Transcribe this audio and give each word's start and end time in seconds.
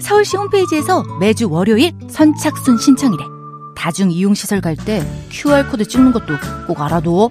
서울시 0.00 0.36
홈페이지에서 0.36 1.02
매주 1.20 1.48
월요일 1.50 1.92
선착순 2.10 2.78
신청이래. 2.78 3.24
다중 3.76 4.10
이용시설 4.10 4.60
갈 4.60 4.76
때 4.76 5.04
QR코드 5.30 5.86
찍는 5.86 6.12
것도 6.12 6.34
꼭 6.66 6.80
알아둬. 6.80 7.30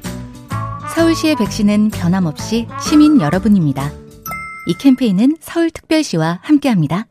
서울시의 0.96 1.36
백신은 1.36 1.90
변함없이 1.92 2.68
시민 2.82 3.20
여러분입니다. 3.22 3.92
이 4.68 4.74
캠페인은 4.80 5.38
서울특별시와 5.40 6.40
함께합니다. 6.42 7.06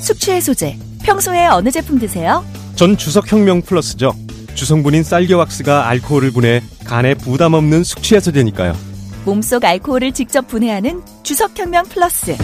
숙취해소제 0.00 0.76
평소에 1.02 1.46
어느 1.46 1.70
제품 1.70 1.98
드세요? 1.98 2.44
전 2.74 2.96
주석혁명 2.96 3.62
플러스죠. 3.62 4.12
주성분인 4.54 5.02
쌀겨왁스가 5.02 5.86
알코올을 5.88 6.30
분해 6.32 6.62
간에 6.84 7.14
부담 7.14 7.54
없는 7.54 7.84
숙취해소제니까요. 7.84 8.74
몸속 9.24 9.64
알코올을 9.64 10.12
직접 10.12 10.46
분해하는 10.48 11.02
주석혁명 11.22 11.84
플러스 11.86 12.36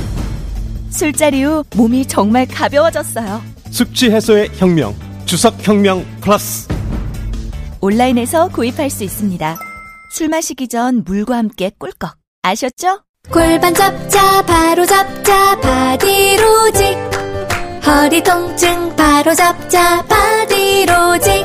술자리 0.93 1.43
후 1.43 1.65
몸이 1.75 2.07
정말 2.07 2.47
가벼워졌어요 2.47 3.43
숙취 3.71 4.11
해소의 4.11 4.51
혁명. 4.57 4.95
주석 5.25 5.55
혁명 5.67 6.05
플러스. 6.21 6.69
온라인에서 7.81 8.49
구입할 8.49 8.91
수 8.91 9.03
있습니다 9.03 9.57
술 10.15 10.29
마시기 10.29 10.69
전 10.69 11.03
물과 11.05 11.37
함께 11.39 11.71
꿀꺽 11.79 12.15
아셨죠? 12.43 13.01
골반 13.31 13.73
잡자 13.75 14.43
바로 14.43 14.85
잡자 14.85 15.59
바디로직 15.61 16.97
허리 17.87 18.23
통증 18.23 18.95
바로 18.95 19.35
잡자 19.35 20.03
바디로직 20.05 21.45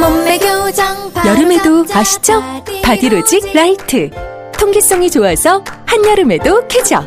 몸매 0.00 0.38
교정 0.38 1.12
바로 1.12 1.30
여름에도 1.30 1.86
잡자, 1.86 2.00
아시죠? 2.00 2.42
바디로직 2.82 3.52
라이트. 3.54 4.10
통기성이 4.58 5.10
좋아서 5.10 5.62
한여름에도 5.86 6.66
쾌적. 6.68 7.04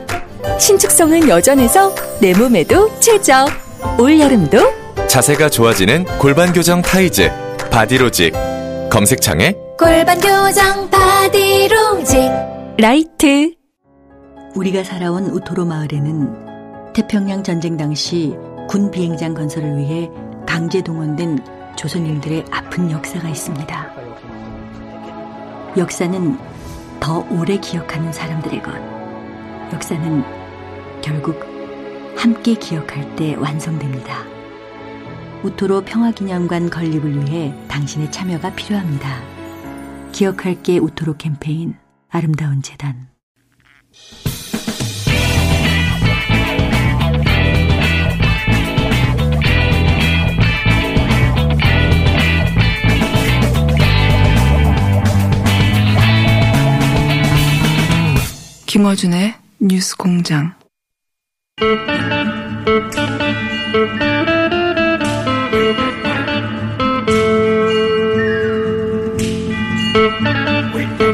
신축성은 0.62 1.28
여전해서 1.28 1.92
내 2.22 2.38
몸에도 2.38 2.88
최적. 3.00 3.48
올여름도 4.00 4.60
자세가 5.08 5.50
좋아지는 5.50 6.06
골반 6.20 6.54
교정 6.54 6.84
타이즈 6.84 7.32
바디로직 7.72 8.32
검색창에 8.92 9.56
골반 9.76 10.20
교정 10.20 10.88
바디로직 10.92 12.32
라이트. 12.78 13.56
우리가 14.54 14.84
살아온 14.84 15.32
우토로 15.32 15.66
마을에는 15.66 16.94
태평양 16.94 17.42
전쟁 17.42 17.76
당시 17.76 18.36
군 18.70 18.92
비행장 18.92 19.34
건설을 19.34 19.78
위해 19.78 20.12
강제 20.46 20.84
동원된 20.84 21.40
조선인들의 21.76 22.46
아픈 22.52 22.92
역사가 22.92 23.28
있습니다. 23.30 23.94
역사는 25.76 26.38
더 27.00 27.26
오래 27.32 27.58
기억하는 27.58 28.14
사람들의 28.14 28.62
것. 28.62 28.72
역사는 29.74 30.41
결국 31.02 31.40
함께 32.16 32.54
기억할 32.54 33.16
때 33.16 33.36
완성됩니다. 33.36 34.24
우토로 35.44 35.82
평화기념관 35.82 36.70
건립을 36.70 37.26
위해 37.26 37.54
당신의 37.68 38.12
참여가 38.12 38.54
필요합니다. 38.54 39.22
기억할게 40.12 40.78
우토로 40.78 41.18
캠페인 41.18 41.76
아름다운 42.10 42.62
재단 42.62 43.10
김어준의 58.68 59.36
뉴스 59.60 59.98
공장. 59.98 60.61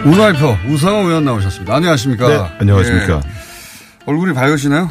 우라이퍼 0.05 0.57
우상호 0.69 1.07
의원 1.09 1.25
나오셨습니다. 1.25 1.75
안녕하십니까? 1.75 2.27
네, 2.29 2.35
안녕하십니까. 2.59 3.21
예. 3.25 3.29
얼굴이 4.05 4.33
밝으시나요? 4.33 4.89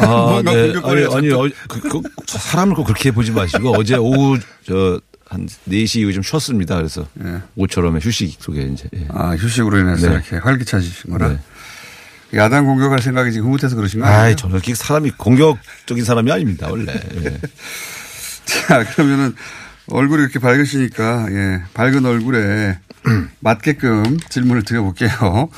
아, 0.00 0.40
네. 0.46 0.72
아니, 0.82 1.04
아니, 1.14 1.32
어, 1.32 1.46
그, 1.68 1.80
그, 1.82 2.00
사람을 2.26 2.74
꼭 2.74 2.84
그렇게 2.84 3.10
보지 3.10 3.32
마시고 3.32 3.76
어제 3.76 3.96
오후 3.96 4.38
저 4.66 5.00
한 5.28 5.46
4시 5.68 6.00
이후 6.00 6.12
좀 6.12 6.22
쉬었습니다. 6.22 6.76
그래서 6.76 7.06
예. 7.24 7.42
모처럼 7.54 7.98
휴식 7.98 8.40
속에 8.40 8.62
이제. 8.62 8.88
예. 8.94 9.08
아, 9.10 9.34
휴식으로 9.34 9.78
인해서 9.78 10.08
네. 10.08 10.14
이렇게 10.14 10.36
활기차지신 10.36 11.10
거라. 11.12 11.28
네. 11.28 11.38
야당 12.34 12.66
공격할 12.66 13.00
생각이 13.00 13.32
지금 13.32 13.48
흐뭇해서 13.48 13.76
그러신 13.76 14.00
거 14.00 14.06
아니에요? 14.06 14.20
아이, 14.20 14.36
저는 14.36 14.60
사람이 14.74 15.12
공격적인 15.12 16.04
사람이 16.04 16.30
아닙니다, 16.32 16.68
원래. 16.68 16.92
예. 17.24 17.38
자, 18.44 18.84
그러면은 18.84 19.34
얼굴이 19.88 20.22
이렇게 20.22 20.38
밝으시니까, 20.38 21.26
예, 21.30 21.62
밝은 21.74 22.04
얼굴에 22.04 22.78
맞게끔 23.40 24.18
질문을 24.28 24.62
드려볼게요. 24.64 25.48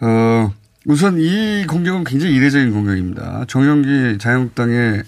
어, 0.00 0.54
우선 0.86 1.18
이 1.18 1.66
공격은 1.66 2.04
굉장히 2.04 2.34
이례적인 2.34 2.72
공격입니다. 2.72 3.44
정영기 3.48 4.18
자유한국당의 4.18 5.02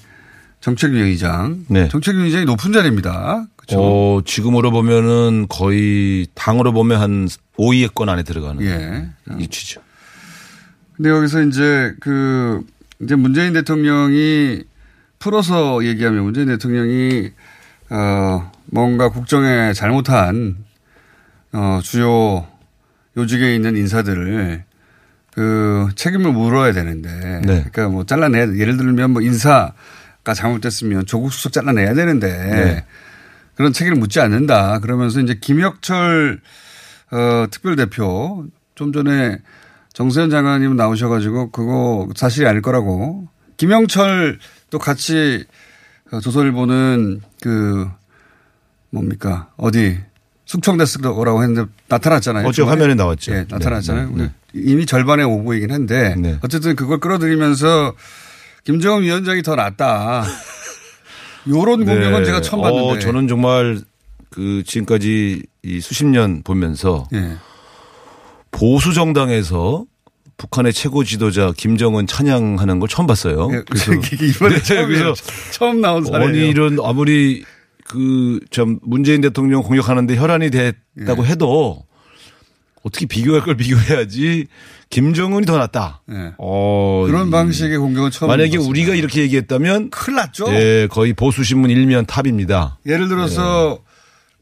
정책위의장. 0.60 1.66
네. 1.69 1.88
정책위의장이 1.88 2.44
높은 2.44 2.72
자리입니다. 2.72 3.47
그렇죠. 3.56 3.81
어, 3.81 4.22
지금으로 4.25 4.70
보면은 4.70 5.47
거의 5.49 6.26
당으로 6.34 6.72
보면 6.72 7.00
한 7.00 7.28
5위권 7.59 8.09
안에 8.09 8.22
들어가는 8.22 8.62
예. 8.64 9.09
위치죠. 9.37 9.81
근데 10.97 11.11
여기서 11.11 11.43
이제 11.43 11.95
그 12.01 12.65
이제 13.01 13.15
문재인 13.15 13.53
대통령이 13.53 14.65
풀어서 15.19 15.85
얘기하면 15.85 16.25
문재인 16.25 16.49
대통령이 16.49 17.31
어 17.91 18.51
뭔가 18.67 19.09
국정에 19.09 19.73
잘못한 19.73 20.57
어 21.53 21.81
주요 21.83 22.47
요직에 23.17 23.55
있는 23.55 23.77
인사들을 23.77 24.65
그 25.35 25.89
책임을 25.95 26.33
물어야 26.33 26.73
되는데 26.73 27.11
네. 27.45 27.65
그러니까 27.73 27.89
뭐 27.89 28.05
잘라내 28.05 28.59
예를 28.59 28.77
들면 28.77 29.13
뭐 29.13 29.23
인사가 29.23 30.35
잘못됐으면 30.35 31.07
조국 31.07 31.33
수석 31.33 31.53
잘라내야 31.53 31.95
되는데 31.95 32.29
네. 32.29 32.85
그런 33.55 33.73
책임을 33.73 33.99
묻지 33.99 34.21
않는다 34.21 34.79
그러면서 34.81 35.21
이제 35.21 35.39
김혁철 35.41 36.41
어 37.13 37.47
특별대표 37.51 38.47
좀 38.75 38.93
전에 38.93 39.39
정세현 39.93 40.31
장관님 40.31 40.77
나오셔가지고 40.77 41.51
그거 41.51 42.09
사실이 42.17 42.47
아닐 42.47 42.63
거라고 42.63 43.29
김영철 43.57 44.39
또 44.71 44.79
같이 44.79 45.45
어, 46.11 46.21
조선일보는 46.21 47.21
그 47.41 47.89
뭡니까 48.91 49.51
어디 49.57 49.99
숙청됐을 50.47 51.01
거라고 51.03 51.43
했는데 51.43 51.71
나타났잖아요. 51.89 52.47
어제. 52.47 52.63
화면에 52.63 52.95
나왔죠. 52.95 53.33
예, 53.33 53.47
나타났잖아요. 53.49 54.11
네, 54.11 54.15
네, 54.17 54.23
네. 54.25 54.33
이미 54.55 54.85
절반의 54.85 55.25
오보이긴 55.25 55.71
한데 55.71 56.15
네. 56.17 56.39
어쨌든 56.43 56.77
그걸 56.77 56.99
끌어들이면서 56.99 57.95
김정은 58.65 59.03
위원장이 59.03 59.43
더 59.43 59.57
낫다. 59.57 60.25
요런 61.49 61.85
공격은 61.85 62.19
네. 62.21 62.25
제가 62.25 62.41
처음 62.41 62.61
어, 62.61 62.65
봤는데. 62.65 63.00
저는 63.00 63.29
정말 63.29 63.81
그 64.31 64.62
지금까지 64.65 65.43
이 65.62 65.81
수십 65.81 66.06
년 66.06 66.43
보면서 66.43 67.09
예. 67.15 67.37
보수 68.52 68.93
정당에서 68.94 69.84
북한의 70.37 70.72
최고 70.72 71.02
지도자 71.04 71.52
김정은 71.56 72.06
찬양하는 72.06 72.78
걸 72.78 72.88
처음 72.88 73.06
봤어요. 73.06 73.49
예, 73.52 73.62
그래서 73.69 73.93
이번에 74.25 74.58
네. 74.60 74.87
그래서 74.87 75.14
처음 75.50 75.81
나온 75.81 76.04
사례예요. 76.04 76.28
아니 76.28 76.49
이런 76.49 76.78
아무리 76.82 77.44
그 77.84 78.38
참 78.50 78.78
문재인 78.82 79.20
대통령 79.20 79.62
공격하는데 79.62 80.16
혈안이 80.16 80.50
됐다고 80.50 81.25
예. 81.25 81.28
해도 81.28 81.84
어떻게 82.82 83.06
비교할 83.06 83.43
걸 83.43 83.56
비교해야지 83.56 84.46
김정은이 84.90 85.46
더 85.46 85.56
낫다. 85.58 86.02
예. 86.10 86.32
어, 86.38 87.04
그런 87.06 87.28
이- 87.28 87.31
방식의 87.31 87.78
공격은 87.78 88.10
처음 88.10 88.28
만약에. 88.28 88.56
우리가 88.58 88.94
이렇게 88.94 89.20
얘기했다면 89.22 89.90
큰일 89.90 90.16
났죠. 90.16 90.46
예, 90.52 90.88
거의 90.90 91.12
보수 91.12 91.44
신문 91.44 91.70
일면 91.70 92.06
탑입니다. 92.06 92.78
예를 92.87 93.08
들어서 93.08 93.78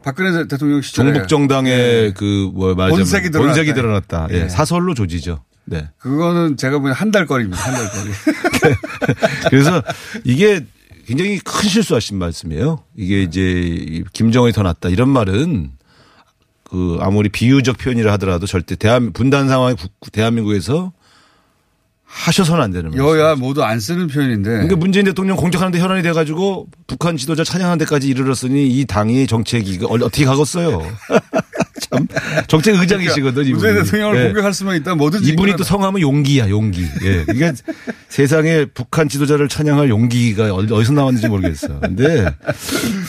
박근혜 0.02 0.46
대통령 0.48 0.80
시절에 0.82 1.12
종북 1.12 1.28
정당의 1.28 1.72
예. 2.06 2.12
그뭐 2.16 2.74
말하자면 2.74 2.96
본색이 2.96 3.30
드러났다. 3.30 3.54
본색이 3.54 3.74
드러났다. 3.74 4.26
예, 4.30 4.44
예. 4.44 4.48
사설로 4.48 4.94
조지죠. 4.94 5.44
네. 5.66 5.88
그거는 5.98 6.56
제가 6.56 6.78
보기엔 6.78 6.94
한 6.94 7.10
달 7.10 7.26
거리입니다. 7.26 7.62
한 7.62 7.74
달 7.74 7.88
거리. 7.90 8.10
그래서 9.50 9.82
이게 10.24 10.64
굉장히 11.06 11.38
큰 11.38 11.68
실수하신 11.68 12.18
말씀이에요. 12.18 12.82
이게 12.96 13.22
이제 13.22 13.40
이 13.40 14.04
김정은이 14.12 14.52
더 14.52 14.62
낫다 14.62 14.88
이런 14.88 15.08
말은 15.08 15.72
그 16.64 16.98
아무리 17.00 17.28
비유적 17.28 17.78
표현이라 17.78 18.12
하더라도 18.12 18.46
절대 18.46 18.76
대한 18.76 19.12
분단 19.12 19.48
상황에 19.48 19.74
국- 19.74 20.12
대한민국에서 20.12 20.92
하셔서는 22.12 22.62
안 22.64 22.70
되는 22.72 22.90
말이에요. 22.90 23.08
여야 23.18 23.34
모두 23.36 23.62
안 23.62 23.78
쓰는 23.78 24.08
표현인데. 24.08 24.50
그러니까 24.50 24.76
문재인 24.76 25.06
대통령 25.06 25.36
공격하는데 25.36 25.78
혈안이 25.80 26.02
돼가지고 26.02 26.66
북한 26.88 27.16
지도자 27.16 27.44
찬양하는 27.44 27.78
데까지 27.78 28.08
이르렀으니 28.08 28.66
이 28.68 28.84
당이 28.84 29.26
정책이 29.28 29.78
어떻게 29.88 30.24
가겠어요? 30.24 30.82
참 31.90 32.06
정책 32.46 32.74
의장이시거든 32.78 33.44
이분이. 33.46 33.52
문재인 33.62 33.84
대통령을 33.84 34.20
예. 34.20 34.24
공격할 34.26 34.52
수만 34.52 34.76
있다면 34.76 34.98
뭐든지. 34.98 35.30
이분이 35.32 35.56
또 35.56 35.64
성함은 35.64 36.00
용기야, 36.02 36.50
용기. 36.50 36.82
예. 37.04 37.24
이게 37.32 37.52
세상에 38.08 38.66
북한 38.66 39.08
지도자를 39.08 39.48
찬양할 39.48 39.88
용기가 39.88 40.52
어디- 40.52 40.72
어디서 40.74 40.92
나왔는지 40.92 41.28
모르겠어. 41.28 41.80
근데 41.80 42.26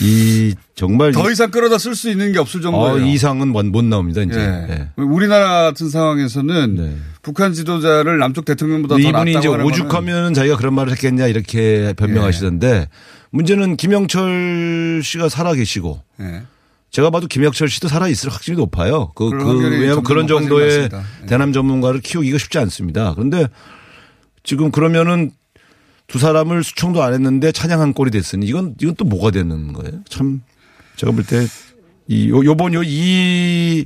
이 0.02 0.54
정말 0.76 1.12
더 1.12 1.30
이상 1.30 1.52
끌어다 1.52 1.78
쓸 1.80 1.96
수 1.96 2.10
있는 2.10 2.32
게 2.32 2.40
없을 2.40 2.60
어, 2.60 2.64
정도예요. 2.64 3.06
이상은 3.08 3.50
못, 3.50 3.66
못 3.66 3.84
나옵니다, 3.84 4.22
이제. 4.22 4.40
예. 4.40 4.74
예. 4.74 4.88
우리나라 5.02 5.64
같은 5.64 5.90
상황에서는 5.90 6.98
북한 7.22 7.54
지도자를 7.54 8.18
남쪽 8.18 8.46
대통령보다 8.46 8.96
더 8.96 9.00
이분이 9.00 9.12
낫다고 9.14 9.30
이제 9.40 9.48
하는 9.48 9.64
거는 9.64 9.66
오죽하면 9.66 10.34
자기가 10.34 10.58
그런 10.58 10.74
말을 10.74 10.92
했겠냐 10.94 11.28
이렇게 11.28 11.94
변명하시던데 11.98 12.88
문제는 13.30 13.78
김영철 13.78 15.02
씨가 15.04 15.30
살아 15.30 15.54
계시고 15.54 16.02
예. 16.20 16.44
제가 16.90 17.10
봐도 17.10 17.28
김영철 17.28 17.70
씨도 17.70 17.88
살아 17.88 18.08
있을 18.10 18.30
확률이 18.30 18.58
높아요. 18.58 19.12
그, 19.16 19.30
그 19.30 19.60
왜냐하면 19.70 20.04
그런 20.04 20.28
정도의. 20.28 20.90
예. 20.92 21.26
대남 21.28 21.54
전문가를 21.54 22.02
키우기가 22.02 22.38
쉽지 22.38 22.58
않습니다. 22.58 23.14
그런데 23.14 23.48
지금 24.44 24.72
그러면은 24.72 25.32
두 26.08 26.20
사람을 26.20 26.64
수청도 26.66 27.02
안 27.04 27.14
했는데 27.14 27.54
찬양한 27.54 27.94
꼴이 27.94 28.12
됐으니 28.12 28.46
이건 28.46 28.76
이건 28.82 28.96
또 28.96 29.06
뭐가 29.06 29.32
되는 29.32 29.72
거예요? 29.72 30.02
참 30.10 30.42
제가 30.98 31.14
볼 31.14 31.24
때 31.24 31.48
이 32.08 32.28
요번 32.30 32.74
요 32.74 32.84
이 32.84 33.86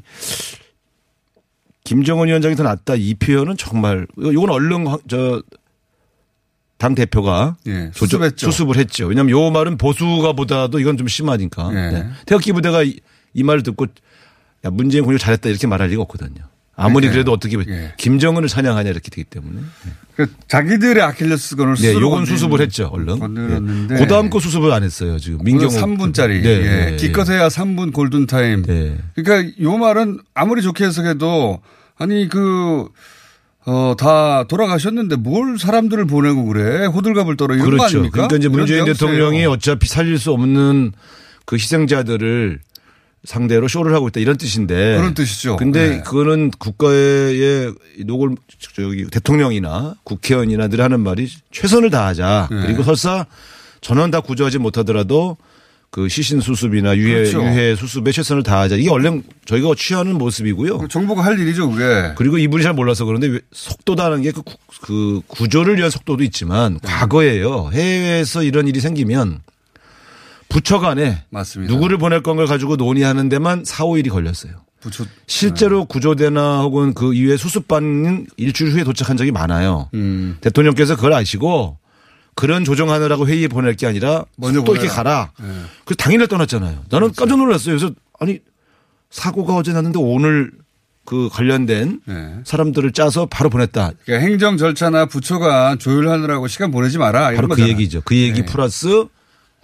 김정은 1.85 2.27
위원장이 2.27 2.55
더 2.57 2.63
낫다 2.63 2.95
이 2.95 3.13
표현은 3.13 3.55
정말 3.57 4.05
요건 4.19 4.49
얼른 4.49 4.85
저 5.07 5.41
당 6.77 6.93
대표가 6.93 7.55
예, 7.67 7.89
수습했죠. 7.93 8.51
수습을 8.51 8.77
했죠. 8.77 9.07
왜냐하면 9.07 9.31
요 9.31 9.49
말은 9.49 9.77
보수가 9.77 10.33
보다도 10.33 10.79
이건 10.79 10.97
좀 10.97 11.07
심하니까. 11.07 11.69
예. 11.71 11.91
네. 11.91 12.09
태극기 12.25 12.51
부대가 12.51 12.83
이, 12.83 12.99
이 13.33 13.43
말을 13.43 13.63
듣고 13.63 13.85
야 14.65 14.69
문재인 14.69 15.03
공격 15.05 15.19
잘했다 15.19 15.47
이렇게 15.49 15.67
말할 15.67 15.89
리가 15.89 16.01
없거든요. 16.03 16.43
아무리 16.77 17.07
예. 17.07 17.11
그래도 17.11 17.31
어떻게 17.31 17.57
예. 17.67 17.93
김정은을 17.97 18.49
찬양하냐 18.49 18.89
이렇게 18.89 19.09
되기 19.09 19.23
때문에. 19.23 19.61
그 20.15 20.27
자기들의 20.47 21.01
아킬레스건을 21.03 21.75
네, 21.75 21.93
요건 21.93 22.25
수습을 22.25 22.61
했죠 22.61 22.89
얼른. 22.91 23.19
건드렸는데. 23.19 23.95
그 23.97 24.07
다음 24.07 24.29
거 24.29 24.39
수습을 24.39 24.71
안 24.71 24.83
했어요 24.83 25.17
지금. 25.19 25.39
민경 25.43 25.69
민경욱. 25.69 25.99
3분짜리. 26.13 26.41
네, 26.41 26.49
예. 26.49 26.91
네. 26.91 26.95
기껏해야 26.97 27.47
3분 27.47 27.93
골든 27.93 28.25
타임. 28.27 28.63
네. 28.63 28.97
그러니까 29.15 29.51
요 29.61 29.77
말은 29.77 30.19
아무리 30.33 30.61
좋게 30.61 30.85
해석해도 30.85 31.61
아니 31.97 32.27
그, 32.27 32.87
어, 33.65 33.95
다 33.97 34.43
돌아가셨는데 34.47 35.15
뭘 35.15 35.57
사람들을 35.57 36.05
보내고 36.07 36.43
그래. 36.45 36.85
호들갑을 36.87 37.37
떨어. 37.37 37.55
이런 37.55 37.65
거 37.65 37.71
그렇죠. 37.71 37.85
아닙니까? 37.99 38.27
그러니까 38.27 38.35
이제 38.37 38.47
문재인. 38.49 38.85
대통령이 38.85 39.45
어차피 39.45 39.87
살릴 39.87 40.19
수 40.19 40.31
없는 40.31 40.91
그 41.45 41.55
희생자들을 41.55 42.59
상대로 43.25 43.67
쇼를 43.67 43.93
하고 43.93 44.07
있다 44.07 44.19
이런 44.19 44.37
뜻인데. 44.37 44.97
그런 44.97 45.13
뜻이죠. 45.13 45.57
근데 45.57 45.89
네. 45.89 46.01
그거는 46.01 46.51
국가의 46.51 47.73
노골 48.05 48.35
저기 48.75 49.05
대통령이나 49.07 49.95
국회의원이나 50.03 50.67
늘 50.67 50.81
하는 50.81 50.99
말이 51.01 51.27
최선을 51.51 51.89
다하자. 51.89 52.49
네. 52.51 52.61
그리고 52.61 52.83
설사 52.83 53.25
전원 53.81 54.11
다 54.11 54.21
구조하지 54.21 54.57
못하더라도 54.59 55.37
그 55.91 56.09
시신 56.09 56.41
수습이나 56.41 56.97
유해 56.97 57.13
그렇죠. 57.13 57.41
유해 57.41 57.75
수습에 57.75 58.11
최선을 58.11 58.43
다하자. 58.43 58.75
이게 58.75 58.89
원래 58.89 59.21
저희가 59.45 59.69
취하는 59.77 60.17
모습이고요. 60.17 60.87
정부가 60.89 61.23
할 61.23 61.39
일이죠, 61.39 61.71
그게. 61.71 62.11
그리고 62.17 62.37
이분이 62.37 62.63
잘 62.63 62.73
몰라서 62.73 63.05
그런데 63.05 63.27
왜 63.27 63.39
속도다는 63.53 64.21
게그 64.23 64.41
그 64.81 65.21
구조를 65.27 65.77
위한 65.77 65.89
속도도 65.89 66.23
있지만 66.23 66.79
네. 66.83 66.89
과거에요. 66.89 67.69
해외에서 67.71 68.43
이런 68.43 68.67
일이 68.67 68.81
생기면 68.81 69.39
부처 70.55 70.79
간에 70.79 71.21
맞습니다. 71.31 71.73
누구를 71.73 71.97
보낼 71.97 72.23
건가를 72.23 72.47
가지고 72.47 72.77
논의하는 72.77 73.27
데만 73.27 73.65
4, 73.65 73.83
5일이 73.83 74.09
걸렸어요. 74.09 74.53
부처 74.79 75.03
실제로 75.27 75.79
네. 75.79 75.85
구조대나 75.89 76.61
혹은 76.61 76.93
그 76.93 77.13
이후에 77.13 77.35
수습반은 77.35 78.27
일주일 78.37 78.71
후에 78.71 78.85
도착한 78.85 79.17
적이 79.17 79.31
많아요. 79.31 79.89
음. 79.95 80.37
대통령께서 80.39 80.95
그걸 80.95 81.11
아시고 81.11 81.77
그런 82.35 82.63
조정하느라고 82.63 83.27
회의에 83.27 83.49
보낼 83.49 83.75
게 83.75 83.85
아니라 83.85 84.23
먼저 84.37 84.63
또 84.63 84.71
이렇게. 84.75 84.87
가라. 84.87 85.33
네. 85.41 85.45
그래서 85.83 85.97
당일날 85.97 86.27
떠났잖아요. 86.27 86.85
나는 86.89 87.07
그렇죠. 87.07 87.19
깜짝 87.19 87.37
놀랐어요. 87.37 87.77
그래서 87.77 87.93
아니 88.17 88.39
사고가 89.09 89.57
어제 89.57 89.73
났는데 89.73 89.99
오늘 89.99 90.51
그 91.03 91.27
관련된 91.33 91.99
네. 92.05 92.35
사람들을 92.45 92.93
짜서 92.93 93.25
바로 93.25 93.49
보냈다. 93.49 93.91
그러니까 94.05 94.25
행정 94.25 94.55
절차나 94.55 95.07
부처가 95.07 95.75
조율하느라고 95.75 96.47
시간 96.47 96.71
보내지 96.71 96.97
마라. 96.97 97.31
바로 97.33 97.41
그 97.41 97.55
거잖아요. 97.55 97.73
얘기죠. 97.73 98.01
그 98.05 98.15
얘기 98.15 98.39
네. 98.41 98.45
플러스 98.45 99.07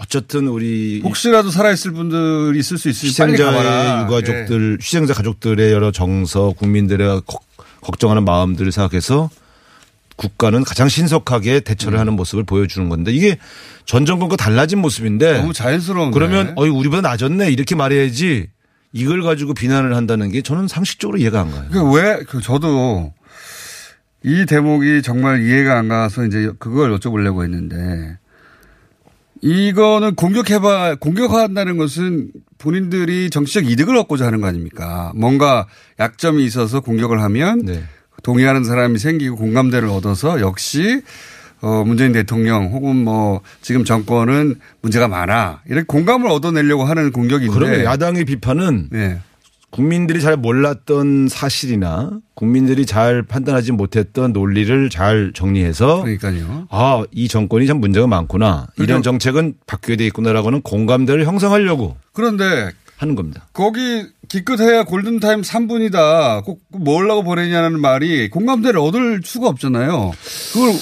어쨌든 0.01 0.47
우리 0.47 0.99
혹시라도 1.03 1.51
살아있을 1.51 1.91
분들이 1.91 2.57
있을 2.59 2.77
수 2.77 2.89
있으니. 2.89 3.09
희생자의 3.09 4.03
유가족들, 4.05 4.77
희생자 4.81 5.13
가족들의 5.13 5.71
여러 5.71 5.91
정서, 5.91 6.53
국민들의 6.57 7.21
걱- 7.27 7.43
걱정하는 7.81 8.25
마음들을 8.25 8.71
생각해서 8.71 9.29
국가는 10.15 10.63
가장 10.63 10.87
신속하게 10.89 11.61
대처를 11.61 11.99
하는 11.99 12.13
모습을 12.13 12.43
보여주는 12.43 12.89
건데 12.89 13.11
이게 13.11 13.37
전 13.85 14.05
정권과 14.05 14.35
달라진 14.35 14.79
모습인데 14.79 15.39
너무 15.39 15.53
자연스러운 15.53 16.11
그러면 16.11 16.53
어이 16.57 16.69
우리보다 16.69 17.01
나아졌네 17.01 17.51
이렇게 17.51 17.73
말해야지 17.75 18.47
이걸 18.93 19.23
가지고 19.23 19.53
비난을 19.55 19.95
한다는 19.95 20.29
게 20.31 20.41
저는 20.41 20.67
상식적으로 20.67 21.17
이해가 21.17 21.41
안 21.41 21.51
가요. 21.51 21.65
그 21.71 21.91
왜, 21.91 22.19
그 22.27 22.39
저도 22.41 23.13
이 24.23 24.45
대목이 24.45 25.01
정말 25.01 25.41
이해가 25.43 25.77
안 25.79 25.87
가서 25.87 26.25
이제 26.25 26.51
그걸 26.59 26.95
여쭤보려고 26.95 27.43
했는데 27.43 28.17
이거는 29.41 30.15
공격해봐, 30.15 30.95
공격한다는 30.99 31.77
것은 31.77 32.31
본인들이 32.57 33.29
정치적 33.31 33.69
이득을 33.69 33.95
얻고자 33.97 34.27
하는 34.27 34.39
거 34.39 34.47
아닙니까? 34.47 35.11
뭔가 35.15 35.67
약점이 35.99 36.45
있어서 36.45 36.79
공격을 36.79 37.21
하면 37.21 37.65
네. 37.65 37.83
동의하는 38.23 38.63
사람이 38.63 38.99
생기고 38.99 39.35
공감대를 39.35 39.89
얻어서 39.89 40.39
역시 40.41 41.01
어, 41.61 41.83
문재인 41.85 42.11
대통령 42.11 42.67
혹은 42.67 42.95
뭐 42.95 43.41
지금 43.61 43.83
정권은 43.83 44.55
문제가 44.81 45.07
많아. 45.07 45.61
이렇게 45.67 45.85
공감을 45.87 46.29
얻어내려고 46.29 46.83
하는 46.83 47.11
공격인데. 47.11 47.53
그러면 47.53 47.83
야당의 47.83 48.25
비판은 48.25 48.89
네. 48.91 49.19
국민들이 49.71 50.19
잘 50.21 50.35
몰랐던 50.37 51.27
사실이나 51.29 52.11
국민들이 52.35 52.85
잘 52.85 53.23
판단하지 53.23 53.71
못했던 53.71 54.33
논리를 54.33 54.89
잘 54.89 55.31
정리해서 55.33 56.01
그러니까요. 56.03 56.67
아, 56.69 57.03
이 57.11 57.27
정권이 57.29 57.65
참 57.67 57.79
문제가 57.79 58.05
많구나. 58.05 58.67
이런 58.75 58.87
그러니까- 58.87 59.01
정책은 59.03 59.53
바뀌어야 59.67 59.95
되겠구나라고는 59.97 60.61
공감대를 60.61 61.25
형성하려고 61.25 61.95
그런데 62.11 62.71
하는 62.97 63.15
겁니다. 63.15 63.47
거기 63.53 64.03
기껏해야 64.27 64.83
골든타임 64.83 65.41
3분이다. 65.41 66.43
꼭 66.43 66.61
뭘라고 66.69 67.23
보내냐는 67.23 67.79
말이 67.79 68.29
공감대를 68.29 68.79
얻을 68.79 69.21
수가 69.23 69.47
없잖아요. 69.47 70.11
그걸 70.53 70.73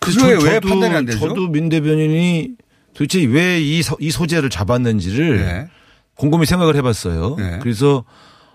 그중에 0.00 0.36
저- 0.38 0.44
왜 0.46 0.60
판단이 0.60 0.94
안 0.94 1.06
되죠? 1.06 1.18
저도 1.20 1.48
민 1.48 1.68
대변인이 1.68 2.50
도대체 2.92 3.24
왜 3.24 3.60
이 3.60 3.80
이 4.00 4.10
소재를 4.10 4.50
잡았는지를 4.50 5.38
네. 5.46 5.68
곰곰이 6.16 6.46
생각을 6.46 6.76
해봤어요. 6.76 7.36
네. 7.38 7.58
그래서 7.62 8.04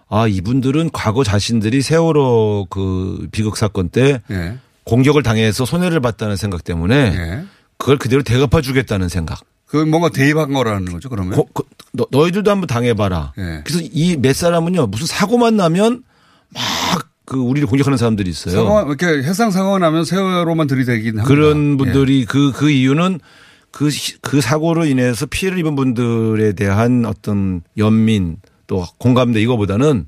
아 0.09 0.27
이분들은 0.27 0.89
과거 0.91 1.23
자신들이 1.23 1.81
세월호 1.81 2.67
그 2.69 3.27
비극 3.31 3.55
사건 3.57 3.89
때 3.89 4.21
네. 4.27 4.57
공격을 4.85 5.23
당해서 5.23 5.65
손해를 5.65 5.99
봤다는 6.01 6.35
생각 6.35 6.63
때문에 6.63 7.09
네. 7.11 7.43
그걸 7.77 7.97
그대로 7.97 8.23
대갚아 8.23 8.61
주겠다는 8.61 9.09
생각. 9.09 9.39
그 9.65 9.77
뭔가 9.77 10.09
대입한 10.09 10.51
거라는 10.51 10.91
거죠, 10.91 11.07
그러면? 11.07 11.33
거- 11.35 11.45
거- 11.53 11.63
너, 11.93 12.05
너희들도 12.11 12.51
한번 12.51 12.67
당해봐라. 12.67 13.33
네. 13.37 13.61
그래서 13.63 13.81
이 13.93 14.17
몇 14.17 14.35
사람은요 14.35 14.87
무슨 14.87 15.05
사고만 15.07 15.55
나면 15.55 16.03
막 16.53 17.07
그 17.23 17.37
우리를 17.37 17.65
공격하는 17.69 17.97
사람들이 17.97 18.29
있어요. 18.29 18.55
상황, 18.55 18.87
이렇게 18.87 19.05
해상 19.25 19.51
상황 19.51 19.79
나면 19.79 20.03
세월호만 20.03 20.67
들이대긴 20.67 21.19
합니다. 21.19 21.23
그런 21.23 21.73
예. 21.73 21.77
분들이 21.77 22.25
그, 22.25 22.51
그 22.51 22.69
이유는 22.69 23.21
그, 23.71 23.89
시- 23.89 24.17
그 24.21 24.41
사고로 24.41 24.85
인해서 24.85 25.25
피해를 25.25 25.57
입은 25.59 25.75
분들에 25.75 26.53
대한 26.53 27.05
어떤 27.05 27.61
연민 27.77 28.37
또 28.67 28.85
공감대 28.97 29.41
이거보다는 29.41 30.05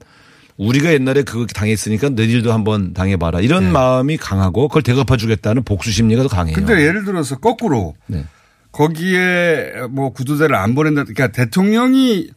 우리가 0.58 0.93
옛날에 0.93 1.24
그거 1.24 1.46
당했으니까 1.48 2.10
너희들도 2.10 2.53
한번 2.53 2.93
당해봐라. 2.93 3.41
이런 3.41 3.72
마음이 3.72 4.17
강하고 4.17 4.67
그걸 4.67 4.84
대갚아 4.84 5.17
주겠다는 5.17 5.63
복수 5.63 5.91
심리가 5.91 6.22
더 6.24 6.29
강해요. 6.29 6.51
예. 6.55 6.55
근데 6.55 6.82
예를 6.86 7.05
들어서 7.05 7.38
거꾸로 7.39 7.96
네. 8.05 8.25
거기에 8.72 9.72
뭐 9.89 10.12
구조대를 10.12 10.55
안 10.55 10.75
보낸다. 10.75 11.03
그러니까 11.03 11.27
대통령이 11.29 12.29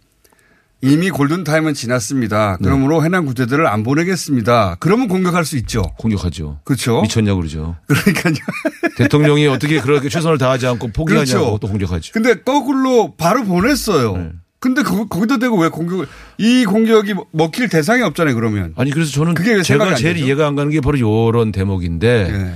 이미 0.82 1.10
골든타임은 1.10 1.74
지났습니다. 1.74 2.58
네. 2.60 2.64
그러므로 2.64 3.02
해남 3.02 3.24
구대들을 3.26 3.66
안 3.66 3.82
보내겠습니다. 3.82 4.76
그러면 4.78 5.08
공격할 5.08 5.44
수 5.44 5.56
있죠. 5.58 5.82
공격하죠. 5.98 6.60
그렇죠. 6.64 7.00
미쳤냐고 7.00 7.40
그러죠. 7.40 7.76
그러니까요. 7.86 8.34
대통령이 8.96 9.46
어떻게 9.46 9.80
그렇게 9.80 10.08
최선을 10.08 10.38
다하지 10.38 10.66
않고 10.66 10.88
포기하냐고 10.88 11.26
그렇죠. 11.26 11.58
또 11.60 11.68
공격하죠. 11.68 12.12
근데 12.12 12.34
거꾸로 12.34 13.14
바로 13.16 13.44
보냈어요. 13.44 14.16
네. 14.16 14.30
근데 14.58 14.82
거, 14.82 15.06
거기다 15.06 15.38
대고 15.38 15.58
왜 15.58 15.68
공격을 15.68 16.06
이 16.38 16.64
공격이 16.64 17.14
먹힐 17.32 17.68
대상이 17.68 18.02
없잖아요. 18.02 18.34
그러면 18.34 18.72
아니 18.76 18.90
그래서 18.90 19.12
저는 19.12 19.34
그게 19.34 19.62
제가 19.62 19.88
안 19.88 19.96
제일? 19.96 20.16
이해가 20.16 20.46
안 20.46 20.56
가는 20.56 20.70
게 20.70 20.80
바로 20.80 20.98
요런 20.98 21.52
대목인데 21.52 22.28
예. 22.30 22.54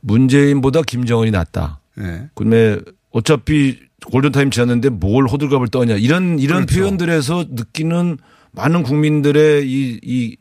문재인보다 0.00 0.82
김정은이 0.82 1.30
낫다. 1.30 1.80
예. 2.00 2.28
그다음에 2.34 2.78
어차피 3.16 3.78
골든타임 4.04 4.50
지났는데 4.50 4.90
뭘 4.90 5.26
호들갑을 5.26 5.68
떠냐 5.68 5.94
이런 5.94 6.38
이런 6.38 6.66
그렇죠. 6.66 6.80
표현들에서 6.80 7.46
느끼는 7.48 8.18
많은 8.52 8.82
국민들의 8.82 9.66
이, 9.66 9.98
이 10.02 10.36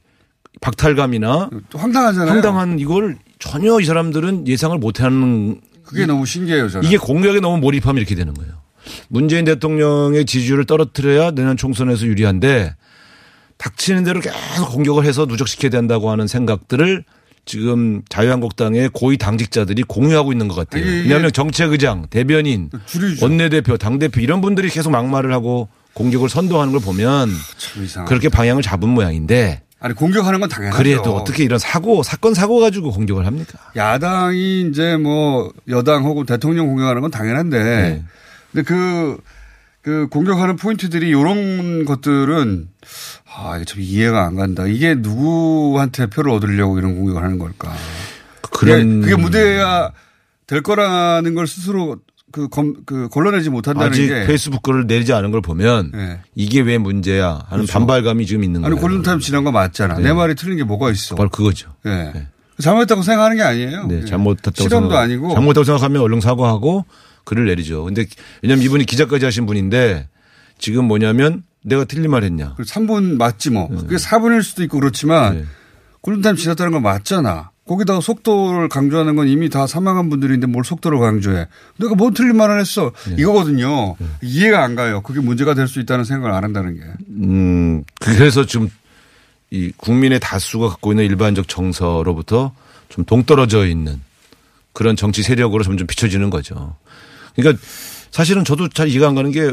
박탈감이나 0.59 1.51
또 1.69 1.77
황당하잖아요. 1.77 2.29
황당한 2.29 2.79
이걸 2.79 3.17
전혀 3.39 3.79
이 3.79 3.85
사람들은 3.85 4.49
예상을 4.49 4.77
못하는 4.77 5.61
그게 5.83 6.05
너무 6.05 6.25
신기해요. 6.25 6.67
저는. 6.67 6.85
이게 6.85 6.97
공격에 6.97 7.39
너무 7.39 7.59
몰입하면 7.59 7.97
이렇게 7.97 8.13
되는 8.13 8.33
거예요. 8.33 8.51
문재인 9.07 9.45
대통령의 9.45 10.25
지지율을 10.25 10.65
떨어뜨려야 10.65 11.31
내년 11.31 11.55
총선에서 11.55 12.05
유리한데 12.05 12.75
닥치는 13.57 14.03
대로 14.03 14.19
계속 14.19 14.69
공격을 14.73 15.05
해서 15.05 15.25
누적시켜야 15.25 15.69
된다고 15.69 16.11
하는 16.11 16.27
생각들을 16.27 17.05
지금 17.45 18.01
자유한국당의 18.09 18.89
고위 18.91 19.17
당직자들이 19.17 19.83
공유하고 19.83 20.31
있는 20.31 20.47
것 20.47 20.55
같아요. 20.55 20.83
왜냐하면 20.83 21.31
정책의장, 21.31 22.07
대변인, 22.09 22.69
줄이죠. 22.85 23.23
원내대표, 23.25 23.77
당대표 23.77 24.19
이런 24.19 24.41
분들이 24.41 24.69
계속 24.69 24.89
막말을 24.91 25.31
하고 25.31 25.69
공격을 25.93 26.27
선도하는 26.29 26.73
걸 26.73 26.81
보면 26.81 27.29
참 27.57 27.83
이상. 27.83 28.05
그렇게 28.05 28.29
방향을 28.29 28.61
잡은 28.63 28.89
모양인데 28.89 29.61
아니 29.79 29.93
공격하는 29.93 30.39
건 30.39 30.49
당연하죠. 30.49 30.77
그래도 30.77 31.15
어떻게 31.15 31.43
이런 31.43 31.59
사고 31.59 32.01
사건 32.01 32.33
사고 32.33 32.59
가지고 32.59 32.91
공격을 32.91 33.25
합니까? 33.25 33.59
야당이 33.75 34.69
이제 34.69 34.97
뭐 34.97 35.51
여당 35.69 36.03
혹은 36.05 36.25
대통령 36.25 36.67
공격하는 36.67 37.01
건 37.01 37.11
당연한데 37.11 37.63
네. 37.63 38.03
근데 38.51 38.63
그, 38.63 39.17
그 39.85 40.07
공격하는 40.09 40.55
포인트들이 40.55 41.09
이런 41.09 41.85
것들은 41.85 42.69
아, 43.37 43.55
이게 43.57 43.65
참 43.65 43.79
이해가 43.81 44.25
안 44.25 44.35
간다. 44.35 44.65
이게 44.65 44.95
누구한테 44.95 46.07
표를 46.07 46.31
얻으려고 46.31 46.79
이런 46.79 46.95
공격을 46.95 47.21
하는 47.21 47.37
걸까. 47.37 47.71
그런 48.49 49.01
그게, 49.01 49.11
그게 49.11 49.21
무대가 49.21 49.91
될 50.47 50.63
거라는 50.63 51.35
걸 51.35 51.45
스스로 51.45 51.97
그, 52.31 52.47
검, 52.47 52.73
그 52.87 53.09
걸러내지 53.09 53.51
못한다는 53.51 53.91
아직 53.91 54.07
게. 54.07 54.25
페이스북 54.25 54.63
글을 54.63 54.87
내리지 54.87 55.13
않은 55.13 55.29
걸 55.29 55.41
보면 55.41 55.91
네. 55.93 56.19
이게 56.33 56.61
왜 56.61 56.79
문제야 56.79 57.43
하는 57.47 57.65
그렇죠. 57.65 57.73
반발감이 57.73 58.25
지금 58.25 58.43
있는 58.43 58.65
아니 58.65 58.73
거예요. 58.73 58.81
골든타임 58.81 59.19
지난 59.19 59.43
거 59.43 59.51
맞잖아. 59.51 59.97
네. 59.97 60.03
내 60.05 60.13
말이 60.13 60.33
틀린 60.33 60.57
게 60.57 60.63
뭐가 60.63 60.89
있어. 60.89 61.13
바로 61.15 61.29
그거죠. 61.29 61.75
예. 61.85 61.89
네. 62.11 62.27
잘못했다고 62.59 63.03
생각하는 63.03 63.37
게 63.37 63.43
아니에요. 63.43 63.85
네, 63.85 64.01
예. 64.01 64.05
잘못했다고 64.05 64.63
실험도 64.63 64.89
생각- 64.89 65.03
아니고. 65.03 65.33
잘못했다고 65.35 65.63
생각하면 65.63 66.01
얼른 66.01 66.21
사과하고 66.21 66.85
글을 67.25 67.45
내리죠. 67.45 67.83
근데 67.83 68.05
왜냐면 68.41 68.63
이분이 68.63 68.85
기자까지 68.85 69.25
하신 69.25 69.45
분인데 69.45 70.07
지금 70.57 70.85
뭐냐면 70.85 71.43
내가 71.63 71.83
틀린 71.83 72.11
말 72.11 72.23
했냐. 72.23 72.53
그 72.55 72.63
3분 72.63 73.17
맞지 73.17 73.49
뭐. 73.49 73.67
그게 73.67 73.95
4분일 73.97 74.43
수도 74.43 74.63
있고 74.63 74.79
그렇지만 74.79 75.35
네. 75.39 75.45
골든타임 76.01 76.35
지났다는 76.35 76.71
건 76.71 76.83
맞잖아. 76.83 77.49
거기다가 77.67 77.99
속도를 77.99 78.69
강조하는 78.69 79.15
건 79.15 79.27
이미 79.27 79.49
다 79.49 79.65
사망한 79.65 80.11
분들인데 80.11 80.45
뭘 80.45 80.63
속도를 80.63 80.99
강조해. 80.99 81.47
내가 81.79 81.95
뭔 81.95 82.13
틀린 82.13 82.37
말을 82.37 82.59
했어. 82.59 82.91
네. 83.09 83.15
이거거든요. 83.17 83.95
이해가 84.21 84.63
안 84.63 84.75
가요. 84.75 85.01
그게 85.01 85.19
문제가 85.19 85.55
될 85.55 85.67
수 85.67 85.79
있다는 85.79 86.05
생각을 86.05 86.31
안 86.35 86.43
한다는 86.43 86.75
게. 86.75 86.81
음, 87.09 87.83
그래서 87.99 88.45
지금 88.45 88.69
이 89.49 89.71
국민의 89.77 90.19
다수가 90.19 90.69
갖고 90.69 90.91
있는 90.91 91.05
일반적 91.05 91.47
정서로부터 91.47 92.53
좀 92.89 93.03
동떨어져 93.03 93.65
있는 93.65 93.99
그런 94.73 94.95
정치 94.95 95.23
세력으로 95.23 95.63
점점 95.63 95.87
비춰지는 95.87 96.29
거죠. 96.29 96.75
그러니까 97.35 97.61
사실은 98.11 98.45
저도 98.45 98.69
잘 98.69 98.87
이해가 98.87 99.07
안 99.07 99.15
가는 99.15 99.31
게 99.31 99.51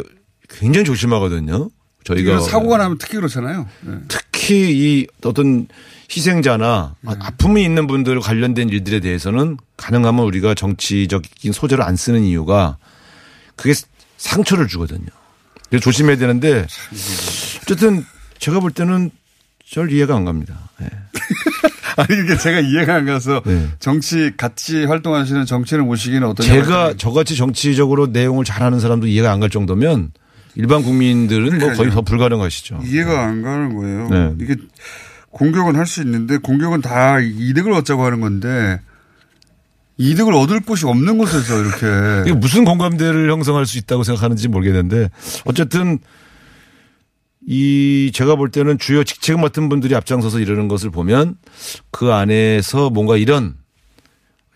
굉장히 0.48 0.84
조심하거든요. 0.84 1.70
저희가 2.04 2.40
사고가 2.40 2.78
나면 2.78 2.98
특히 2.98 3.16
그렇잖아요. 3.16 3.66
네. 3.82 3.94
특히 4.08 4.70
이 4.72 5.06
어떤 5.24 5.68
희생자나 6.10 6.96
네. 7.00 7.12
아픔이 7.20 7.62
있는 7.62 7.86
분들 7.86 8.20
관련된 8.20 8.68
일들에 8.68 9.00
대해서는 9.00 9.56
가능하면 9.76 10.24
우리가 10.24 10.54
정치적인 10.54 11.52
소재를 11.52 11.84
안 11.84 11.96
쓰는 11.96 12.22
이유가 12.24 12.76
그게 13.56 13.74
상처를 14.16 14.68
주거든요. 14.68 15.06
조심해야 15.80 16.16
되는데 16.16 16.66
어쨌든 17.62 18.04
제가 18.38 18.60
볼 18.60 18.72
때는 18.72 19.10
절 19.72 19.90
이해가 19.90 20.14
안 20.16 20.24
갑니다. 20.26 20.54
예. 20.82 20.86
아니 21.96 22.22
이게 22.24 22.36
제가 22.36 22.60
이해가 22.60 22.94
안 22.96 23.06
가서 23.06 23.42
네. 23.46 23.68
정치 23.78 24.32
같이 24.36 24.84
활동하시는 24.84 25.46
정치를 25.46 25.82
모시기는 25.84 26.26
어떠냐. 26.28 26.46
제가 26.52 26.94
저같이 26.98 27.36
정치적으로 27.36 28.06
내용을 28.08 28.44
잘하는 28.44 28.80
사람도 28.80 29.06
이해가 29.06 29.32
안 29.32 29.40
갈 29.40 29.48
정도면 29.50 30.12
일반 30.56 30.82
국민들은 30.82 31.44
뭐 31.44 31.58
거의 31.58 31.76
그러니까요. 31.76 31.90
더 31.94 32.02
불가능하시죠. 32.02 32.80
이해가 32.84 33.26
안 33.26 33.42
가는 33.42 33.74
거예요. 33.74 34.08
네. 34.10 34.34
이게 34.40 34.56
공격은 35.30 35.76
할 35.76 35.86
수 35.86 36.02
있는데 36.02 36.36
공격은 36.36 36.82
다 36.82 37.18
이득을 37.20 37.72
얻자고 37.72 38.04
하는 38.04 38.20
건데 38.20 38.78
이득을 39.96 40.34
얻을 40.34 40.60
곳이 40.60 40.84
없는 40.86 41.16
곳에서 41.16 41.58
이렇게 41.58 42.30
이게 42.30 42.38
무슨 42.38 42.64
공감대를 42.66 43.30
형성할 43.30 43.64
수 43.64 43.78
있다고 43.78 44.02
생각하는지 44.04 44.48
모르겠는데 44.48 45.08
어쨌든 45.46 45.98
이 47.46 48.10
제가 48.14 48.36
볼 48.36 48.50
때는 48.50 48.78
주요 48.78 49.02
직책 49.04 49.38
맡은 49.40 49.68
분들이 49.68 49.94
앞장서서 49.94 50.38
이러는 50.40 50.68
것을 50.68 50.90
보면 50.90 51.36
그 51.90 52.12
안에서 52.12 52.90
뭔가 52.90 53.16
이런 53.16 53.56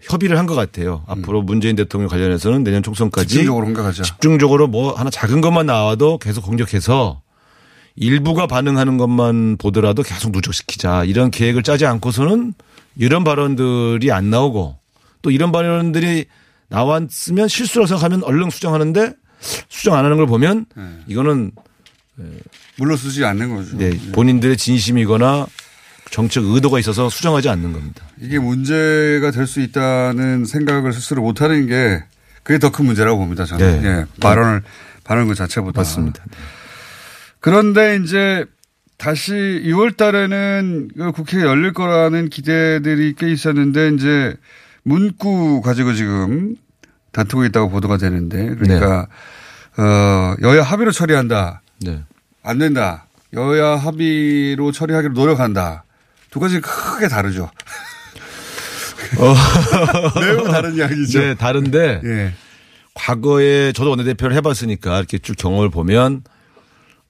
협의를 0.02 0.38
한 0.38 0.46
것 0.46 0.54
같아요. 0.54 1.02
앞으로 1.08 1.42
문재인 1.42 1.74
대통령 1.74 2.08
관련해서는 2.08 2.62
내년 2.62 2.82
총선까지 2.84 3.28
집중적으로 3.28 3.64
공격하자. 3.66 4.04
집중적으로 4.04 4.68
뭐 4.68 4.92
하나 4.94 5.10
작은 5.10 5.40
것만 5.40 5.66
나와도 5.66 6.18
계속 6.18 6.42
공격해서 6.42 7.22
일부가 7.96 8.46
반응하는 8.46 8.98
것만 8.98 9.56
보더라도 9.56 10.02
계속 10.04 10.30
누적시키자 10.30 11.04
이런 11.04 11.30
계획을 11.32 11.62
짜지 11.64 11.86
않고서는 11.86 12.54
이런 12.96 13.24
발언들이 13.24 14.12
안 14.12 14.30
나오고 14.30 14.78
또 15.22 15.30
이런 15.30 15.50
발언들이 15.50 16.26
나왔으면 16.68 17.48
실수라고 17.48 17.86
생각하면 17.88 18.22
얼른 18.22 18.50
수정하는데 18.50 19.14
수정 19.68 19.94
안 19.94 20.04
하는 20.04 20.18
걸 20.18 20.26
보면 20.26 20.66
네. 20.76 20.82
이거는 21.08 21.50
물러서지 22.78 23.24
않는 23.24 23.54
거죠. 23.54 23.76
네, 23.78 23.90
본인들의 24.12 24.56
진심이거나 24.56 25.46
정책 26.10 26.44
의도가 26.44 26.78
있어서 26.78 27.08
수정하지 27.10 27.48
않는 27.48 27.72
겁니다. 27.72 28.04
이게 28.20 28.38
문제가 28.38 29.30
될 29.30 29.46
수 29.46 29.60
있다는 29.60 30.44
생각을 30.44 30.92
스스로 30.92 31.22
못하는 31.22 31.66
게 31.66 32.04
그게 32.42 32.58
더 32.58 32.70
큰 32.70 32.84
문제라고 32.86 33.18
봅니다. 33.18 33.44
저는 33.44 33.82
네. 33.82 33.88
예, 33.88 34.04
발언을 34.20 34.62
발언 35.04 35.26
그 35.28 35.34
자체보다 35.34 35.80
맞습니다. 35.80 36.24
그런데 37.40 37.96
이제 38.02 38.44
다시 38.98 39.32
6월 39.32 39.96
달에는 39.96 40.88
그 40.96 41.12
국회가 41.12 41.44
열릴 41.46 41.72
거라는 41.72 42.28
기대들이 42.28 43.14
꽤 43.18 43.30
있었는데 43.30 43.90
이제 43.94 44.34
문구 44.84 45.60
가지고 45.62 45.92
지금 45.92 46.54
다투고 47.12 47.44
있다고 47.46 47.68
보도가 47.70 47.96
되는데 47.98 48.54
그러니까 48.54 49.06
어, 49.76 50.34
여야 50.42 50.62
합의로 50.62 50.92
처리한다. 50.92 51.62
네. 51.82 52.02
안 52.46 52.58
된다. 52.58 53.06
여야 53.34 53.74
합의로 53.76 54.70
처리하기로 54.70 55.14
노력한다. 55.14 55.84
두 56.30 56.38
가지 56.38 56.60
크게 56.60 57.08
다르죠. 57.08 57.50
매우 60.20 60.44
다른 60.44 60.76
이야기죠. 60.76 61.18
네, 61.20 61.34
다른데 61.34 62.02
예. 62.04 62.32
과거에 62.94 63.72
저도 63.72 63.90
원내대표를 63.90 64.36
해봤으니까 64.36 64.98
이렇게 64.98 65.18
쭉 65.18 65.34
경험을 65.36 65.70
보면 65.70 66.22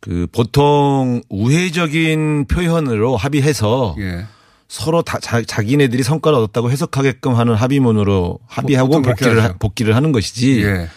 그 0.00 0.26
보통 0.32 1.20
우회적인 1.28 2.46
표현으로 2.46 3.16
합의해서 3.16 3.94
예. 3.98 4.26
서로 4.68 5.02
다 5.02 5.18
자, 5.20 5.42
자기네들이 5.42 6.02
성과를 6.02 6.38
얻었다고 6.38 6.70
해석하게끔 6.70 7.34
하는 7.34 7.54
합의문으로 7.54 8.38
합의하고 8.46 9.02
복귀를, 9.02 9.42
하-. 9.42 9.52
복귀를 9.52 9.94
하는 9.94 10.12
것이지 10.12 10.64
예. 10.64 10.88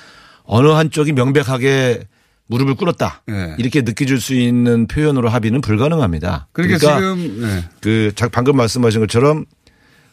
어느 0.43 0.69
한쪽이 0.69 1.11
명백하게 1.11 2.07
무릎을 2.49 2.73
꿇었다 2.75 3.21
예. 3.29 3.55
이렇게 3.59 3.81
느껴질 3.83 4.19
수 4.19 4.33
있는 4.33 4.87
표현으로 4.87 5.29
합의는 5.29 5.61
불가능합니다. 5.61 6.47
그러니까, 6.51 6.77
그러니까 6.79 6.99
지금 7.21 7.41
네. 7.41 7.63
그 7.79 8.11
자- 8.15 8.27
방금 8.27 8.57
말씀하신 8.57 8.99
것처럼 9.01 9.45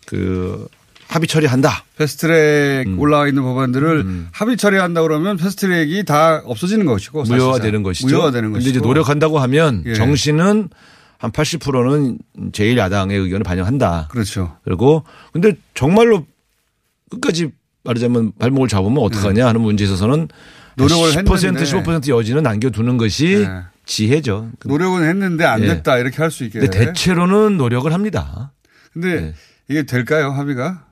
그 0.06 0.68
합의 1.08 1.28
처리한다. 1.28 1.84
패스트트랙 1.96 2.86
음. 2.88 2.98
올라와 2.98 3.28
있는 3.28 3.42
법안들을 3.42 4.26
합의 4.32 4.56
처리한다 4.56 5.02
그러면 5.02 5.36
패스트트랙이 5.36 6.04
다 6.04 6.42
없어지는 6.44 6.84
것이고 6.84 7.22
무효화되는. 7.22 7.82
것이죠. 7.82 8.08
무효화되는 8.08 8.52
것이고. 8.52 8.70
이제 8.70 8.80
노력한다고 8.80 9.38
하면 9.38 9.82
예. 9.86 9.94
정신은 9.94 10.68
한 11.18 11.32
80%는 11.32 12.18
제1야당의 12.52 13.12
의견을 13.22 13.44
반영한다. 13.44 14.08
그렇죠. 14.10 14.56
그리고 14.64 15.04
근데 15.32 15.54
정말로 15.74 16.26
끝까지 17.10 17.50
말하자면 17.84 18.32
발목을 18.38 18.68
잡으면 18.68 18.98
어떡하냐 19.02 19.46
하는 19.46 19.60
문제에 19.62 19.86
있어서는 19.86 20.28
네. 20.28 20.34
노력을 20.76 21.10
10% 21.10 21.44
했는데. 21.44 21.64
15% 21.64 22.08
여지는 22.08 22.42
남겨두는 22.42 22.96
것이 22.96 23.46
네. 23.48 23.60
지혜죠. 23.86 24.50
노력은 24.64 25.04
했는데 25.08 25.44
안 25.44 25.62
예. 25.62 25.68
됐다 25.68 25.98
이렇게 25.98 26.16
할 26.18 26.30
수 26.30 26.44
있게. 26.44 26.60
근데 26.60 26.78
대체로는 26.86 27.56
노력을 27.56 27.90
합니다. 27.92 28.52
근데 28.92 29.20
네. 29.20 29.34
이게 29.68 29.82
될까요 29.84 30.30
합의가? 30.30 30.84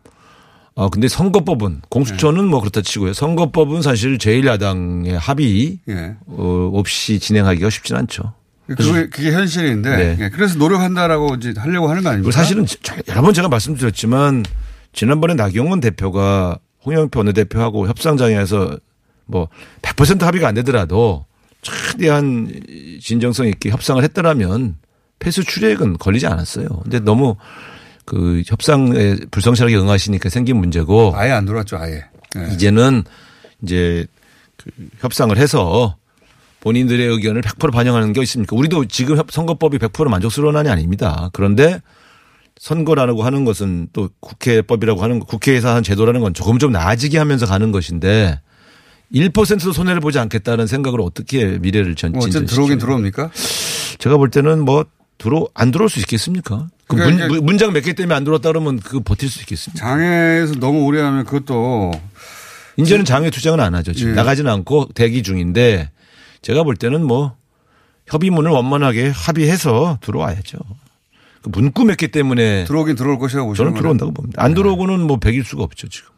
아 0.76 0.88
근데 0.90 1.06
선거법은 1.06 1.82
공수처는 1.88 2.46
뭐 2.46 2.60
그렇다 2.60 2.80
치고요. 2.82 3.12
선거법은 3.12 3.82
사실 3.82 4.18
제1야당의 4.18 5.10
합의 5.12 5.78
예. 5.88 6.16
어, 6.26 6.70
없이 6.74 7.18
진행하기가 7.20 7.70
쉽진 7.70 7.94
않죠. 7.96 8.34
그게, 8.66 9.08
그게 9.10 9.30
현실인데 9.32 9.96
네. 9.96 10.16
예, 10.20 10.28
그래서 10.30 10.56
노력한다라고 10.58 11.34
이제 11.34 11.52
하려고 11.56 11.88
하는 11.90 12.02
거 12.02 12.08
아닙니까? 12.08 12.32
사실은 12.32 12.64
저- 12.66 12.94
여러 13.08 13.20
번 13.20 13.34
제가 13.34 13.48
말씀드렸지만 13.48 14.42
지난번에 14.94 15.34
나경원 15.34 15.80
대표가 15.80 16.58
홍영표 16.86 17.20
원내대표하고 17.20 17.86
협상장에서 17.88 18.78
뭐 19.26 19.48
100% 19.82 20.20
합의가 20.20 20.48
안 20.48 20.54
되더라도 20.54 21.24
최대한 21.62 22.52
진정성 23.00 23.46
있게 23.48 23.70
협상을 23.70 24.02
했더라면 24.02 24.76
폐수 25.18 25.42
출액은 25.44 25.98
걸리지 25.98 26.26
않았어요. 26.26 26.66
근데 26.82 27.00
너무 27.00 27.36
그 28.04 28.42
협상에 28.46 29.16
불성실하게 29.30 29.76
응하시니까 29.76 30.28
생긴 30.28 30.58
문제고 30.58 31.12
아예 31.16 31.30
안 31.30 31.46
들어왔죠 31.46 31.78
아예. 31.78 32.04
예. 32.36 32.52
이제는 32.52 33.04
이제 33.62 34.06
그 34.58 34.70
협상을 34.98 35.34
해서 35.38 35.96
본인들의 36.60 37.06
의견을 37.06 37.40
100% 37.42 37.72
반영하는 37.72 38.12
게 38.12 38.20
있습니까? 38.22 38.56
우리도 38.56 38.86
지금 38.86 39.16
협- 39.16 39.30
선거법이 39.30 39.78
100% 39.78 40.08
만족스러운 40.08 40.56
안이 40.56 40.68
아닙니다. 40.68 41.30
그런데 41.32 41.80
선거라고 42.58 43.22
하는 43.24 43.44
것은 43.44 43.88
또 43.92 44.08
국회법이라고 44.20 45.02
하는 45.02 45.18
거, 45.18 45.26
국회에서 45.26 45.70
하는 45.70 45.82
제도라는 45.82 46.20
건 46.20 46.34
조금 46.34 46.58
좀 46.58 46.72
나아지게 46.72 47.18
하면서 47.18 47.46
가는 47.46 47.72
것인데 47.72 48.40
1%도 49.14 49.72
손해를 49.72 50.00
보지 50.00 50.18
않겠다는 50.18 50.66
생각으로 50.66 51.04
어떻게 51.04 51.44
미래를 51.58 51.94
전뭐 51.94 52.18
어쨌든 52.18 52.40
진전시키죠? 52.40 52.54
들어오긴 52.54 52.78
들어옵니까? 52.78 53.30
제가 53.98 54.16
볼 54.16 54.28
때는 54.30 54.64
뭐 54.64 54.84
들어 55.18 55.46
안 55.54 55.70
들어올 55.70 55.88
수 55.88 56.00
있겠습니까? 56.00 56.66
그 56.88 56.96
그러니까 56.96 57.28
문, 57.28 57.44
문장 57.46 57.72
몇 57.72 57.82
개 57.82 57.92
때문에 57.92 58.14
안 58.14 58.24
들어왔다 58.24 58.48
그러면 58.50 58.80
그거 58.80 59.00
버틸 59.04 59.28
수 59.30 59.40
있겠습니까? 59.40 59.78
장애에서 59.86 60.54
너무 60.56 60.84
오래 60.84 61.00
하면 61.00 61.24
그것도 61.24 61.92
이제는 62.76 63.04
장외 63.04 63.30
투쟁은 63.30 63.60
안 63.60 63.74
하죠. 63.76 63.92
지금 63.92 64.10
예. 64.10 64.14
나가지는 64.16 64.50
않고 64.50 64.88
대기 64.94 65.22
중인데 65.22 65.90
제가 66.42 66.64
볼 66.64 66.74
때는 66.76 67.06
뭐 67.06 67.36
협의문을 68.08 68.50
원만하게 68.50 69.10
합의해서 69.14 69.98
들어와야죠. 70.02 70.58
그 71.42 71.50
문구 71.50 71.84
몇개 71.84 72.08
때문에 72.08 72.64
들어오긴 72.64 72.96
들어올 72.96 73.18
것이라고 73.18 73.54
저는. 73.54 73.74
들어온다고 73.74 74.12
봅니다. 74.12 74.42
안 74.42 74.54
들어오고는 74.54 75.06
뭐 75.06 75.18
백일 75.18 75.44
수가 75.44 75.62
없죠 75.62 75.88
지금. 75.88 76.10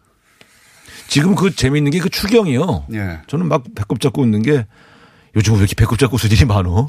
지금 1.09 1.35
그 1.35 1.55
재미있는 1.55 1.91
게 1.93 1.99
그 2.01 2.09
추경이요. 2.11 2.87
예. 2.95 3.19
저는 3.27 3.47
막 3.49 3.63
배꼽 3.75 4.01
잡고 4.01 4.25
있는 4.25 4.43
게 4.43 4.67
요즘 5.35 5.53
왜 5.55 5.59
이렇게 5.61 5.75
배꼽 5.75 5.99
잡고 5.99 6.17
수질이 6.19 6.47
많어? 6.47 6.89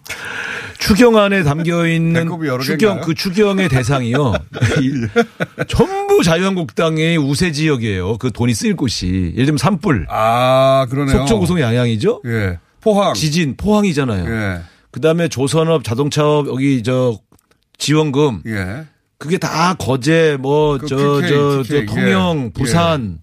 추경 0.79 1.17
안에 1.17 1.43
담겨 1.43 1.85
있는 1.87 2.27
추경 2.61 2.77
개인가요? 2.77 3.01
그 3.01 3.13
추경의 3.13 3.67
대상이요. 3.69 4.33
이 4.81 5.07
전부 5.67 6.23
자유한국당의 6.23 7.17
우세 7.17 7.51
지역이에요. 7.51 8.17
그 8.17 8.31
돈이 8.31 8.53
쓰일 8.53 8.75
곳이 8.75 9.31
예를 9.33 9.45
들면 9.47 9.57
산불, 9.57 10.07
아 10.09 10.87
그러네요. 10.89 11.17
속초 11.17 11.39
고성 11.39 11.59
양양이죠. 11.59 12.21
예. 12.25 12.59
포항. 12.79 13.13
지진 13.15 13.55
포항이잖아요. 13.57 14.25
예. 14.33 14.61
그다음에 14.91 15.27
조선업 15.27 15.83
자동차업 15.83 16.47
여기 16.47 16.81
저 16.83 17.19
지원금 17.77 18.41
예. 18.45 18.85
그게 19.17 19.37
다 19.37 19.73
거제 19.77 20.37
뭐그저 20.39 20.95
PK, 21.21 21.21
저저 21.29 21.63
PK, 21.63 21.85
통영, 21.87 22.45
예. 22.45 22.49
부산, 22.53 23.19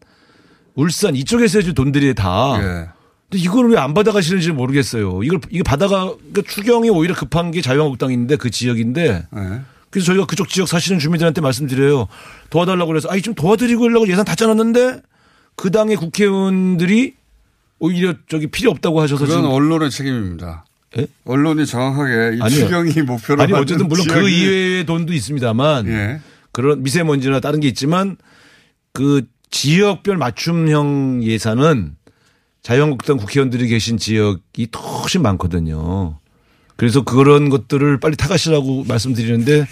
울산 0.75 1.15
이쪽에서 1.17 1.59
해준 1.59 1.75
돈들이 1.75 2.15
다. 2.15 2.57
예. 2.59 2.89
근데 3.31 3.43
이걸 3.45 3.71
왜 3.71 3.79
안 3.79 3.95
받아가시는지 3.95 4.53
모르겠어요. 4.53 5.23
이걸 5.23 5.41
이거 5.51 5.63
받아가 5.65 6.07
그러니까 6.17 6.43
추경이 6.47 6.91
오히려 6.91 7.15
급한 7.15 7.51
게 7.51 7.61
자유한국당인데 7.61 8.37
그 8.37 8.51
지역인데 8.51 9.27
예. 9.37 9.61
그래서 9.91 10.07
저희가 10.07 10.27
그쪽 10.27 10.49
지역 10.49 10.67
사시는 10.69 10.99
주민들한테 10.99 11.41
말씀드려요. 11.41 12.09
도와달라고 12.51 12.89
그래서 12.89 13.09
아이 13.11 13.23
좀 13.23 13.35
도와드리고 13.35 13.85
하려고 13.85 14.09
예산 14.09 14.25
다 14.25 14.35
짜놨는데 14.35 15.01
그 15.57 15.71
당의 15.71 15.97
국회의원들이 15.97 17.15
오히려 17.79 18.15
저기 18.29 18.49
필요 18.49 18.71
없다고 18.73 19.01
하셔서 19.01 19.25
그건 19.27 19.45
언론의 19.47 19.91
책임입니다. 19.91 20.65
예? 20.99 21.07
언론이 21.25 21.67
정확하게 21.67 22.39
이. 22.45 22.51
추경이 22.51 22.93
목표로 23.03 23.43
아니 23.43 23.53
어쨌든 23.53 23.87
물론 23.89 24.07
그 24.09 24.15
지역이- 24.15 24.31
이외의 24.33 24.87
돈도 24.87 25.13
있습니다만 25.13 25.87
예. 25.89 26.21
그런 26.53 26.83
미세먼지나 26.83 27.41
다른 27.41 27.61
게 27.61 27.69
있지만 27.69 28.17
그 28.93 29.23
지역별 29.51 30.17
맞춤형 30.17 31.23
예산은 31.23 31.97
자유한국당 32.63 33.19
국회의원들이 33.19 33.69
계신 33.69 33.99
지역이 33.99 34.69
더 34.71 34.81
훨씬 34.81 35.23
많거든요. 35.23 36.19
그래서 36.77 37.05
그런 37.05 37.51
것들을 37.51 38.01
빨리 38.01 38.17
타가시라고 38.17 38.85
말씀드리는데 38.85 39.67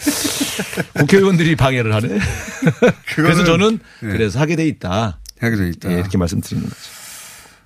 국회의원들이 0.94 1.56
방해를 1.56 1.94
하네. 1.94 2.08
그래서 3.16 3.44
저는 3.44 3.80
예. 4.04 4.06
그래서 4.06 4.38
하게 4.38 4.56
돼 4.56 4.66
있다. 4.68 5.18
하게 5.40 5.56
돼 5.56 5.68
있다. 5.70 5.90
예, 5.90 5.94
이렇게 5.96 6.16
말씀드리는 6.18 6.62
거죠. 6.68 6.76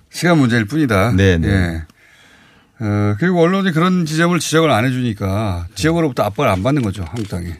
시간 0.09 0.39
문제일 0.39 0.65
뿐이다. 0.65 1.11
네, 1.11 1.37
네. 1.37 1.47
예. 1.47 1.85
어, 2.79 3.15
그리고 3.19 3.41
언론이 3.41 3.71
그런 3.71 4.05
지점을 4.05 4.37
지적을 4.39 4.71
안 4.71 4.85
해주니까 4.85 5.67
지역으로부터 5.75 6.23
압박을 6.23 6.49
안 6.49 6.63
받는 6.63 6.81
거죠 6.81 7.03
한국당이. 7.03 7.51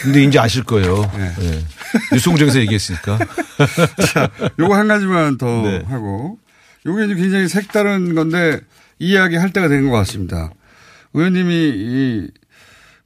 근데 0.00 0.22
이제 0.24 0.38
아실 0.38 0.64
거예요. 0.64 1.10
예. 1.16 1.44
예. 1.44 1.64
뉴스 2.12 2.28
공장에서 2.30 2.58
얘기했으니까. 2.60 3.18
자, 4.12 4.30
요거 4.58 4.74
한 4.74 4.88
가지만 4.88 5.36
더 5.38 5.46
네. 5.62 5.82
하고 5.86 6.38
요게 6.86 7.04
이제 7.04 7.14
굉장히 7.14 7.48
색다른 7.48 8.14
건데 8.14 8.60
이야기 8.98 9.36
할 9.36 9.52
때가 9.52 9.68
된 9.68 9.84
것 9.88 9.96
같습니다. 9.98 10.50
의원님이 11.14 11.54
이, 11.54 12.28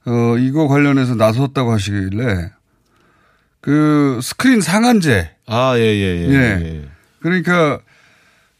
어, 0.05 0.37
이거 0.37 0.67
관련해서 0.67 1.15
나섰다고 1.15 1.71
하시길래 1.73 2.51
그 3.61 4.19
스크린 4.23 4.61
상한제. 4.61 5.31
아, 5.45 5.73
예, 5.77 5.81
예, 5.81 6.25
예. 6.25 6.29
예. 6.29 6.65
예. 6.65 6.85
그러니까 7.19 7.79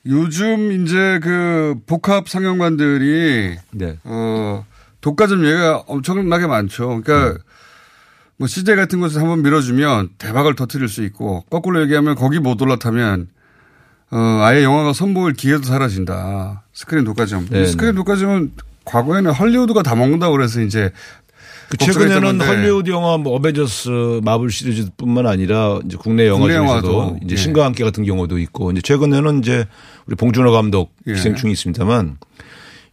요즘 0.06 0.72
이제 0.84 1.20
그 1.24 1.76
복합 1.86 2.28
상영관들이 2.30 3.58
네. 3.72 3.98
어, 4.04 4.66
독과점 5.02 5.46
예가 5.46 5.84
엄청나게 5.88 6.48
많죠. 6.48 7.02
그러니까 7.02 7.40
뭐 8.38 8.48
CJ 8.48 8.76
같은 8.76 9.00
곳에서 9.00 9.20
한번 9.20 9.42
밀어주면 9.42 10.10
대박을 10.18 10.56
터뜨릴 10.56 10.88
수 10.88 11.04
있고 11.04 11.44
거꾸로 11.50 11.82
얘기하면 11.82 12.16
거기 12.16 12.40
못 12.40 12.62
올라타면 12.62 13.28
어, 14.12 14.18
아예 14.44 14.64
영화가 14.64 14.94
선보일 14.94 15.34
기회도 15.34 15.64
사라진다. 15.64 16.64
스크린 16.72 17.04
독과점. 17.04 17.48
네, 17.50 17.66
스크린 17.66 17.96
독과점은 17.96 18.54
과거에는 18.86 19.32
헐리우드가 19.32 19.84
다 19.84 19.96
먹는다고 19.96 20.34
그래서 20.34 20.62
이제 20.62 20.92
그 21.70 21.78
최근에는 21.78 22.40
헐리우드 22.40 22.90
영화 22.90 23.18
뭐 23.18 23.36
어벤져스 23.36 24.22
마블 24.24 24.50
시리즈뿐만 24.50 25.28
아니라 25.28 25.80
이제 25.86 25.98
국내 26.00 26.28
영화 26.28 26.40
국내 26.40 26.54
중에서도 26.54 26.94
영화도, 26.94 27.20
이제 27.24 27.34
예. 27.34 27.36
신과 27.36 27.66
함께 27.66 27.84
같은 27.84 28.06
경우도 28.06 28.38
있고 28.40 28.72
이제 28.72 28.82
최근에는 28.82 29.40
이제 29.40 29.66
우리 30.06 30.16
봉준호 30.16 30.52
감독 30.54 30.94
예. 31.08 31.14
기생충이 31.14 31.52
있습니다만 31.52 32.18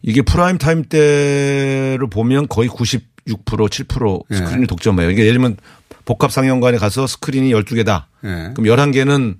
이게 0.02 0.22
프라임 0.22 0.58
타임 0.58 0.82
때로 0.84 2.08
보면 2.10 2.48
거의 2.48 2.68
96% 3.28 3.86
7% 3.86 4.22
예. 4.30 4.36
스크린이 4.36 4.66
독점해요. 4.66 5.10
이게 5.10 5.22
예를 5.22 5.34
들면 5.34 5.56
복합 6.04 6.30
상영관에 6.32 6.76
가서 6.78 7.06
스크린이 7.06 7.52
12개다. 7.52 8.04
예. 8.24 8.52
그럼 8.54 8.76
11개는 8.76 9.36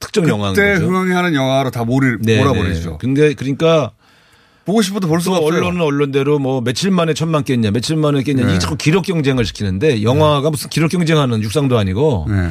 특정 0.00 0.28
영화인 0.28 0.54
그때 0.54 0.74
거죠. 0.74 0.86
흥행하는 0.86 1.34
영화로 1.34 1.70
다 1.70 1.84
몰이, 1.84 2.16
네, 2.20 2.38
몰아버리죠. 2.38 2.90
네. 2.90 2.96
근데 3.00 3.34
그러니까 3.34 3.92
보고 4.64 4.82
싶어도 4.82 5.06
볼 5.08 5.20
수가 5.20 5.38
또 5.38 5.46
없어요. 5.46 5.60
언론은 5.60 5.80
언론대로 5.80 6.38
뭐 6.38 6.60
며칠 6.60 6.90
만에 6.90 7.14
천만 7.14 7.44
깼냐, 7.44 7.70
며칠 7.70 7.96
만에 7.96 8.22
깼냐, 8.22 8.44
네. 8.44 8.50
이게 8.50 8.58
자꾸 8.58 8.76
기록 8.76 9.04
경쟁을 9.04 9.44
시키는데 9.44 10.02
영화가 10.02 10.50
무슨 10.50 10.70
기록 10.70 10.90
경쟁하는 10.90 11.42
육상도 11.42 11.78
아니고 11.78 12.26
네. 12.28 12.50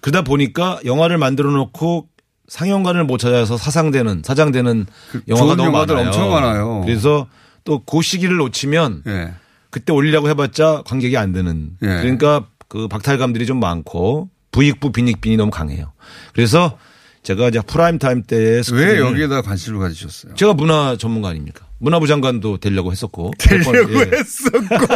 그러다 0.00 0.22
보니까 0.22 0.80
영화를 0.84 1.18
만들어 1.18 1.50
놓고 1.50 2.06
상영관을 2.48 3.04
못 3.04 3.18
찾아서 3.18 3.56
사상되는 3.56 4.22
사장되는 4.24 4.86
영화가 5.28 5.46
좋은 5.46 5.56
너무 5.56 5.68
영화들 5.68 5.94
많아요. 5.94 6.08
엄청 6.08 6.30
많아요. 6.30 6.82
그래서 6.84 7.26
또 7.64 7.82
그 7.84 8.02
시기를 8.02 8.36
놓치면 8.36 9.02
예. 9.06 9.32
그때 9.72 9.90
올리려고 9.92 10.28
해봤자 10.28 10.82
관객이 10.86 11.16
안 11.16 11.32
드는. 11.32 11.70
예. 11.82 11.86
그러니까 11.86 12.46
그 12.68 12.88
박탈감들이 12.88 13.46
좀 13.46 13.58
많고 13.58 14.28
부익부 14.52 14.92
빈익빈이 14.92 15.38
너무 15.38 15.50
강해요. 15.50 15.92
그래서 16.34 16.78
제가 17.22 17.48
이제 17.48 17.60
프라임 17.66 17.98
타임 17.98 18.22
때에 18.22 18.60
왜 18.72 18.98
여기에다 18.98 19.40
관심을 19.40 19.80
가지셨어요? 19.80 20.34
제가 20.34 20.52
문화 20.52 20.96
전문가 20.98 21.30
아닙니까? 21.30 21.64
문화부 21.78 22.06
장관도 22.06 22.58
되려고 22.58 22.92
했었고. 22.92 23.32
되려고 23.38 23.94
예. 23.94 24.10
했었고. 24.12 24.86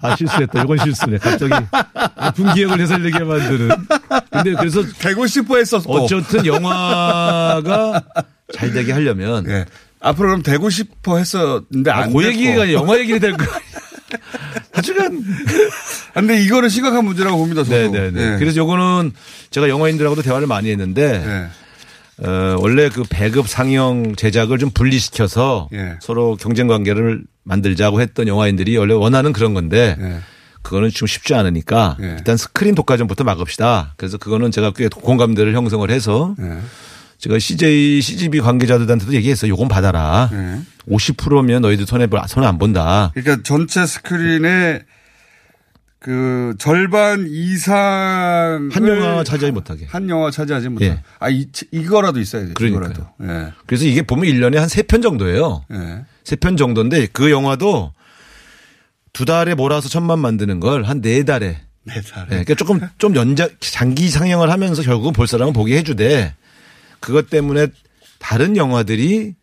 아, 0.00 0.16
실수했다. 0.16 0.62
이건 0.62 0.78
실수네. 0.78 1.18
갑자기 1.18 1.54
아픈 1.92 2.54
기억을 2.54 2.76
되살리게 2.76 3.20
만드는. 3.20 3.68
근데 4.30 4.52
그래서 4.54 4.82
되고 4.98 5.26
싶어 5.26 5.56
했었고. 5.56 5.92
어쨌든 5.94 6.44
영화가 6.44 8.02
잘 8.52 8.72
되게 8.72 8.92
하려면 8.92 9.48
예. 9.48 9.64
앞으로 10.00 10.28
그럼 10.28 10.42
되고 10.42 10.70
싶어 10.70 11.18
했었는데 11.18 11.90
아, 11.90 12.02
안 12.02 12.12
그. 12.12 12.24
얘기가 12.24 12.72
영화 12.72 12.98
얘기를 12.98 13.20
될 13.20 13.32
거. 13.32 13.44
하여간 15.08 15.24
아, 16.14 16.20
근데 16.20 16.42
이거는 16.42 16.68
심각한 16.68 17.04
문제라고 17.04 17.38
봅니다. 17.38 17.64
저도. 17.64 17.76
네네네. 17.92 18.34
예. 18.34 18.38
그래서 18.38 18.58
요거는 18.58 19.12
제가 19.50 19.68
영화인들하고도 19.68 20.22
대화를 20.22 20.46
많이 20.46 20.70
했는데 20.70 21.24
예. 21.24 22.26
어, 22.26 22.56
원래 22.58 22.88
그 22.88 23.04
배급 23.08 23.48
상영 23.48 24.16
제작을 24.16 24.58
좀 24.58 24.70
분리시켜서 24.70 25.68
예. 25.72 25.96
서로 26.00 26.36
경쟁 26.36 26.66
관계를 26.66 27.22
만들자고 27.44 28.00
했던 28.00 28.28
영화인들이 28.28 28.76
원래 28.76 28.94
원하는 28.94 29.32
그런 29.32 29.54
건데 29.54 29.96
예. 30.00 30.18
그거는 30.62 30.90
좀 30.90 31.06
쉽지 31.06 31.34
않으니까 31.34 31.96
예. 32.02 32.16
일단 32.18 32.36
스크린 32.36 32.74
독과점부터 32.74 33.24
막읍시다. 33.24 33.94
그래서 33.96 34.18
그거는 34.18 34.50
제가 34.50 34.72
꽤 34.72 34.88
공감대를 34.88 35.54
형성을 35.54 35.88
해서 35.90 36.34
예. 36.40 36.58
제가 37.18 37.38
CJ, 37.38 38.00
CGV 38.00 38.40
관계자들한테도 38.40 39.12
얘기했어요. 39.14 39.50
요건 39.50 39.66
받아라. 39.68 40.30
예. 40.32 40.60
50%면 40.92 41.62
너희들 41.62 41.86
손해, 41.86 42.06
손해 42.28 42.46
안 42.46 42.58
본다. 42.58 43.10
그러니까 43.14 43.42
전체 43.42 43.84
스크린의 43.86 44.82
그 45.98 46.54
절반 46.58 47.26
이상 47.28 48.68
한 48.72 48.86
영화 48.88 49.24
차지하지 49.24 49.50
못하게. 49.52 49.86
한 49.86 50.08
영화 50.08 50.30
차지하지 50.30 50.68
못하게. 50.68 50.92
예. 50.92 51.02
아, 51.18 51.28
이, 51.28 51.46
이거라도 51.72 52.20
있어야 52.20 52.46
돼. 52.46 52.52
그러니까요. 52.54 53.10
예. 53.22 53.52
그래서 53.66 53.84
이게 53.84 54.02
보면 54.02 54.26
1년에 54.26 54.56
한 54.56 54.68
세 54.68 54.82
편 54.84 55.02
정도예요. 55.02 55.64
예. 55.72 56.04
세편 56.22 56.56
정도인데 56.56 57.08
그 57.12 57.32
영화도 57.32 57.92
두 59.12 59.24
달에 59.24 59.54
몰아서 59.54 59.88
천만 59.88 60.20
만드는 60.20 60.60
걸 60.60 60.84
한 60.84 61.00
네 61.00 61.24
달에. 61.24 61.58
네 61.84 61.94
달. 62.02 62.22
네, 62.24 62.44
그러니까 62.44 62.54
조금 62.54 62.80
좀 62.98 63.16
연장 63.16 63.48
장기 63.58 64.08
상영을 64.08 64.50
하면서 64.52 64.82
결국은 64.82 65.12
볼 65.12 65.26
사람은 65.26 65.52
보게 65.52 65.76
해주되 65.78 66.34
그것 67.00 67.30
때문에 67.30 67.68
다른 68.18 68.56
영화들이 68.56 69.34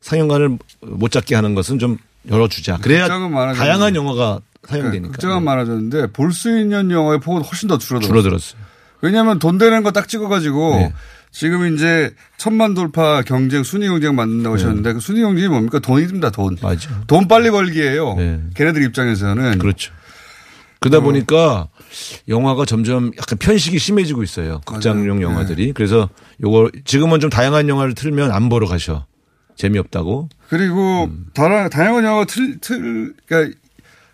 상영관을 0.00 0.58
못 0.82 1.10
잡게 1.10 1.34
하는 1.34 1.54
것은 1.54 1.78
좀 1.78 1.98
열어주자. 2.28 2.78
그래야. 2.78 3.06
다양한 3.08 3.94
영화가 3.94 4.40
상영되니까. 4.66 5.12
극장은 5.12 5.42
많아졌는데 5.42 6.08
볼 6.12 6.32
수 6.32 6.58
있는 6.58 6.90
영화의 6.90 7.20
폭은 7.20 7.42
훨씬 7.42 7.68
더 7.68 7.78
줄어들었어요. 7.78 8.08
줄어들었어요. 8.22 8.60
왜냐하면 9.02 9.38
돈 9.38 9.58
되는 9.58 9.82
거 9.82 9.90
딱 9.92 10.08
찍어가지고 10.08 10.76
네. 10.76 10.92
지금 11.30 11.74
이제 11.74 12.14
천만 12.38 12.74
돌파 12.74 13.22
경쟁 13.22 13.62
순위 13.64 13.86
경쟁 13.88 14.14
만든다고 14.14 14.54
하셨는데 14.56 14.94
그 14.94 15.00
순위 15.00 15.20
경쟁이 15.20 15.48
뭡니까 15.48 15.78
돈이 15.80 16.06
듭니다 16.06 16.30
돈. 16.30 16.54
네. 16.56 16.62
맞아. 16.62 17.02
돈 17.06 17.28
빨리 17.28 17.50
벌기예요. 17.50 18.14
네. 18.14 18.40
걔네들 18.54 18.82
입장에서는 18.84 19.58
그렇죠. 19.58 19.92
그러다 20.84 20.98
어. 20.98 21.00
보니까 21.00 21.68
영화가 22.28 22.66
점점 22.66 23.10
약간 23.18 23.38
편식이 23.38 23.78
심해지고 23.78 24.22
있어요. 24.22 24.60
극장용 24.66 25.18
맞아요. 25.18 25.22
영화들이. 25.22 25.72
그래서 25.72 26.10
요거 26.42 26.70
지금은 26.84 27.20
좀 27.20 27.30
다양한 27.30 27.68
영화를 27.70 27.94
틀면 27.94 28.30
안 28.30 28.50
보러 28.50 28.66
가셔. 28.66 29.06
재미없다고. 29.56 30.28
그리고 30.48 31.04
음. 31.04 31.26
다양한 31.32 32.04
영화 32.04 32.24
틀, 32.26 32.58
틀 32.60 33.14
그러니까 33.24 33.56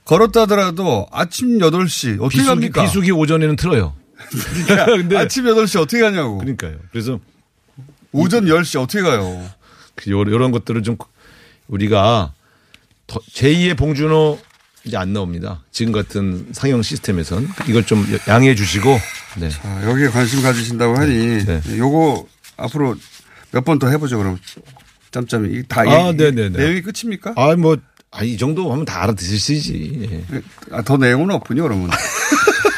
걸었다 0.04 0.42
하더라도 0.42 1.06
아침 1.10 1.58
8시 1.58 2.16
어떻게 2.20 2.38
비수기, 2.38 2.46
갑니까? 2.46 2.82
비수기 2.82 3.10
오전에는 3.10 3.56
틀어요. 3.56 3.94
근데 4.86 5.16
아침 5.16 5.44
8시 5.46 5.80
어떻게 5.80 6.00
가냐고. 6.02 6.38
그러니까요. 6.38 6.76
그래서 6.92 7.18
오전 8.12 8.44
10시 8.44 8.80
어떻게 8.80 9.02
가요? 9.02 9.44
그 9.96 10.10
요- 10.10 10.20
요런 10.20 10.52
것들을 10.52 10.82
좀 10.82 10.96
우리가 11.68 12.32
더 13.06 13.18
제2의 13.32 13.76
봉준호 13.76 14.38
이제 14.84 14.96
안 14.96 15.12
나옵니다. 15.12 15.62
지금 15.70 15.92
같은 15.92 16.48
상영 16.52 16.82
시스템에선 16.82 17.48
이걸 17.68 17.84
좀 17.84 18.06
양해해 18.28 18.54
주시고 18.54 18.98
네. 19.38 19.50
아, 19.62 19.82
여기에 19.84 20.08
관심 20.08 20.42
가지신다고 20.42 20.96
하니 20.96 21.44
네. 21.44 21.60
요거 21.76 22.26
앞으로 22.56 22.96
몇 23.52 23.64
번 23.64 23.78
더 23.78 23.88
해보죠 23.88 24.18
그럼 24.18 24.38
짬짬이 25.10 25.64
다 25.68 25.82
아, 25.82 26.12
네네네. 26.12 26.50
내용이 26.50 26.82
끝입니까? 26.82 27.34
아, 27.36 27.56
뭐, 27.56 27.76
아, 28.12 28.22
이 28.22 28.36
정도 28.38 28.72
하면 28.72 28.84
다 28.84 29.02
알아듣으시지. 29.02 30.24
예. 30.32 30.42
아, 30.70 30.82
더 30.82 30.96
내용은 30.96 31.30
없군요 31.34 31.64
그러면. 31.64 31.90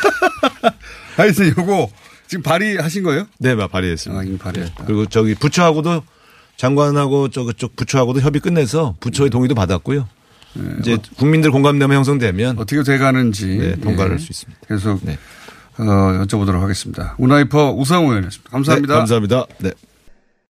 하여튼 1.17 1.49
요거 1.57 1.91
지금 2.27 2.43
발의하신 2.43 3.03
거예요? 3.03 3.27
네, 3.39 3.55
막 3.55 3.71
발의했습니다. 3.71 4.21
아, 4.21 4.25
이미 4.25 4.39
발의했다. 4.39 4.75
예. 4.81 4.85
그리고 4.87 5.07
저기 5.07 5.35
부처하고도 5.35 6.03
장관하고 6.57 7.29
저쪽 7.29 7.77
부처하고도 7.77 8.21
협의 8.21 8.41
끝내서 8.41 8.97
부처의 9.01 9.31
동의도 9.31 9.55
받았고요. 9.55 10.09
이제 10.81 10.99
국민들 11.17 11.51
공감대만 11.51 11.97
형성되면 11.97 12.59
어떻게 12.59 12.83
돼가는지 12.83 13.47
네, 13.59 13.77
통과를 13.77 14.13
예. 14.13 14.15
할수 14.15 14.29
있습니다. 14.31 14.61
계속 14.69 15.01
네. 15.03 15.19
어, 15.79 15.85
여쭤보도록 16.25 16.61
하겠습니다. 16.61 17.15
우나이퍼 17.19 17.73
우상호 17.73 18.09
의원이었습니다. 18.09 18.51
감사합니다. 18.51 18.95
네, 18.95 18.99
감사합니다. 18.99 19.47
네. 19.59 19.71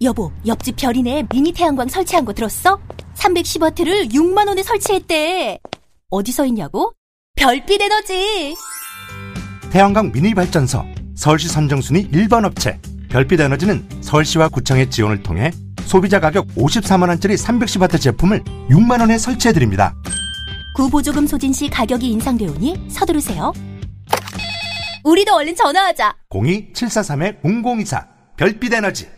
여보, 0.00 0.30
옆집 0.46 0.76
별이네 0.76 1.24
미니 1.30 1.52
태양광 1.52 1.88
설치한 1.88 2.24
거 2.24 2.32
들었어? 2.32 2.78
310와트를 3.16 4.12
6만 4.12 4.46
원에 4.46 4.62
설치했대. 4.62 5.58
어디서 6.10 6.46
있냐고? 6.46 6.92
별빛 7.34 7.82
에너지. 7.82 8.54
태양광 9.70 10.12
미니 10.12 10.34
발전소 10.34 10.84
서울시 11.16 11.48
선정순위 11.48 12.10
1번 12.10 12.44
업체 12.44 12.80
별빛 13.10 13.40
에너지는 13.40 13.86
서울시와 14.00 14.48
구청의 14.48 14.88
지원을 14.90 15.22
통해 15.22 15.50
소비자 15.82 16.20
가격 16.20 16.46
54만 16.54 17.08
원짜리 17.08 17.34
310와트 17.34 18.00
제품을 18.00 18.44
6만 18.70 19.00
원에 19.00 19.18
설치해 19.18 19.52
드립니다. 19.52 19.94
구보조금 20.76 21.26
소진 21.26 21.52
시 21.52 21.68
가격이 21.68 22.08
인상되오니 22.08 22.86
서두르세요. 22.88 23.52
우리도 25.02 25.34
얼른 25.34 25.56
전화하자. 25.56 26.16
02-743-0024 26.30 28.06
별빛 28.36 28.72
에너지 28.74 29.17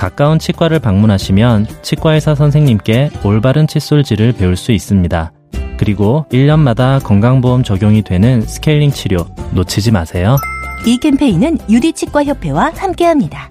가까운 0.00 0.38
치과를 0.38 0.78
방문하시면 0.78 1.66
치과의사 1.82 2.34
선생님께 2.34 3.10
올바른 3.22 3.66
칫솔질을 3.66 4.32
배울 4.32 4.56
수 4.56 4.72
있습니다. 4.72 5.30
그리고 5.76 6.24
1년마다 6.32 7.04
건강보험 7.04 7.64
적용이 7.64 8.00
되는 8.00 8.40
스케일링 8.40 8.92
치료 8.92 9.26
놓치지 9.52 9.90
마세요. 9.90 10.38
이 10.86 10.96
캠페인은 10.96 11.58
유디치과협회와 11.68 12.72
함께합니다. 12.76 13.50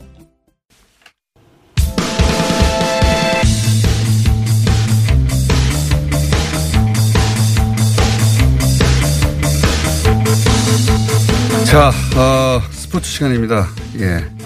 자, 11.66 11.92
어, 12.18 12.60
스포츠 12.72 13.08
시간입니다. 13.08 13.68
예. 14.00 14.39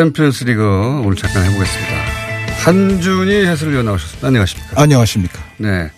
챔피언스 0.00 0.44
리그 0.44 0.62
오늘 1.02 1.16
잠깐 1.16 1.42
해보겠습니다. 1.46 1.94
한준희 2.66 3.46
해설위원 3.46 3.86
나오셨습니다. 3.86 4.26
안녕하십니까. 4.28 4.82
안녕하십니까. 4.82 5.38
네. 5.56 5.90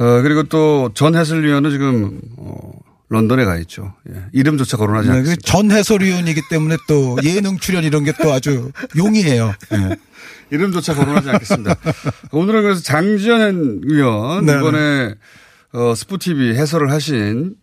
어, 0.00 0.22
그리고 0.22 0.42
또 0.42 0.90
전 0.92 1.14
해설위원은 1.14 1.70
지금, 1.70 2.20
어, 2.36 2.72
런던에 3.10 3.44
가 3.44 3.56
있죠. 3.58 3.94
예. 4.10 4.24
이름조차 4.32 4.76
거론하지 4.76 5.08
네, 5.08 5.14
않습니다. 5.18 5.40
전 5.44 5.70
해설위원이기 5.70 6.42
때문에 6.50 6.78
또 6.88 7.16
예능 7.22 7.58
출연 7.58 7.84
이런 7.84 8.02
게 8.02 8.12
또 8.20 8.32
아주 8.32 8.72
용이해요. 8.96 9.54
네. 9.70 9.96
이름조차 10.50 10.94
거론하지 10.96 11.30
않겠습니다. 11.30 11.76
오늘은 12.32 12.62
그래서 12.62 12.82
장지현 12.82 13.82
위원 13.84 14.46
네네. 14.46 14.58
이번에 14.58 15.14
어, 15.74 15.94
스포티비 15.94 16.54
해설을 16.56 16.90
하신 16.90 17.54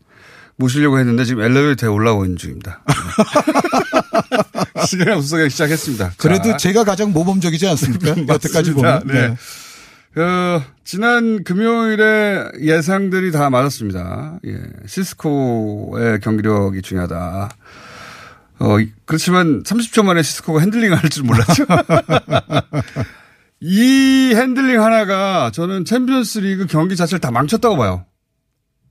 모시려고 0.55 0.99
했는데 0.99 1.25
지금 1.25 1.43
엘리베이터에 1.43 1.89
올라오고 1.89 2.23
있는 2.23 2.37
중입니다. 2.37 2.81
시간이 4.85 5.11
없어서 5.11 5.47
시작했습니다. 5.49 6.13
그래도 6.17 6.51
자. 6.51 6.57
제가 6.57 6.83
가장 6.83 7.11
모범적이지 7.11 7.67
않습니까? 7.69 8.15
여태까지. 8.33 8.71
보면. 8.73 9.03
네. 9.07 9.27
네. 10.15 10.21
어, 10.21 10.63
지난 10.85 11.43
금요일에 11.43 12.45
예상들이 12.61 13.31
다 13.33 13.49
맞았습니다. 13.49 14.39
예. 14.45 14.57
시소코의 14.87 16.19
경기력이 16.21 16.81
중요하다. 16.81 17.49
어, 18.59 18.79
이- 18.79 18.91
그렇지만 19.05 19.61
30초 19.63 20.05
만에 20.05 20.23
시소코가 20.23 20.61
핸들링 20.61 20.93
할 20.93 21.09
줄 21.09 21.23
몰랐죠. 21.25 21.65
이 23.61 24.33
핸들링 24.35 24.81
하나가 24.81 25.51
저는 25.53 25.85
챔피언스 25.85 26.39
리그 26.39 26.65
경기 26.67 26.95
자체를 26.95 27.19
다 27.19 27.31
망쳤다고 27.31 27.77
봐요. 27.77 28.05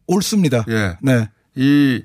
옳습니다. 0.07 0.65
예. 0.69 0.97
네. 1.03 1.29
이, 1.55 2.03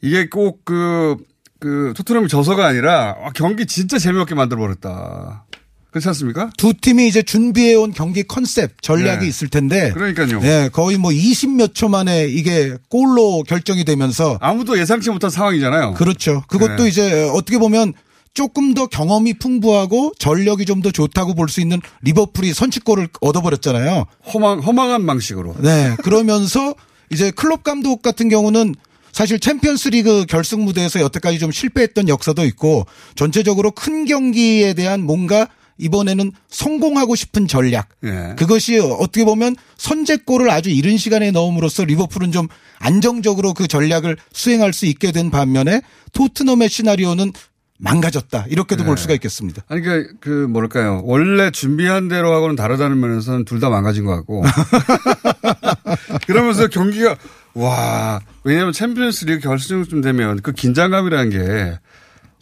이게 0.00 0.28
꼭 0.28 0.64
그, 0.64 1.16
그, 1.64 1.94
토트넘이 1.96 2.28
져서가 2.28 2.66
아니라, 2.66 3.16
아, 3.24 3.30
경기 3.34 3.64
진짜 3.64 3.98
재미없게 3.98 4.34
만들어 4.34 4.60
버렸다. 4.60 5.46
그렇지 5.90 6.08
않습니까? 6.08 6.50
두 6.58 6.74
팀이 6.74 7.08
이제 7.08 7.22
준비해온 7.22 7.92
경기 7.92 8.22
컨셉, 8.24 8.82
전략이 8.82 9.20
네. 9.20 9.26
있을 9.28 9.48
텐데. 9.48 9.92
그러니까요. 9.94 10.40
네, 10.40 10.68
거의 10.70 10.98
뭐 10.98 11.10
20몇 11.10 11.72
초 11.74 11.88
만에 11.88 12.26
이게 12.26 12.76
골로 12.90 13.44
결정이 13.44 13.84
되면서. 13.84 14.36
아무도 14.42 14.78
예상치 14.78 15.08
못한 15.08 15.30
상황이잖아요. 15.30 15.94
그렇죠. 15.94 16.42
그것도 16.48 16.82
네. 16.82 16.88
이제 16.88 17.30
어떻게 17.32 17.56
보면 17.58 17.94
조금 18.34 18.74
더 18.74 18.86
경험이 18.88 19.34
풍부하고 19.38 20.12
전력이 20.18 20.66
좀 20.66 20.82
더 20.82 20.90
좋다고 20.90 21.34
볼 21.34 21.48
수 21.48 21.60
있는 21.62 21.80
리버풀이 22.02 22.52
선취골을 22.52 23.08
얻어버렸잖아요. 23.22 24.04
허망, 24.34 24.58
허망한 24.58 25.06
방식으로. 25.06 25.54
네. 25.60 25.94
그러면서 26.02 26.74
이제 27.10 27.30
클롭 27.30 27.62
감독 27.62 28.02
같은 28.02 28.28
경우는 28.28 28.74
사실 29.14 29.38
챔피언스 29.38 29.90
리그 29.90 30.26
결승 30.26 30.64
무대에서 30.64 31.00
여태까지 31.00 31.38
좀 31.38 31.52
실패했던 31.52 32.08
역사도 32.08 32.44
있고 32.46 32.84
전체적으로 33.14 33.70
큰 33.70 34.04
경기에 34.06 34.74
대한 34.74 35.02
뭔가 35.02 35.46
이번에는 35.78 36.32
성공하고 36.48 37.14
싶은 37.14 37.46
전략. 37.46 37.88
예. 38.04 38.34
그것이 38.36 38.78
어떻게 38.78 39.24
보면 39.24 39.54
선제골을 39.76 40.50
아주 40.50 40.68
이른 40.70 40.96
시간에 40.98 41.30
넣음으로써 41.30 41.84
리버풀은 41.84 42.32
좀 42.32 42.48
안정적으로 42.78 43.54
그 43.54 43.68
전략을 43.68 44.16
수행할 44.32 44.72
수 44.72 44.84
있게 44.86 45.12
된 45.12 45.30
반면에 45.30 45.82
토트넘의 46.12 46.68
시나리오는 46.68 47.32
망가졌다. 47.78 48.46
이렇게도 48.48 48.82
네. 48.82 48.86
볼 48.88 48.96
수가 48.98 49.14
있겠습니다. 49.14 49.62
아니, 49.68 49.82
그, 49.82 50.14
그, 50.20 50.28
뭐랄까요. 50.28 51.02
원래 51.04 51.50
준비한 51.50 52.08
대로 52.08 52.32
하고는 52.32 52.54
다르다는 52.56 52.98
면에서는 53.00 53.44
둘 53.44 53.58
다 53.60 53.68
망가진 53.68 54.04
것 54.04 54.14
같고. 54.16 54.44
그러면서 56.26 56.68
경기가, 56.68 57.16
와, 57.54 58.20
왜냐면 58.42 58.72
챔피언스 58.72 59.26
리그 59.26 59.40
결승쯤 59.40 60.00
되면 60.00 60.40
그 60.42 60.52
긴장감이라는 60.52 61.30
게 61.30 61.78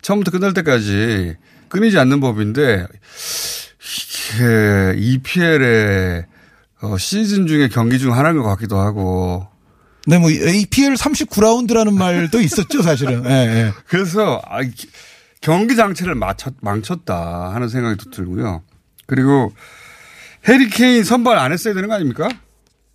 처음부터 0.00 0.30
끝날 0.30 0.54
때까지 0.54 1.36
끊이지 1.68 1.98
않는 1.98 2.20
법인데, 2.20 2.86
이게 3.78 4.94
EPL의 4.96 6.24
어, 6.82 6.98
시즌 6.98 7.46
중에 7.46 7.68
경기 7.68 7.98
중 7.98 8.14
하나인 8.16 8.36
것 8.36 8.42
같기도 8.44 8.78
하고. 8.78 9.46
네, 10.06 10.18
뭐 10.18 10.30
EPL 10.30 10.94
39라운드라는 10.94 11.96
말도 11.96 12.40
있었죠, 12.40 12.82
사실은. 12.82 13.24
예, 13.26 13.30
예. 13.30 13.72
그래서 13.86 14.40
아, 14.46 14.62
기- 14.62 14.88
경기 15.40 15.76
장치를 15.76 16.14
맞췄, 16.16 16.54
망쳤다 16.60 17.52
하는 17.54 17.68
생각이 17.68 17.96
또 18.02 18.10
들고요. 18.10 18.62
그리고 19.06 19.52
해리 20.48 20.68
케인 20.70 21.04
선발 21.04 21.38
안 21.38 21.52
했어야 21.52 21.74
되는 21.74 21.88
거 21.88 21.94
아닙니까? 21.94 22.28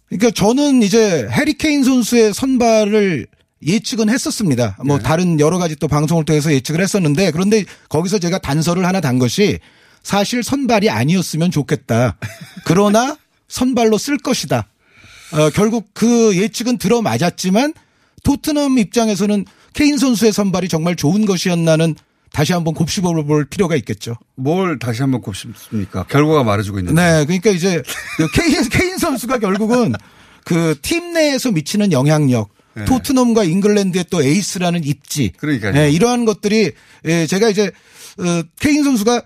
그러니까 0.10 0.32
저는 0.32 0.84
이제 0.84 1.28
해리케인 1.32 1.84
선수의 1.84 2.34
선발을 2.34 3.28
예측은 3.66 4.10
했었습니다. 4.10 4.78
뭐 4.86 5.00
다른 5.00 5.40
여러 5.40 5.58
가지 5.58 5.76
또 5.76 5.88
방송을 5.88 6.26
통해서 6.26 6.52
예측을 6.52 6.82
했었는데 6.82 7.32
그런데 7.32 7.66
거기서 7.90 8.20
제가 8.20 8.38
단서를 8.38 8.86
하나 8.86 9.02
단 9.02 9.20
것이 9.20 9.60
사실 10.04 10.44
선발이 10.44 10.90
아니었으면 10.90 11.52
좋겠다. 11.52 12.18
그러나 12.66 13.18
선발로 13.50 13.98
쓸 13.98 14.18
것이다. 14.18 14.68
어, 15.34 15.50
결국 15.50 15.90
그 15.94 16.38
예측은 16.38 16.78
들어맞았지만 16.78 17.74
토트넘 18.24 18.78
입장에서는 18.78 19.46
케인 19.74 19.98
선수의 19.98 20.32
선발이 20.32 20.70
정말 20.70 20.96
좋은 20.96 21.26
것이었나는 21.26 21.96
다시 22.32 22.54
한번 22.54 22.74
곱씹어 22.74 23.14
볼 23.24 23.46
필요가 23.46 23.76
있겠죠. 23.76 24.16
뭘 24.36 24.80
다시 24.80 25.02
한번 25.02 25.22
곱씹습니까? 25.22 26.04
결과가 26.08 26.44
말해주고 26.44 26.80
있는데. 26.80 27.02
네, 27.02 27.26
그러니까 27.26 27.50
이제 27.52 27.82
그 28.18 28.28
케인 28.36 28.62
케인 28.70 28.98
선수가 28.98 29.40
결국은 29.40 29.94
그 30.44 30.76
팀 30.82 31.14
내에서 31.14 31.52
미치는 31.52 31.92
영향력, 31.92 32.50
네. 32.74 32.86
토트넘과 32.86 33.44
잉글랜드의 33.44 34.06
또 34.10 34.24
에이스라는 34.24 34.84
입지, 34.86 35.34
그러니까요. 35.38 35.74
네, 35.74 35.92
이러한 35.92 36.26
것들이 36.26 36.72
예, 37.06 37.28
제가 37.28 37.50
이제 37.50 37.72
어, 38.20 38.44
케인 38.60 38.84
선수가 38.84 39.24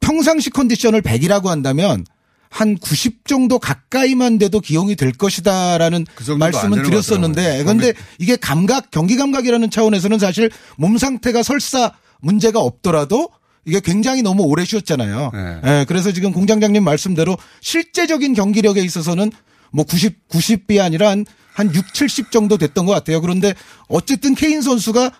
평상시 0.00 0.50
컨디션을 0.50 1.00
100이라고 1.00 1.46
한다면 1.46 2.04
한 2.50 2.76
90 2.76 3.26
정도 3.26 3.58
가까이만 3.58 4.36
돼도 4.36 4.60
기용이 4.60 4.94
될 4.94 5.12
것이다라는 5.12 6.04
그 6.14 6.32
말씀은 6.32 6.82
드렸었는데. 6.82 7.62
그런데 7.64 7.94
이게 8.18 8.36
감각 8.36 8.90
경기 8.90 9.16
감각이라는 9.16 9.70
차원에서는 9.70 10.18
사실 10.18 10.50
몸 10.76 10.98
상태가 10.98 11.42
설사 11.42 11.92
문제가 12.22 12.60
없더라도 12.60 13.28
이게 13.64 13.80
굉장히 13.80 14.22
너무 14.22 14.44
오래 14.44 14.64
쉬었잖아요. 14.64 15.30
네. 15.34 15.60
예, 15.64 15.84
그래서 15.86 16.10
지금 16.12 16.32
공장장님 16.32 16.82
말씀대로 16.82 17.36
실제적인 17.60 18.32
경기력에 18.34 18.80
있어서는 18.80 19.30
뭐 19.70 19.84
90, 19.84 20.28
90비 20.28 20.80
아니라 20.80 21.10
한, 21.10 21.26
한 21.52 21.72
6, 21.74 21.92
70 21.94 22.30
정도 22.30 22.56
됐던 22.56 22.86
것 22.86 22.92
같아요. 22.92 23.20
그런데 23.20 23.54
어쨌든 23.88 24.34
케인 24.34 24.62
선수가 24.62 25.12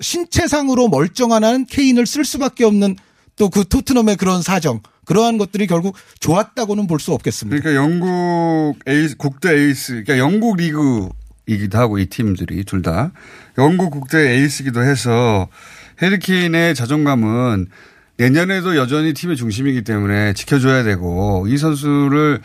신체상으로 0.00 0.88
멀쩡한 0.88 1.42
한 1.44 1.66
케인을 1.66 2.06
쓸 2.06 2.24
수밖에 2.24 2.64
없는 2.64 2.96
또 3.36 3.48
그 3.48 3.66
토트넘의 3.66 4.16
그런 4.16 4.42
사정 4.42 4.80
그러한 5.06 5.38
것들이 5.38 5.66
결국 5.66 5.96
좋았다고는 6.20 6.86
볼 6.86 7.00
수 7.00 7.12
없겠습니다. 7.14 7.60
그러니까 7.62 7.82
영국 7.82 8.78
에이스, 8.86 9.16
국대 9.16 9.50
에이스, 9.56 10.04
그러니까 10.04 10.18
영국 10.18 10.56
리그이기도 10.58 11.78
하고 11.78 11.98
이 11.98 12.06
팀들이 12.06 12.64
둘 12.64 12.82
다 12.82 13.12
영국 13.58 13.90
국대 13.90 14.18
에이스이기도 14.34 14.82
해서 14.84 15.48
해리케인의 16.02 16.74
자존감은 16.74 17.66
내년에도 18.16 18.76
여전히 18.76 19.14
팀의 19.14 19.36
중심이기 19.36 19.82
때문에 19.82 20.34
지켜줘야 20.34 20.82
되고 20.82 21.46
이 21.48 21.56
선수를 21.56 22.40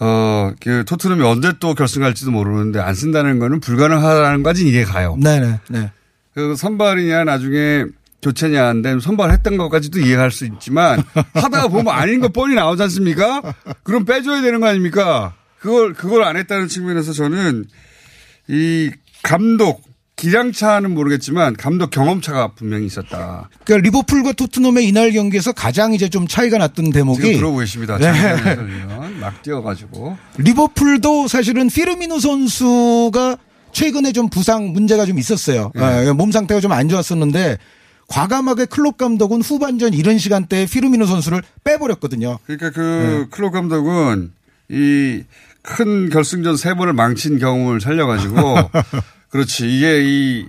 어, 0.00 0.52
그 0.60 0.84
토트넘이 0.84 1.22
언제 1.22 1.52
또 1.60 1.74
결승 1.74 2.02
갈지도 2.02 2.32
모르는데 2.32 2.80
안 2.80 2.94
쓴다는 2.94 3.38
거는 3.38 3.60
불가능하다는 3.60 4.42
까지는 4.42 4.72
이해 4.72 4.84
가요. 4.84 5.16
네네, 5.22 5.60
네. 5.68 5.90
그 6.34 6.56
선발이냐 6.56 7.24
나중에 7.24 7.84
교체냐 8.22 8.66
안 8.66 8.82
되면 8.82 8.98
선발했던 8.98 9.56
것까지도 9.56 10.00
이해할 10.00 10.30
수 10.32 10.46
있지만 10.46 11.02
하다가 11.34 11.68
보면 11.68 11.88
아닌 11.94 12.20
거 12.20 12.28
뻔히 12.28 12.54
나오지 12.54 12.82
않습니까? 12.82 13.42
그럼 13.84 14.04
빼줘야 14.04 14.40
되는 14.40 14.60
거 14.60 14.66
아닙니까? 14.66 15.34
그걸 15.60 15.94
그걸 15.94 16.24
안 16.24 16.36
했다는 16.36 16.68
측면에서 16.68 17.12
저는 17.12 17.66
이 18.48 18.90
감독 19.22 19.82
기량차는 20.16 20.92
모르겠지만 20.94 21.56
감독 21.56 21.90
경험차가 21.90 22.52
분명히 22.54 22.86
있었다. 22.86 23.48
그러니까 23.64 23.84
리버풀과 23.86 24.32
토트넘의 24.32 24.86
이날 24.86 25.10
경기에서 25.12 25.52
가장 25.52 25.92
이제 25.92 26.08
좀 26.08 26.26
차이가 26.28 26.58
났던 26.58 26.90
대목이 26.90 27.20
지금 27.20 27.36
들어보십니다. 27.36 27.98
네. 27.98 28.12
장면에서는 28.12 29.20
막 29.20 29.42
뛰어가지고 29.42 30.16
리버풀도 30.38 31.28
사실은 31.28 31.68
피르미노 31.68 32.20
선수가 32.20 33.36
최근에 33.72 34.12
좀 34.12 34.28
부상 34.30 34.72
문제가 34.72 35.04
좀 35.04 35.18
있었어요. 35.18 35.72
네. 35.74 36.06
예, 36.06 36.12
몸 36.12 36.30
상태가 36.30 36.60
좀 36.60 36.72
안 36.72 36.88
좋았었는데 36.88 37.58
과감하게 38.06 38.66
클롭 38.66 38.98
감독은 38.98 39.42
후반전 39.42 39.94
이런 39.94 40.18
시간대에 40.18 40.66
피르미노 40.66 41.06
선수를 41.06 41.42
빼버렸거든요. 41.64 42.38
그러니까 42.46 42.70
그 42.70 43.26
클럽 43.30 43.50
감독은 43.52 44.30
이 44.70 45.24
큰 45.64 46.10
결승전 46.10 46.58
세 46.58 46.74
번을 46.74 46.92
망친 46.92 47.38
경험을 47.38 47.80
살려가지고 47.80 48.36
그렇지. 49.34 49.66
이게 49.66 50.00
이 50.04 50.46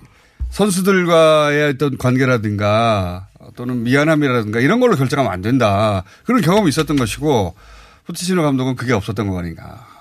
선수들과의 0.50 1.70
어떤 1.70 1.98
관계라든가 1.98 3.26
또는 3.56 3.82
미안함이라든가 3.82 4.60
이런 4.60 4.78
걸로 4.78 4.94
결정하면 4.94 5.32
안 5.32 5.42
된다. 5.42 6.04
그런 6.24 6.40
경험이 6.40 6.68
있었던 6.68 6.96
것이고 6.96 7.56
포티시노 8.06 8.44
감독은 8.44 8.76
그게 8.76 8.92
없었던 8.92 9.26
거 9.26 9.40
아닌가 9.40 9.95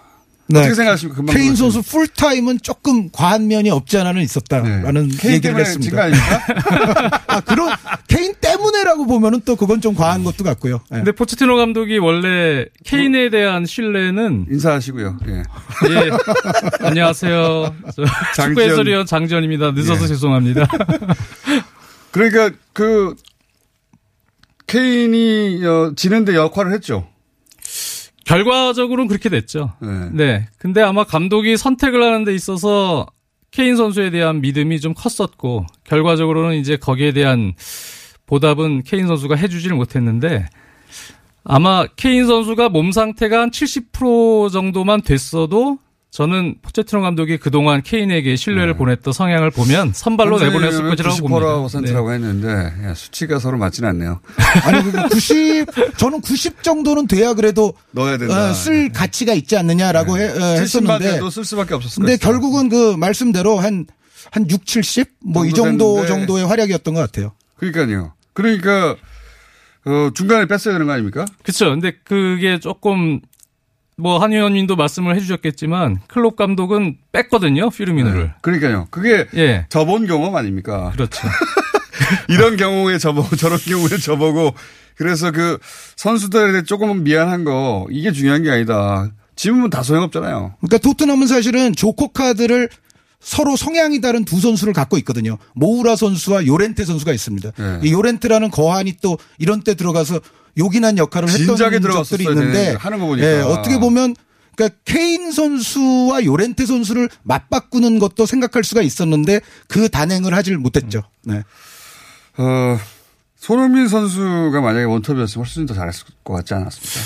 어떻게 0.51 0.75
생각하십니까? 0.75 1.23
케인. 1.33 1.55
선수 1.55 1.81
풀타임은 1.81 2.59
조금 2.61 3.09
과한 3.11 3.47
면이 3.47 3.69
없지 3.71 3.97
않아는 3.97 4.21
있었다라는 4.21 5.09
케인 5.17 5.35
얘기를 5.35 5.57
했습니다. 5.59 6.03
아, 7.27 7.41
그런 7.41 7.73
케인 8.07 8.33
때문에라고 8.39 9.07
보면은 9.07 9.41
또 9.43 9.55
그건 9.55 9.81
좀 9.81 9.95
과한 9.95 10.23
것도 10.23 10.43
같고요. 10.43 10.81
예. 10.91 10.97
근데 10.97 11.11
포체티노 11.11 11.55
감독이 11.55 11.97
원래 11.97 12.65
케인에 12.83 13.29
대한 13.29 13.65
신뢰는 13.65 14.45
인사하시고요. 14.51 15.19
예. 15.27 15.33
예. 15.33 16.11
안녕하세요. 16.85 17.75
저 17.95 18.05
장지현. 18.35 18.49
축구 18.49 18.61
해설위원 18.61 19.05
장지현입니다. 19.07 19.71
늦어서 19.71 20.03
예. 20.03 20.07
죄송합니다. 20.09 20.67
그러니까 22.11 22.51
그 22.71 23.15
케인이 24.67 25.65
어, 25.65 25.93
지는데 25.95 26.35
역할을 26.35 26.71
했죠. 26.73 27.07
결과적으로는 28.25 29.07
그렇게 29.07 29.29
됐죠. 29.29 29.73
네. 29.81 30.09
네. 30.11 30.47
근데 30.57 30.81
아마 30.81 31.03
감독이 31.03 31.57
선택을 31.57 32.03
하는 32.03 32.23
데 32.25 32.33
있어서 32.33 33.05
케인 33.51 33.77
선수에 33.77 34.09
대한 34.09 34.41
믿음이 34.41 34.79
좀 34.81 34.93
컸었고 34.93 35.65
결과적으로는 35.85 36.57
이제 36.57 36.75
거기에 36.75 37.13
대한 37.13 37.53
보답은 38.25 38.83
케인 38.83 39.07
선수가 39.07 39.35
해주지를 39.35 39.77
못했는데 39.77 40.47
아마 41.43 41.85
케인 41.95 42.25
선수가 42.25 42.69
몸 42.69 42.91
상태가 42.91 43.41
한 43.41 43.51
70% 43.51 44.51
정도만 44.51 45.03
됐어도 45.03 45.77
저는 46.15 46.55
포체티노 46.61 47.01
감독이 47.01 47.35
그동안 47.35 47.81
케인에게 47.81 48.37
신뢰를 48.37 48.75
보냈던 48.75 49.11
성향을 49.11 49.51
보면 49.51 49.91
선발로 49.93 50.39
내보냈을 50.39 50.87
것이라고 50.87 51.17
봅니다. 51.27 51.91
90%라고 51.91 52.13
했는데 52.13 52.73
예, 52.87 52.93
수치가 52.93 53.37
서로 53.37 53.57
맞지는 53.57 53.89
않네요. 53.89 54.21
아니 54.63 54.81
그 54.81 55.09
90, 55.09 55.65
저는 55.97 56.21
90 56.21 56.63
정도는 56.63 57.07
돼야 57.07 57.33
그래도 57.33 57.73
넣어야 57.91 58.17
된다. 58.17 58.49
어, 58.49 58.53
쓸 58.53 58.93
가치가 58.93 59.33
있지 59.33 59.57
않느냐라고 59.57 60.17
해- 60.17 60.29
어, 60.29 60.55
70만 60.55 61.01
했었는데. 61.01 61.29
쓸 61.31 61.43
수밖에 61.43 61.73
없었을 61.73 62.01
근데 62.05 62.15
거예요. 62.15 62.31
결국은 62.31 62.69
그 62.69 62.95
말씀대로 62.95 63.59
한, 63.59 63.85
한 64.31 64.49
6, 64.49 64.65
70? 64.65 65.09
뭐이 65.21 65.49
정도 65.49 65.63
정도 65.63 65.95
됐는데. 65.95 66.07
정도의 66.07 66.47
활약이었던 66.47 66.93
것 66.93 67.01
같아요. 67.01 67.33
그러니까요. 67.57 68.13
그러니까 68.31 68.95
어, 69.83 70.11
중간에 70.13 70.45
뺐어야 70.45 70.75
되는 70.75 70.87
거 70.87 70.93
아닙니까? 70.93 71.25
그렇죠. 71.43 71.71
근데 71.71 71.91
그게 72.05 72.57
조금 72.57 73.19
뭐 73.97 74.19
한 74.19 74.33
의원님도 74.33 74.75
말씀을 74.75 75.15
해주셨겠지만 75.15 76.01
클롭 76.07 76.35
감독은 76.35 76.97
뺐거든요 77.11 77.69
피르미노를. 77.69 78.33
그러니까요. 78.41 78.87
그게 78.91 79.25
예. 79.35 79.65
저본 79.69 80.05
경험 80.05 80.35
아닙니까? 80.35 80.91
그렇죠. 80.91 81.27
이런 82.29 82.57
경우에 82.57 82.97
저보고 82.97 83.35
저런 83.35 83.57
경우에 83.57 83.97
저보고 83.97 84.53
그래서 84.95 85.31
그 85.31 85.57
선수들에 85.95 86.63
조금은 86.63 87.03
미안한 87.03 87.43
거 87.45 87.87
이게 87.89 88.11
중요한 88.11 88.43
게 88.43 88.51
아니다. 88.51 89.09
지금은 89.35 89.69
다 89.69 89.83
소용없잖아요. 89.83 90.55
그러니까 90.59 90.77
토트넘은 90.77 91.27
사실은 91.27 91.73
조커 91.75 92.09
카드를 92.09 92.69
서로 93.19 93.55
성향이 93.55 94.01
다른 94.01 94.23
두 94.23 94.39
선수를 94.39 94.73
갖고 94.73 94.97
있거든요. 94.99 95.37
모우라 95.55 95.95
선수와 95.95 96.45
요렌테 96.45 96.85
선수가 96.85 97.11
있습니다. 97.11 97.51
네. 97.57 97.79
이 97.83 97.91
요렌테라는 97.91 98.51
거한이 98.51 98.97
또 99.01 99.17
이런 99.39 99.61
때 99.61 99.73
들어가서 99.73 100.19
요긴한 100.57 100.97
역할을 100.97 101.29
했던 101.29 101.55
적들이 101.57 102.23
있는데 102.23 102.75
하는 102.75 102.99
거 102.99 103.07
보니까. 103.07 103.27
예, 103.27 103.41
어떻게 103.41 103.77
보면 103.79 104.15
그러니까 104.55 104.79
케인 104.85 105.31
선수와 105.31 106.23
요렌테 106.23 106.65
선수를 106.65 107.09
맞바꾸는 107.23 107.99
것도 107.99 108.25
생각할 108.25 108.63
수가 108.63 108.81
있었는데 108.81 109.41
그 109.67 109.89
단행을 109.89 110.33
하질 110.33 110.57
못했죠. 110.57 111.03
네. 111.23 111.43
어, 112.37 112.79
손흥민 113.35 113.87
선수가 113.87 114.59
만약에 114.59 114.85
원톱이었으면 114.85 115.45
훨씬 115.45 115.65
더 115.65 115.73
잘했을 115.73 116.05
것 116.23 116.33
같지 116.33 116.53
않았습니까? 116.53 116.99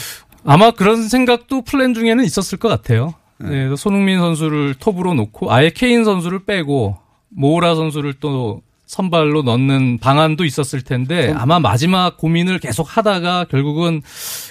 아마 0.46 0.72
그런 0.72 1.10
생각도 1.10 1.64
플랜 1.64 1.94
중에는 1.94 2.24
있었을 2.24 2.58
것 2.58 2.70
같아요. 2.70 3.16
네, 3.40 3.50
그래서 3.50 3.76
손흥민 3.76 4.20
선수를 4.20 4.76
톱으로 4.76 5.14
놓고 5.14 5.52
아예 5.52 5.70
케인 5.70 6.04
선수를 6.04 6.46
빼고 6.46 6.98
모우라 7.30 7.76
선수를 7.76 8.16
또 8.20 8.62
선발로 8.90 9.44
넣는 9.44 10.00
방안도 10.00 10.46
있었을 10.46 10.82
텐데 10.82 11.32
아마 11.38 11.60
마지막 11.60 12.18
고민을 12.18 12.58
계속 12.58 12.98
하다가 12.98 13.46
결국은 13.46 14.02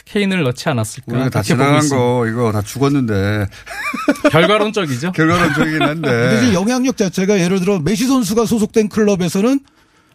케인을 0.05 0.45
넣지 0.45 0.69
않았을까 0.69 1.13
우리가 1.13 1.31
다 1.31 1.43
지나간. 1.43 1.89
거 1.89 2.25
이거 2.29 2.53
다 2.53 2.63
죽었는데 2.63 3.47
결과론적이죠. 4.31 5.11
결과론적이긴 5.19 5.79
근데 5.81 6.09
한데 6.09 6.37
이제 6.39 6.55
영향력 6.55 6.97
자체가 6.97 7.41
예를 7.41 7.59
들어 7.59 7.81
메시 7.81 8.07
선수가 8.07 8.47
소속된 8.47 8.89
클럽에서는 8.91 9.59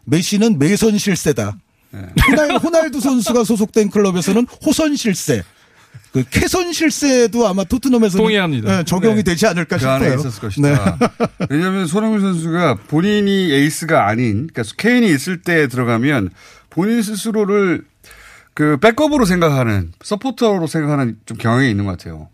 메시는 0.05 0.57
매선 0.57 0.97
실세다. 0.97 1.57
네. 1.91 1.99
호날, 2.25 2.57
호날두 2.57 3.01
선수가 3.01 3.43
소속된 3.43 3.89
클럽에서는 3.89 4.47
호선 4.65 4.95
실세. 4.95 5.43
그 6.13 6.23
캐선 6.29 6.71
실세도 6.71 7.47
아마 7.47 7.63
토트넘에서는 7.63 8.23
동의합니다. 8.23 8.79
예, 8.79 8.83
적용이 8.83 9.15
네. 9.15 9.23
되지 9.23 9.47
않을까 9.47 9.77
그 9.77 9.79
싶어요. 9.79 9.95
안에 9.95 10.15
있었을 10.15 10.41
것이다. 10.41 10.97
네. 10.99 11.07
왜냐하면 11.49 11.87
손흥민 11.87 12.21
선수가 12.21 12.75
본인이 12.87 13.51
에이스가 13.51 14.07
아닌, 14.07 14.47
그러니까 14.47 14.75
케인이 14.77 15.07
있을 15.07 15.41
때 15.41 15.67
들어가면 15.67 16.29
본인 16.69 17.01
스스로를 17.01 17.83
그 18.53 18.77
백업으로 18.77 19.25
생각하는 19.25 19.91
서포터로 20.03 20.67
생각하는 20.67 21.17
좀 21.25 21.37
경향이 21.37 21.71
있는 21.71 21.85
것 21.85 21.97
같아요. 21.97 22.29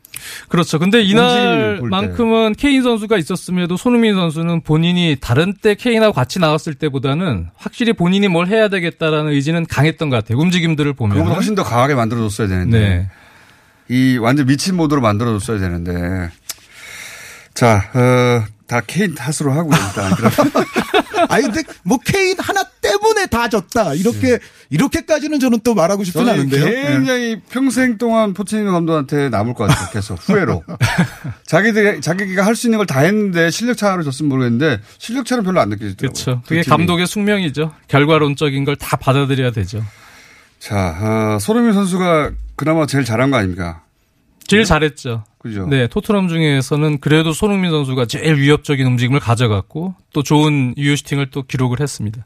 그렇죠. 0.50 0.78
근데 0.78 1.02
이날만큼은 1.02 2.56
케인 2.58 2.84
선수가 2.84 3.18
있었음에도 3.18 3.78
손흥민 3.78 4.16
선수는 4.16 4.60
본인이 4.62 5.16
다른 5.22 5.54
때 5.54 5.76
케인하고 5.76 6.12
같이 6.12 6.40
나왔을 6.40 6.74
때보다는 6.74 7.48
확실히 7.56 7.94
본인이 7.94 8.28
뭘 8.28 8.48
해야 8.48 8.68
되겠다라는 8.68 9.32
의지는 9.32 9.66
강했던 9.66 10.10
것 10.10 10.18
같아요. 10.18 10.38
움직임들을 10.40 10.92
보면. 10.92 11.14
그거보다 11.16 11.36
훨씬 11.36 11.56
더 11.56 11.64
강하게 11.64 11.96
만들어줬어야 11.96 12.50
되는데 12.50 12.80
네. 12.80 13.10
이 13.90 14.18
완전 14.18 14.46
미친 14.46 14.76
모드로 14.76 15.02
만들어줬어야 15.02 15.60
되는데 15.60 16.30
자, 17.54 17.90
어, 17.94 18.46
다 18.68 18.82
케인 18.86 19.16
탓으로 19.16 19.52
하고 19.52 19.72
일단 19.74 20.12
아니 21.28 21.44
근데 21.44 21.64
뭐 21.84 21.98
케인 22.06 22.38
하나 22.40 22.64
때문에 22.82 23.26
다 23.26 23.50
졌다 23.50 23.96
이렇게 23.96 24.40
이렇게까지는 24.70 25.40
저는 25.40 25.60
또 25.64 25.74
말하고 25.74 26.04
싶진 26.04 26.24
저는 26.24 26.34
않은데요. 26.34 26.66
예. 26.68 26.84
굉장히 26.94 27.42
평생 27.50 27.98
동안 27.98 28.34
포치니노 28.34 28.72
감독한테 28.72 29.30
남을 29.30 29.56
것 29.56 29.68
같아요. 29.68 29.90
계속 29.92 30.20
후회로. 30.30 30.64
자기들 31.48 32.02
자기가 32.02 32.46
할 32.46 32.56
수 32.56 32.68
있는 32.68 32.78
걸 32.78 32.86
다 32.86 33.00
했는데 33.02 33.50
실력 33.50 33.76
차로 33.78 34.04
졌으면 34.04 34.30
모르겠는데 34.30 34.80
실력 35.00 35.26
차는 35.26 35.44
별로 35.44 35.60
안 35.60 35.70
느껴지더라고요. 35.70 36.14
그렇죠. 36.14 36.42
두 36.44 36.50
그게 36.50 36.62
팀이. 36.62 36.70
감독의 36.78 37.08
숙명이죠. 37.08 37.74
결과론적인 37.88 38.66
걸 38.66 38.76
다 38.76 38.96
받아들여야 38.98 39.52
되죠. 39.52 39.84
자, 40.60 40.96
어, 41.36 41.38
손흥민 41.40 41.74
선수가 41.74 42.32
그나마 42.60 42.86
제일 42.86 43.06
잘한 43.06 43.32
거 43.32 43.38
아닙니까? 43.38 43.84
제일 44.46 44.66
잘했죠. 44.66 45.24
그죠? 45.38 45.66
네, 45.68 45.88
토트넘 45.88 46.28
중에서는 46.28 47.00
그래도 47.00 47.32
손흥민 47.32 47.72
선수가 47.72 48.08
제일 48.08 48.36
위협적인 48.36 48.86
움직임을 48.86 49.22
가져갔고 49.22 49.96
또 50.12 50.24
좋은 50.24 50.74
유효슈팅을 50.76 51.32
또 51.32 51.44
기록을 51.44 51.80
했습니다. 51.80 52.26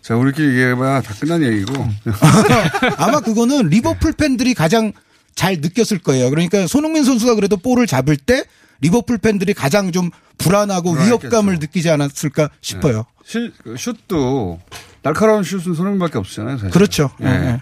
자, 0.00 0.16
우리끼리 0.16 0.48
얘기해봐야 0.48 1.02
다 1.02 1.12
끝난 1.20 1.42
얘기고. 1.42 1.74
아마 2.96 3.20
그거는 3.20 3.68
리버풀 3.68 4.14
팬들이 4.14 4.54
가장 4.54 4.92
잘 5.34 5.58
느꼈을 5.60 5.98
거예요. 5.98 6.30
그러니까 6.30 6.66
손흥민 6.66 7.04
선수가 7.04 7.34
그래도 7.34 7.58
볼을 7.58 7.86
잡을 7.86 8.16
때 8.16 8.44
리버풀 8.80 9.18
팬들이 9.18 9.52
가장 9.52 9.92
좀 9.92 10.08
불안하고 10.38 10.92
불안했겠죠. 10.92 11.26
위협감을 11.26 11.58
느끼지 11.58 11.90
않았을까 11.90 12.48
싶어요. 12.62 12.96
네. 12.96 13.02
실, 13.26 13.52
그 13.62 13.76
슛도 13.76 14.58
날카로운 15.02 15.42
슛은 15.42 15.74
손흥민밖에 15.74 16.16
없잖아요. 16.16 16.56
사실. 16.56 16.70
그렇죠. 16.70 17.10
예. 17.20 17.26
예, 17.26 17.30
예. 17.30 17.60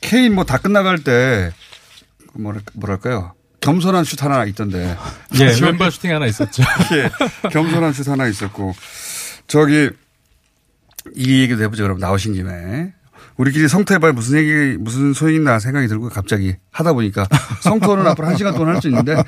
케인 0.00 0.34
뭐 0.34 0.44
다 0.44 0.58
끝나갈 0.58 0.98
때 1.02 1.52
뭐랄, 2.34 2.62
뭐랄까요. 2.74 3.34
겸손한 3.60 4.04
슛 4.04 4.22
하나 4.22 4.44
있던데. 4.46 4.96
예, 5.38 5.44
왼발 5.62 5.90
슈팅 5.92 6.14
하나 6.14 6.26
있었죠. 6.26 6.62
예, 6.94 7.10
겸손한 7.50 7.92
슛 7.92 8.08
하나 8.08 8.26
있었고. 8.26 8.74
저기, 9.46 9.90
이 11.14 11.40
얘기도 11.42 11.62
해보죠. 11.64 11.82
그럼 11.82 11.98
나오신 11.98 12.32
김에. 12.34 12.92
우리끼리 13.36 13.68
성토 13.68 13.94
해봐야 13.94 14.12
무슨 14.12 14.38
얘기, 14.38 14.76
무슨 14.78 15.12
소용이 15.12 15.36
있나 15.36 15.58
생각이 15.58 15.88
들고 15.88 16.08
갑자기 16.10 16.56
하다 16.70 16.92
보니까 16.92 17.26
성토는 17.62 18.06
앞으로 18.08 18.28
한 18.28 18.36
시간 18.36 18.54
동안 18.54 18.74
할 18.74 18.82
수 18.82 18.88
있는데. 18.88 19.16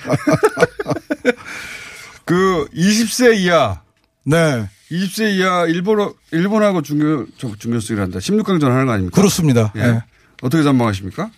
그 2.25 2.69
20세 2.75 3.37
이하. 3.39 3.81
네. 4.25 4.69
20세 4.91 5.35
이하 5.37 5.67
일본, 5.67 6.13
일본하고 6.31 6.83
중요, 6.83 7.27
저- 7.39 7.55
중요수이란다. 7.59 8.19
16강전 8.19 8.65
하는 8.69 8.87
거 8.87 8.93
아닙니까? 8.93 9.15
그렇습니다. 9.17 9.73
예. 9.77 9.81
예. 9.81 10.03
어떻게 10.43 10.63
전망하십니까? 10.63 11.31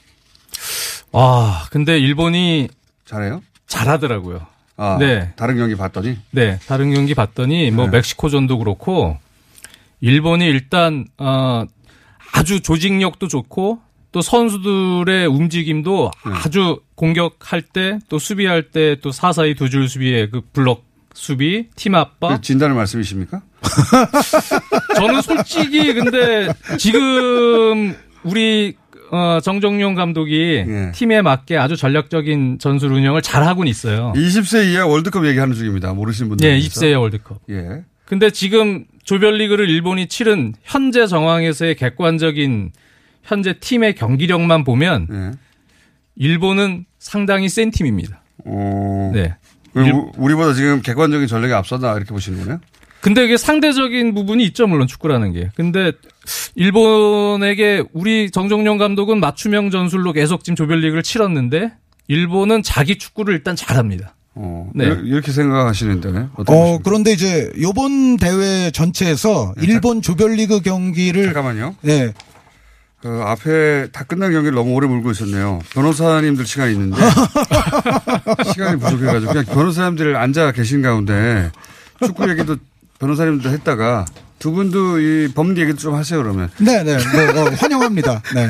와, 1.13 1.65
근데 1.71 1.99
일본이 1.99 2.69
잘해요? 3.05 3.43
잘하더라고요. 3.67 4.47
아, 4.77 4.97
네. 4.99 5.33
다른 5.37 5.57
경기 5.57 5.77
봤더니? 5.77 6.19
네, 6.33 6.59
다른 6.67 6.93
경기 6.93 7.15
봤더니 7.15 7.71
뭐 7.71 7.85
네. 7.87 7.93
멕시코전도 7.99 8.59
그렇고 8.59 9.17
일본이 10.01 10.47
일단 10.47 11.07
어 11.19 11.65
아주 12.33 12.61
조직력도 12.61 13.29
좋고 13.29 13.79
또 14.11 14.21
선수들의 14.21 15.27
움직임도 15.27 16.11
네. 16.27 16.33
아주 16.35 16.81
공격할 16.97 17.63
때 17.63 17.99
또 18.09 18.19
수비할 18.19 18.71
때 18.71 18.97
또 19.01 19.13
사사이 19.13 19.55
두 19.55 19.69
줄 19.69 19.89
수비의 19.89 20.31
그 20.31 20.41
블럭 20.53 20.85
수비, 21.15 21.69
팀 21.77 21.95
압박. 21.95 22.37
그 22.37 22.41
진단의 22.41 22.77
말씀이십니까? 22.77 23.41
저는 24.97 25.23
솔직히 25.23 25.95
근데 25.95 26.49
지금 26.77 27.97
우리 28.25 28.75
어, 29.15 29.41
정종용 29.41 29.95
감독이 29.95 30.65
팀에 30.93 31.23
맞게 31.23 31.57
아주 31.57 31.77
전략적인 31.77 32.59
전술 32.59 32.93
운영을 32.93 33.23
잘하고는 33.23 33.71
있어요. 33.71 34.13
20세 34.17 34.73
이하 34.73 34.87
월드컵 34.87 35.25
얘기하는 35.27 35.55
중입니다. 35.55 35.93
모르시는 35.93 36.31
분들. 36.31 36.49
예, 36.49 36.59
20세 36.59 36.91
이하 36.91 36.99
월드컵. 36.99 37.39
예. 37.51 37.85
근데 38.07 38.31
지금 38.31 38.85
조별리그를 39.05 39.71
일본이 39.71 40.09
치른 40.09 40.53
현재 40.65 41.07
정황에서의 41.07 41.77
객관적인 41.77 42.73
현재 43.23 43.53
팀의 43.53 43.95
경기력만 43.95 44.65
보면 44.65 45.07
예. 45.13 45.31
일본은 46.17 46.85
상당히 46.99 47.49
센 47.49 47.71
팀입니다. 47.71 48.21
어. 48.45 49.13
네. 49.15 49.37
우리보다 50.17 50.55
지금 50.55 50.83
객관적인 50.83 51.27
전력이 51.29 51.53
앞서다 51.53 51.97
이렇게 51.97 52.11
보시는 52.11 52.41
거네요? 52.41 52.61
근데 53.05 53.23
이게 53.27 53.37
상대적인 53.37 54.15
부분이 54.15 54.43
있죠, 54.47 54.67
물론 54.67 54.87
축구라는 54.87 55.33
게. 55.35 55.51
근데 55.57 55.93
일본에게 56.55 57.85
우리 57.93 58.31
정종용 58.31 58.79
감독은 58.79 59.21
맞춤형 59.21 59.69
전술로 59.71 60.15
계속 60.15 60.43
지금 60.43 60.57
조별리그를 60.57 61.03
치렀는데 61.03 61.71
일본은 62.09 62.63
자기 62.63 62.97
축구를 62.97 63.35
일단 63.35 63.57
잘합니다. 63.57 64.15
어, 64.37 64.71
네. 64.75 64.87
이렇게- 65.05 65.33
생각하시는데 65.33 66.29
어, 66.47 66.79
그런데 66.83 67.13
이제 67.13 67.53
요번 67.61 68.17
대회 68.17 68.71
전체에서 68.71 69.53
일본 69.61 70.01
조별리그 70.01 70.63
경기를 70.63 71.21
네, 71.21 71.27
잠깐만요. 71.27 71.77
네. 71.83 72.15
그 73.03 73.21
앞에 73.23 73.89
다 73.93 74.05
끝난 74.05 74.33
경기를 74.33 74.55
너무 74.55 74.73
오래 74.73 74.89
몰고 74.89 75.11
있었네요. 75.11 75.59
변호사님들 75.75 76.47
시간이 76.47 76.73
있는데 76.73 76.97
시간이 78.51 78.79
부족해가지고 78.81 79.31
그냥 79.31 79.45
변호사님들 79.45 80.17
앉아 80.17 80.53
계신 80.53 80.81
가운데 80.81 81.53
축구 82.03 82.31
얘기도 82.31 82.57
변호사님들 83.05 83.51
했다가 83.51 84.07
두 84.39 84.53
분도 84.53 84.99
이 84.99 85.29
법리 85.35 85.61
얘기도 85.61 85.79
좀 85.79 85.95
하세요 85.95 86.23
그러면. 86.23 86.51
네, 86.59 86.83
네, 86.83 86.97
네, 86.97 87.41
어, 87.41 87.45
환영합니다. 87.57 88.23
네. 88.35 88.49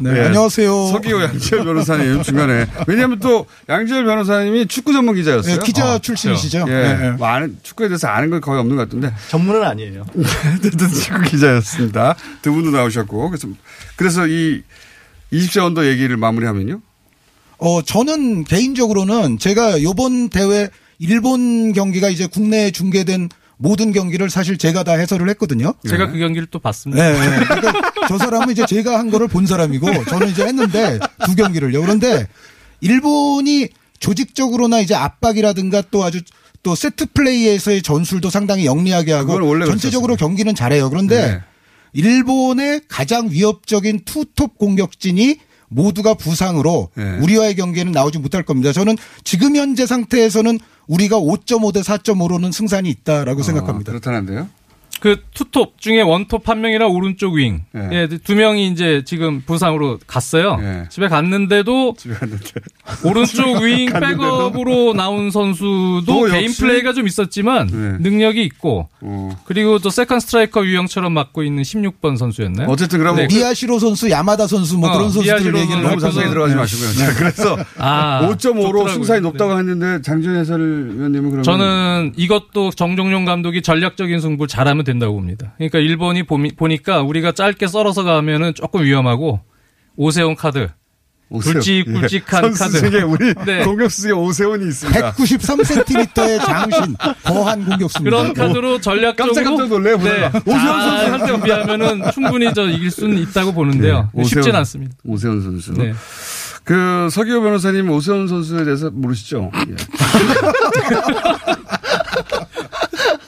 네, 0.00 0.26
안녕하세요. 0.26 0.88
서기호 0.88 1.22
양지열 1.22 1.64
변호사님 1.64 2.22
중간에. 2.22 2.66
왜냐하면 2.86 3.18
또 3.18 3.46
양지열 3.68 4.04
변호사님이 4.04 4.66
축구 4.68 4.92
전문 4.92 5.14
기자였어요. 5.14 5.56
네, 5.58 5.64
기자 5.64 5.94
어, 5.94 5.98
출신이시죠? 5.98 6.64
예. 6.68 6.72
네, 6.72 6.96
네. 6.96 7.10
뭐 7.12 7.26
아는, 7.26 7.58
축구에 7.62 7.88
대해서 7.88 8.08
아는 8.08 8.30
건 8.30 8.40
거의 8.40 8.58
없는 8.60 8.76
것 8.76 8.84
같은데. 8.84 9.12
전문은 9.28 9.62
아니에요. 9.62 10.06
축구 11.04 11.22
기자였습니다. 11.22 12.14
두 12.40 12.52
분도 12.52 12.70
나오셨고. 12.70 13.30
그래서, 13.30 13.48
그래서 13.96 14.26
이 14.26 14.62
20세 15.32 15.62
언더 15.62 15.86
얘기를 15.86 16.16
마무리하면요. 16.16 16.80
어, 17.58 17.82
저는 17.82 18.44
개인적으로는 18.44 19.38
제가 19.38 19.82
요번 19.82 20.30
대회 20.30 20.70
일본 20.98 21.72
경기가 21.72 22.08
이제 22.08 22.26
국내에 22.26 22.70
중계된 22.70 23.28
모든 23.62 23.92
경기를 23.92 24.28
사실 24.28 24.58
제가 24.58 24.82
다 24.82 24.94
해설을 24.94 25.28
했거든요. 25.30 25.74
제가 25.88 26.10
그 26.10 26.18
경기를 26.18 26.48
또 26.50 26.58
봤습니다. 26.58 27.00
네. 27.00 27.12
네. 27.12 27.44
그러니까 27.44 27.92
저 28.08 28.18
사람은 28.18 28.50
이제 28.50 28.66
제가 28.66 28.98
한 28.98 29.08
거를 29.08 29.28
본 29.28 29.46
사람이고 29.46 30.04
저는 30.06 30.30
이제 30.30 30.44
했는데 30.44 30.98
두 31.24 31.36
경기를요. 31.36 31.80
그런데 31.80 32.26
일본이 32.80 33.68
조직적으로나 34.00 34.80
이제 34.80 34.96
압박이라든가 34.96 35.84
또 35.92 36.02
아주 36.02 36.20
또 36.64 36.74
세트 36.74 37.06
플레이에서의 37.14 37.82
전술도 37.82 38.30
상당히 38.30 38.66
영리하게 38.66 39.12
하고 39.12 39.64
전체적으로 39.64 40.16
경기는 40.16 40.52
잘해요. 40.56 40.90
그런데 40.90 41.28
네. 41.28 41.40
일본의 41.92 42.82
가장 42.88 43.30
위협적인 43.30 44.00
투톱 44.04 44.58
공격진이 44.58 45.38
모두가 45.72 46.14
부상으로 46.14 46.90
네. 46.94 47.18
우리와의 47.18 47.56
경기에는 47.56 47.92
나오지 47.92 48.18
못할 48.18 48.42
겁니다. 48.42 48.72
저는 48.72 48.96
지금 49.24 49.56
현재 49.56 49.86
상태에서는 49.86 50.58
우리가 50.86 51.18
5.5 51.18 51.72
대 51.72 51.80
4.5로는 51.80 52.52
승산이 52.52 52.88
있다라고 52.90 53.42
생각합니다. 53.42 53.92
그렇다는데요? 53.92 54.48
그 55.02 55.16
투톱 55.34 55.80
중에 55.80 56.00
원톱 56.00 56.48
한 56.48 56.60
명이랑 56.60 56.88
오른쪽 56.92 57.34
윙. 57.34 57.62
예. 57.74 57.88
예, 57.92 58.06
두 58.06 58.36
명이 58.36 58.68
이제 58.68 59.02
지금 59.04 59.42
부상으로 59.44 59.98
갔어요. 60.06 60.60
예. 60.62 60.84
집에 60.90 61.08
갔는데도 61.08 61.96
집에 61.98 62.14
갔는데 62.14 62.44
오른쪽 63.04 63.62
윙 63.64 63.86
갔는데도? 63.86 64.52
백업으로 64.52 64.94
나온 64.94 65.32
선수도 65.32 66.04
또 66.06 66.24
개인 66.26 66.44
역시? 66.44 66.60
플레이가 66.60 66.92
좀 66.92 67.08
있었지만 67.08 67.98
능력이 68.00 68.44
있고 68.44 68.90
그리고 69.44 69.80
또 69.80 69.90
세컨 69.90 70.20
스트라이커 70.20 70.64
유형처럼 70.64 71.12
맡고 71.12 71.42
있는 71.42 71.64
16번 71.64 72.16
선수였나요? 72.16 72.68
어쨌든 72.68 73.00
그러면 73.00 73.26
네, 73.26 73.34
미야시로 73.34 73.80
선수, 73.80 74.08
야마다 74.08 74.46
선수 74.46 74.78
뭐 74.78 74.88
어, 74.88 74.92
그런 74.92 75.10
선수들 75.10 75.56
얘기를 75.56 75.82
너무. 75.82 75.98
자세히 75.98 76.28
들어가지 76.28 76.54
마시고요. 76.54 76.92
자, 76.92 77.14
그래서 77.16 77.56
아, 77.76 78.20
5.5로 78.28 78.36
좋더라고요. 78.62 78.88
승산이 78.94 79.20
높다고 79.22 79.58
했는데 79.58 80.00
장준 80.02 80.36
해설위원님은 80.36 81.22
그러면 81.30 81.42
저는 81.42 82.12
이것도 82.16 82.70
정종용 82.70 83.24
감독이 83.24 83.62
전략적인 83.62 84.20
승부 84.20 84.46
잘하면 84.46 84.84
된다고 84.92 85.14
봅니다. 85.14 85.52
그러니까 85.58 85.78
일본이 85.78 86.22
보미- 86.24 86.56
보니까 86.56 87.02
우리가 87.02 87.32
짧게 87.32 87.66
썰어서 87.66 88.02
가면은 88.04 88.54
조금 88.54 88.82
위험하고 88.84 89.40
오세훈 89.96 90.34
카드, 90.36 90.68
오세훈. 91.28 91.54
굵직 91.56 91.84
예. 91.88 91.92
굵직한 91.92 92.52
카드. 92.52 92.90
중에 92.90 93.02
우리 93.02 93.32
네. 93.46 93.64
공격수 93.64 94.02
중에 94.02 94.12
오세훈이 94.12 94.66
있습니다. 94.68 95.12
193cm의 95.14 96.44
장신, 96.44 96.96
거한 97.24 97.64
공격수입니다. 97.64 98.16
그런 98.16 98.34
카드로 98.34 98.80
전략적으로 98.80 99.34
깜짝깜짝 99.34 99.68
놀래요, 99.68 99.96
네. 99.98 100.30
오세훈 100.44 100.80
선수. 100.82 101.12
할때 101.12 101.42
비하면은 101.42 102.10
충분히 102.12 102.52
저 102.54 102.68
이길 102.68 102.90
수는 102.90 103.18
있다고 103.18 103.52
보는데요. 103.54 104.10
네, 104.12 104.24
쉽진 104.24 104.52
오세훈- 104.52 104.54
않습니다. 104.56 104.94
오세훈 105.04 105.42
선수. 105.42 105.72
네. 105.74 105.92
그 106.64 107.08
서기호 107.10 107.40
변호사님 107.42 107.90
오세훈 107.90 108.28
선수에 108.28 108.64
대해서 108.64 108.88
모르시죠? 108.90 109.50
예. 109.68 109.74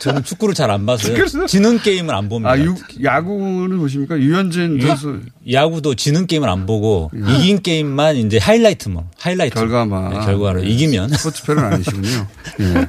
저는 0.04 0.22
축구를 0.22 0.54
잘 0.54 0.70
안 0.70 0.86
봐서요. 0.86 1.46
지는 1.46 1.78
게임을 1.78 2.14
안 2.14 2.28
봅니다. 2.28 2.50
아, 2.50 2.58
유, 2.58 2.74
야구는 3.02 3.78
보십니까? 3.78 4.18
유현진 4.18 4.82
예? 4.82 4.86
선수 4.88 5.20
야구도 5.50 5.94
지는 5.94 6.26
게임을 6.26 6.48
안 6.48 6.66
보고 6.66 7.10
이긴 7.14 7.62
게임만 7.62 8.16
이제 8.16 8.38
하이라이트만 8.38 9.04
하이라이트 9.18 9.54
결과만 9.54 10.10
네, 10.10 10.20
결과로 10.24 10.60
네. 10.60 10.68
이기면 10.68 11.10
스포츠 11.10 11.44
팬은 11.44 11.64
아니시군요. 11.64 12.26
예. 12.60 12.88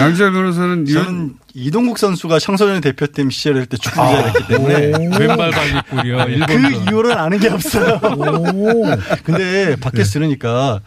양지열 0.00 0.32
변호사는 0.32 0.86
저는 0.86 1.34
이동국 1.54 1.98
선수가 1.98 2.38
청소년 2.40 2.80
대표팀 2.80 3.30
시절에 3.30 3.64
때 3.66 3.76
축구 3.76 4.02
기자였기 4.02 4.46
때문에 4.48 4.76
왼발 5.18 5.50
발리골이요. 5.50 6.46
그. 6.46 6.90
이후로는 6.90 7.16
아는 7.16 7.38
게 7.38 7.48
없어요. 7.48 8.00
근데 9.24 9.76
밖에서 9.76 10.12
들으니까 10.12 10.80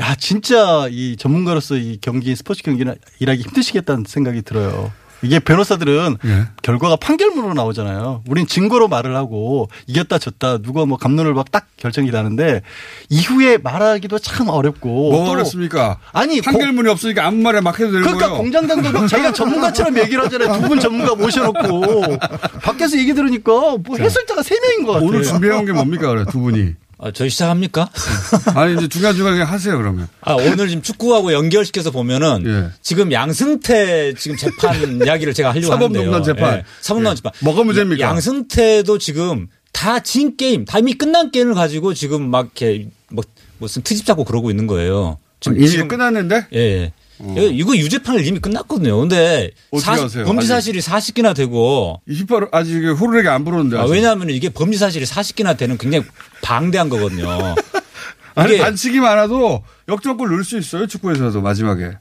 야 0.00 0.14
진짜 0.18 0.86
이 0.90 1.16
전문가로서 1.18 1.76
이 1.76 1.98
경기 2.00 2.34
스포츠 2.34 2.62
경기는 2.62 2.94
일하기 3.18 3.42
힘드시겠다는 3.42 4.04
생각이 4.08 4.42
들어요. 4.42 4.92
이게 5.22 5.38
변호사들은 5.38 6.16
예. 6.24 6.44
결과가 6.62 6.96
판결문으로 6.96 7.52
나오잖아요. 7.52 8.22
우린 8.26 8.46
증거로 8.46 8.88
말을 8.88 9.14
하고 9.16 9.68
이겼다 9.86 10.16
졌다 10.18 10.58
누가 10.62 10.86
뭐 10.86 10.96
감론을 10.96 11.34
막 11.34 11.50
딱 11.52 11.66
결정이 11.76 12.10
나는데 12.10 12.62
이후에 13.10 13.58
말하기도 13.58 14.18
참 14.20 14.48
어렵고 14.48 15.10
뭐또 15.10 15.32
어렵습니까? 15.32 15.98
아니 16.12 16.40
판결문이 16.40 16.88
없으니까 16.88 17.26
아무 17.26 17.38
말에 17.42 17.60
막 17.60 17.78
해도 17.78 17.90
되는 17.90 18.02
그러니까 18.02 18.28
거예요. 18.28 18.40
공장장도 18.42 19.06
자기가 19.08 19.32
전문가처럼 19.34 19.98
얘기를 19.98 20.24
하잖아요. 20.24 20.54
두 20.62 20.68
분 20.68 20.80
전문가 20.80 21.14
모셔놓고 21.14 22.16
밖에서 22.62 22.96
얘기 22.98 23.12
들으니까 23.12 23.52
뭐 23.52 23.98
해설자가 23.98 24.42
세 24.42 24.58
명인 24.60 24.86
것 24.86 24.92
같아요. 24.92 25.08
오늘 25.08 25.22
준비해온 25.24 25.66
게 25.66 25.72
뭡니까, 25.72 26.08
그래, 26.08 26.24
두 26.30 26.38
분이? 26.40 26.74
아, 27.02 27.10
저희 27.12 27.30
시작합니까? 27.30 27.88
아니, 28.54 28.74
이제 28.76 28.86
중간중간 28.88 29.32
그냥 29.32 29.50
하세요, 29.50 29.76
그러면. 29.78 30.06
아, 30.20 30.34
오늘 30.34 30.68
지금 30.68 30.82
축구하고 30.82 31.32
연결시켜서 31.32 31.90
보면은 31.90 32.44
예. 32.46 32.70
지금 32.82 33.10
양승태 33.10 34.12
지금 34.14 34.36
재판 34.36 35.00
이야기를 35.06 35.32
제가 35.32 35.50
하려고 35.50 35.68
사법농단 35.68 36.12
하는데요. 36.12 36.22
재판. 36.34 36.58
예, 36.58 36.64
사법농단 36.82 37.12
예. 37.12 37.16
재판. 37.16 37.32
뭐가 37.40 37.64
문제입니까? 37.64 38.00
양승태도 38.02 38.98
지금 38.98 39.48
다 39.72 40.00
진 40.00 40.36
게임, 40.36 40.64
다 40.66 40.78
이미 40.78 40.92
끝난 40.92 41.30
게임을 41.30 41.54
가지고 41.54 41.94
지금 41.94 42.28
막 42.30 42.50
이렇게 42.54 42.88
뭐 43.10 43.24
무슨 43.58 43.80
트집 43.82 44.04
잡고 44.04 44.24
그러고 44.24 44.50
있는 44.50 44.66
거예요. 44.66 45.16
이미 45.46 45.88
끝났는데? 45.88 46.48
예. 46.54 46.92
예. 47.36 47.46
이거 47.46 47.76
유죄판을 47.76 48.26
이미 48.26 48.38
끝났거든요. 48.38 48.98
근데 48.98 49.50
사-? 49.80 49.96
범죄 50.24 50.54
아직- 50.54 50.72
사실이 50.72 50.80
40개나 50.80 51.34
되고 51.34 52.00
휘파로 52.08 52.48
아직 52.52 52.74
호루라기 52.92 53.28
안 53.28 53.44
불었는데. 53.44 53.76
아, 53.78 53.82
아직. 53.82 53.92
왜냐하면 53.92 54.30
이게 54.30 54.48
범죄 54.48 54.78
사실이 54.78 55.04
40개나 55.04 55.56
되는 55.56 55.76
굉장히 55.76 56.04
방대한 56.42 56.88
거거든요. 56.88 57.28
아니, 58.36 58.58
반칙이 58.58 59.00
많아도 59.00 59.62
역전골 59.88 60.28
넣을 60.30 60.44
수 60.44 60.56
있어요, 60.56 60.86
축구에서도 60.86 61.40
마지막에. 61.42 61.98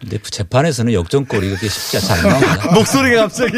근데 0.00 0.18
재판에서는 0.22 0.92
역전골이 0.92 1.48
그렇게 1.48 1.68
쉽지 1.68 1.96
않지 1.96 2.12
않나요? 2.26 2.40
목소리가 2.74 3.22
갑자기. 3.22 3.52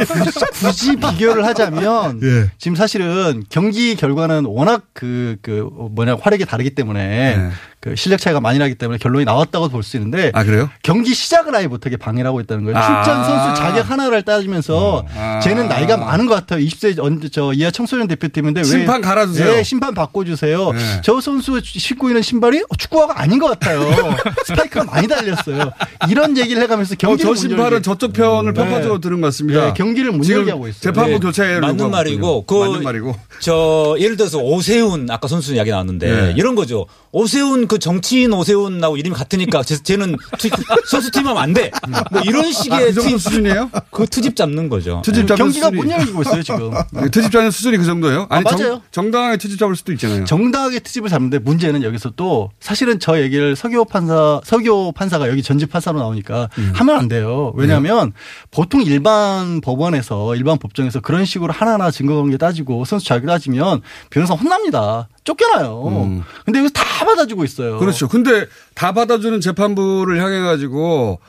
굳이 0.60 0.96
비교를 0.96 1.44
하자면 1.44 2.20
예. 2.24 2.50
지금 2.58 2.76
사실은 2.76 3.42
경기 3.48 3.96
결과는 3.96 4.44
워낙 4.46 4.82
그, 4.92 5.36
그 5.42 5.68
뭐냐 5.90 6.16
활약이 6.20 6.44
다르기 6.44 6.70
때문에 6.70 7.36
네. 7.36 7.50
그 7.80 7.94
실력 7.96 8.20
차이가 8.20 8.40
많이 8.40 8.58
나기 8.58 8.74
때문에 8.74 8.98
결론이 8.98 9.24
나왔다고 9.24 9.68
볼 9.68 9.82
수 9.82 9.96
있는데 9.96 10.32
아, 10.34 10.42
그래요? 10.42 10.68
경기 10.82 11.14
시작을 11.14 11.54
아예 11.54 11.66
못하게 11.68 11.96
방해를 11.96 12.26
하고 12.28 12.40
있다는 12.40 12.64
거예요. 12.64 12.76
아. 12.76 13.02
출전 13.04 13.24
선수 13.24 13.60
자격 13.60 13.88
하나를 13.90 14.22
따지면서 14.22 15.04
아. 15.16 15.38
쟤는 15.40 15.68
나이가 15.68 15.96
많은 15.96 16.26
것 16.26 16.34
같아요. 16.34 16.58
20세 16.64 16.98
언- 16.98 17.20
저 17.30 17.52
이하 17.52 17.70
청소년 17.70 18.08
대표팀인데 18.08 18.60
왜 18.60 18.64
심판 18.64 19.00
갈아주세요. 19.00 19.52
네, 19.52 19.62
심판 19.62 19.94
바꿔주세요. 19.94 20.72
네. 20.72 21.00
저 21.04 21.20
선수 21.20 21.60
신고 21.62 22.08
있는 22.08 22.22
신발이 22.22 22.64
축구화가 22.78 23.20
아닌 23.20 23.38
것 23.38 23.46
같아요. 23.48 23.80
스파이크가 24.46 24.84
많이 24.84 25.06
달렸어요. 25.06 25.70
이런 26.08 26.25
이런 26.26 26.36
얘기를 26.38 26.62
해가면서 26.62 26.94
어, 26.94 26.96
경기를 26.98 27.24
저못 27.24 27.38
심판은. 27.38 27.82
저쪽 27.82 28.12
편을 28.12 28.52
네. 28.52 28.60
편파적으로 28.60 29.00
들은 29.00 29.20
것 29.20 29.28
같습니다. 29.28 29.66
네, 29.66 29.74
경기를 29.74 30.12
못 30.12 30.28
열게 30.28 30.50
하고 30.50 30.66
있어요. 30.68 30.80
재판부 30.80 31.10
네, 31.12 31.18
교체를 31.18 31.60
맞는 31.60 31.90
말이고. 31.90 32.46
그 32.46 32.54
맞는 32.54 32.82
말이고. 32.82 33.14
저 33.40 33.96
예를 33.98 34.16
들어서 34.16 34.38
오세훈 34.38 35.08
아까 35.10 35.28
선수 35.28 35.54
이야기 35.54 35.70
나왔는데 35.70 36.10
네. 36.10 36.34
이런 36.36 36.54
거죠. 36.54 36.86
오세훈 37.12 37.66
그 37.68 37.78
정치인 37.78 38.32
오세훈하고 38.32 38.96
이름이 38.96 39.14
같으니까 39.14 39.62
쟤, 39.62 39.76
쟤는 39.76 40.16
투, 40.38 40.48
선수 40.90 41.10
팀하면 41.10 41.42
안 41.42 41.52
돼. 41.54 41.70
뭐 42.10 42.20
이런 42.22 42.52
식의 42.52 42.72
아, 42.78 42.84
그 42.86 42.92
정도 42.94 43.18
수준이에요? 43.18 43.70
그 43.90 44.06
투집 44.06 44.36
잡는 44.36 44.68
거죠. 44.68 45.00
투집 45.04 45.26
잡는 45.26 45.44
경기가 45.46 45.70
수준이- 45.70 45.74
못 45.76 45.90
열리고 45.90 46.22
있어요 46.22 46.42
지금. 46.42 46.70
네, 46.92 47.08
트집 47.10 47.30
잡는 47.32 47.50
수준이 47.50 47.76
그 47.78 47.84
정도예요? 47.84 48.26
아니 48.28 48.44
아, 48.46 48.50
정, 48.50 48.58
맞아요. 48.60 48.82
정 48.90 49.10
당하게 49.10 49.36
트집 49.38 49.58
잡을 49.58 49.76
수도 49.76 49.92
있잖아요. 49.92 50.24
정당하게 50.24 50.80
트집을 50.80 51.08
잡는데 51.08 51.38
문제는 51.38 51.82
여기서 51.82 52.12
또 52.16 52.50
사실은 52.60 52.98
저 52.98 53.20
얘기를 53.20 53.56
서교 53.56 53.84
판사 53.86 54.40
서교 54.44 54.92
판사가 54.92 55.28
여기 55.28 55.42
전직 55.42 55.70
판사로 55.70 55.98
나 55.98 56.06
오니까 56.16 56.48
음. 56.58 56.72
하면 56.74 56.96
안 56.96 57.08
돼요. 57.08 57.52
왜냐하면 57.56 58.12
보통 58.50 58.82
일반 58.82 59.60
법원에서 59.60 60.34
일반 60.36 60.58
법정에서 60.58 61.00
그런 61.00 61.24
식으로 61.24 61.52
하나하나 61.52 61.90
증거관계 61.90 62.36
따지고 62.36 62.84
선수 62.84 63.06
자격 63.06 63.26
따지면 63.26 63.82
변호사 64.10 64.34
혼납니다. 64.34 65.08
쫓겨나요. 65.24 66.22
근데 66.44 66.58
여기서 66.60 66.72
다 66.72 67.04
받아주고 67.04 67.44
있어요. 67.44 67.74
음. 67.74 67.78
그렇죠. 67.78 68.08
근데 68.08 68.46
다 68.74 68.92
받아주는 68.92 69.40
재판부를 69.40 70.20
향해 70.22 70.40
가지고 70.40 71.20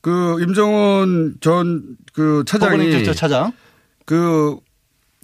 그 0.00 0.40
임정원 0.42 1.36
전 1.40 1.96
그 2.12 2.44
차장이 2.46 2.72
법원행정처 2.76 3.14
차장 3.14 3.52
그 4.04 4.58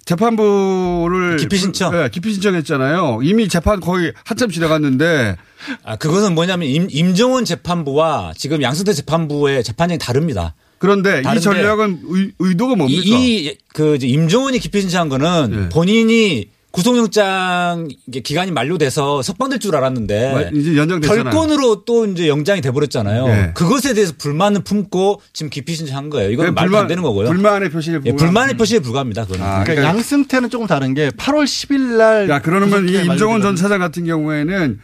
재판부를 0.05 1.37
기피 1.37 1.57
신청. 1.57 1.91
네, 1.91 2.09
기피 2.09 2.33
신청했잖아요. 2.33 3.19
이미 3.23 3.47
재판 3.47 3.79
거의 3.79 4.13
한참 4.25 4.49
지나갔는데 4.49 5.35
아 5.83 5.95
그거는 5.97 6.35
뭐냐면 6.35 6.67
임, 6.69 6.87
임정원 6.89 7.45
재판부와 7.45 8.33
지금 8.35 8.61
양승태 8.61 8.93
재판부의 8.93 9.63
재판장이 9.63 9.99
다릅니다. 9.99 10.55
그런데 10.77 11.21
이 11.35 11.41
전략은 11.41 12.01
의, 12.09 12.31
의도가 12.39 12.75
뭡니까? 12.75 13.01
이그 13.03 13.97
임종원이 14.01 14.59
기피 14.59 14.81
신청한 14.81 15.09
거는 15.09 15.51
네. 15.51 15.69
본인이 15.69 16.49
구속영장 16.71 17.87
이게 18.07 18.19
기간이 18.19 18.51
만료돼서 18.51 19.21
석방될 19.21 19.59
줄 19.59 19.75
알았는데 19.75 20.33
마- 20.33 20.41
이제 20.53 20.75
연장됐잖아요. 20.77 21.23
결권으로 21.23 21.83
또 21.85 22.05
이제 22.05 22.27
영장이 22.27 22.61
돼버렸잖아요. 22.61 23.27
네. 23.27 23.51
그것에 23.55 23.93
대해서 23.93 24.13
불만을 24.17 24.63
품고 24.63 25.21
지금 25.33 25.49
기피 25.49 25.73
신청한 25.75 26.09
거예요. 26.09 26.31
이건 26.31 26.45
네, 26.47 26.51
말도 26.51 26.69
불만- 26.69 26.81
안 26.83 26.87
되는 26.87 27.03
거고요. 27.03 27.27
불만의 27.29 27.69
표시에 27.71 27.95
예, 28.05 28.11
불과한- 28.11 28.17
불만의 28.17 28.57
표시에 28.57 28.79
불과합니다. 28.79 29.25
그거는. 29.25 29.43
아, 29.43 29.47
그러니까, 29.63 29.73
그러니까- 29.75 29.89
양승태는 29.89 30.49
조금 30.49 30.67
다른 30.67 30.93
게 30.93 31.09
8월 31.11 31.45
10일 31.45 31.97
날 31.97 32.29
야, 32.29 32.39
그러면 32.41 32.87
이 32.87 32.93
임종원 33.03 33.41
전. 33.41 33.55
차장 33.55 33.79
같은 33.79 34.05
경우에는 34.05 34.79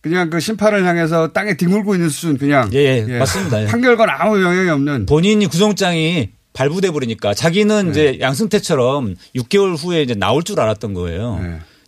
그냥 0.00 0.30
그 0.30 0.40
심판을 0.40 0.84
향해서 0.86 1.32
땅에 1.32 1.56
뒹굴고 1.56 1.94
있는 1.94 2.08
수준 2.08 2.38
그냥 2.38 2.70
예, 2.72 3.04
예, 3.08 3.18
맞습니다. 3.18 3.62
예. 3.62 3.66
판결과는 3.66 4.14
아무 4.16 4.40
영향이 4.40 4.68
없는 4.70 5.06
본인이 5.06 5.46
구속장이 5.46 6.30
발부돼 6.56 6.90
버리니까 6.90 7.34
자기는 7.34 7.90
이제 7.90 8.18
양승태처럼 8.20 9.14
6개월 9.36 9.76
후에 9.76 10.02
이제 10.02 10.14
나올 10.14 10.42
줄 10.42 10.58
알았던 10.58 10.94
거예요. 10.94 11.38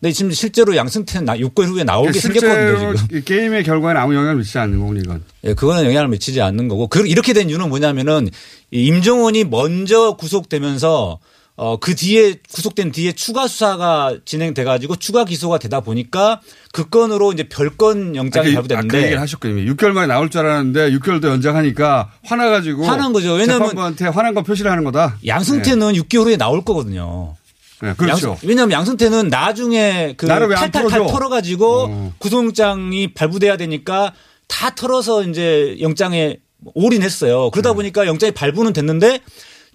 근데 0.00 0.12
지금 0.12 0.30
실제로 0.30 0.76
양승태는 0.76 1.24
나- 1.24 1.36
6개월 1.36 1.64
후에 1.66 1.82
나오게 1.84 2.12
생겼거든요, 2.12 2.94
지금. 2.96 3.18
이 3.18 3.20
게임의 3.24 3.64
결과에는 3.64 4.00
아무 4.00 4.14
영향을 4.14 4.36
미치지 4.36 4.58
않는 4.58 4.78
거군요, 4.78 5.00
이건. 5.00 5.22
예, 5.44 5.54
그거는 5.54 5.84
영향을 5.86 6.08
미치지 6.08 6.40
않는 6.40 6.68
거고. 6.68 6.86
그 6.86 7.04
이렇게 7.06 7.32
된 7.32 7.48
이유는 7.50 7.68
뭐냐면은 7.68 8.28
이 8.70 8.86
임종원이 8.86 9.44
먼저 9.44 10.12
구속되면서 10.16 11.18
어, 11.61 11.76
그 11.76 11.96
뒤에 11.96 12.36
구속된 12.52 12.92
뒤에 12.92 13.11
추가 13.12 13.48
수사가 13.48 14.14
진행돼 14.24 14.62
가지고 14.62 14.94
추가 14.94 15.24
기소가 15.24 15.59
되다 15.59 15.80
보니까 15.80 16.40
그 16.72 16.88
건으로 16.88 17.32
이제 17.32 17.48
별건 17.48 18.14
영장이 18.14 18.46
아, 18.46 18.50
그 18.50 18.54
발부됐는데 18.54 18.98
얘기를 19.02 19.20
하셨거든요. 19.20 19.74
6개월 19.74 19.88
만에 19.90 20.06
나올 20.06 20.30
줄 20.30 20.42
알았는데 20.46 20.92
6개월 20.92 21.20
더 21.20 21.28
연장하니까 21.30 22.12
화나가지고 22.24 22.84
화난 22.84 23.12
거죠. 23.12 23.32
왜냐면 23.32 23.59
재판부한테 23.59 24.04
화난 24.06 24.34
거 24.34 24.42
표시를 24.44 24.70
하는 24.70 24.84
거다. 24.84 25.18
양승태는 25.26 25.94
6개월 25.94 26.26
후에 26.26 26.36
나올 26.36 26.64
거거든요. 26.64 27.34
네, 27.82 27.92
그렇죠. 27.96 28.30
양- 28.30 28.36
왜냐하면 28.44 28.72
양승태는 28.78 29.26
나중에 29.28 30.14
그 30.16 30.26
탈탈탈 30.28 30.82
풀어줘? 30.84 31.02
어. 31.04 31.06
털어가지고 31.12 32.12
구속영장이 32.18 33.14
발부돼야 33.14 33.56
되니까 33.56 34.12
다 34.46 34.74
털어서 34.76 35.24
이제 35.24 35.76
영장에 35.80 36.36
올인했어요. 36.74 37.44
네. 37.44 37.50
그러다 37.52 37.72
보니까 37.72 38.06
영장이 38.06 38.30
발부는 38.32 38.72
됐는데 38.72 39.20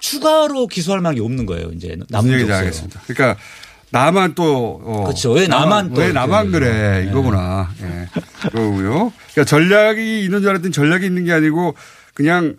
추가로 0.04 0.68
기소할 0.68 1.00
만한 1.00 1.16
게 1.16 1.22
없는 1.22 1.46
거예요. 1.46 1.72
이제 1.74 1.96
남은 2.10 2.34
없어요. 2.42 2.56
알겠습니다. 2.58 3.02
그러니까 3.08 3.40
나만 3.90 4.36
또 4.36 4.82
어, 4.84 5.04
그렇죠. 5.06 5.32
왜 5.32 5.48
나만 5.48 5.94
또왜 5.94 6.12
나만 6.12 6.52
그래 6.52 7.08
이거구나. 7.10 7.70
예. 7.82 8.08
그거고요. 8.50 9.14
그러니까 9.32 9.46
전략이 9.46 10.26
있는 10.26 10.42
줄 10.42 10.50
알았더니 10.50 10.74
전략이 10.74 11.06
있는 11.06 11.24
게 11.24 11.32
아니고 11.32 11.76
그냥 12.14 12.58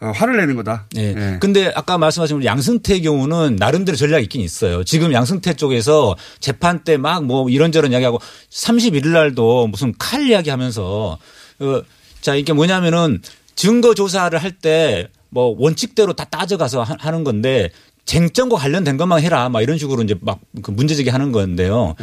어, 0.00 0.10
화를 0.14 0.36
내는 0.36 0.56
거다. 0.56 0.86
예. 0.98 1.14
예. 1.16 1.38
근데 1.40 1.72
아까 1.74 1.96
말씀하신 1.96 2.36
우리 2.36 2.44
양승태 2.44 3.00
경우는 3.00 3.56
나름대로 3.56 3.96
전략이 3.96 4.24
있긴 4.24 4.42
있어요. 4.42 4.84
지금 4.84 5.12
양승태 5.14 5.54
쪽에서 5.54 6.16
재판 6.40 6.80
때 6.84 6.98
막 6.98 7.22
뭐 7.24 7.48
이런저런 7.48 7.92
이야기하고 7.92 8.20
31일 8.50 9.08
날도 9.08 9.68
무슨 9.68 9.94
칼 9.98 10.26
이야기 10.28 10.50
하면서 10.50 11.18
어, 11.60 11.82
자 12.20 12.34
이게 12.34 12.52
뭐냐면은 12.52 13.22
증거 13.54 13.94
조사를 13.94 14.36
할 14.42 14.50
때 14.60 15.08
뭐 15.34 15.54
원칙대로 15.58 16.12
다 16.14 16.24
따져가서 16.24 16.82
하- 16.84 16.96
하는 16.98 17.24
건데 17.24 17.70
쟁점과 18.06 18.56
관련된 18.56 18.96
것만 18.96 19.20
해라 19.22 19.48
막 19.48 19.62
이런 19.62 19.78
식으로 19.78 20.02
이제 20.02 20.14
막 20.20 20.38
그 20.62 20.70
문제 20.70 20.94
제기 20.94 21.10
하는 21.10 21.32
건데요. 21.32 21.96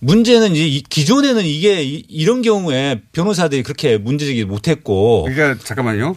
문제는 0.00 0.52
이제 0.56 0.66
이- 0.66 0.82
기존에는 0.82 1.44
이게 1.44 1.82
이- 1.84 2.04
이런 2.08 2.42
경우에 2.42 3.00
변호사들이 3.12 3.62
그렇게 3.62 3.96
문제 3.98 4.26
제기 4.26 4.44
못했고 4.44 5.22
그러니까 5.22 5.62
잠깐만요. 5.64 6.16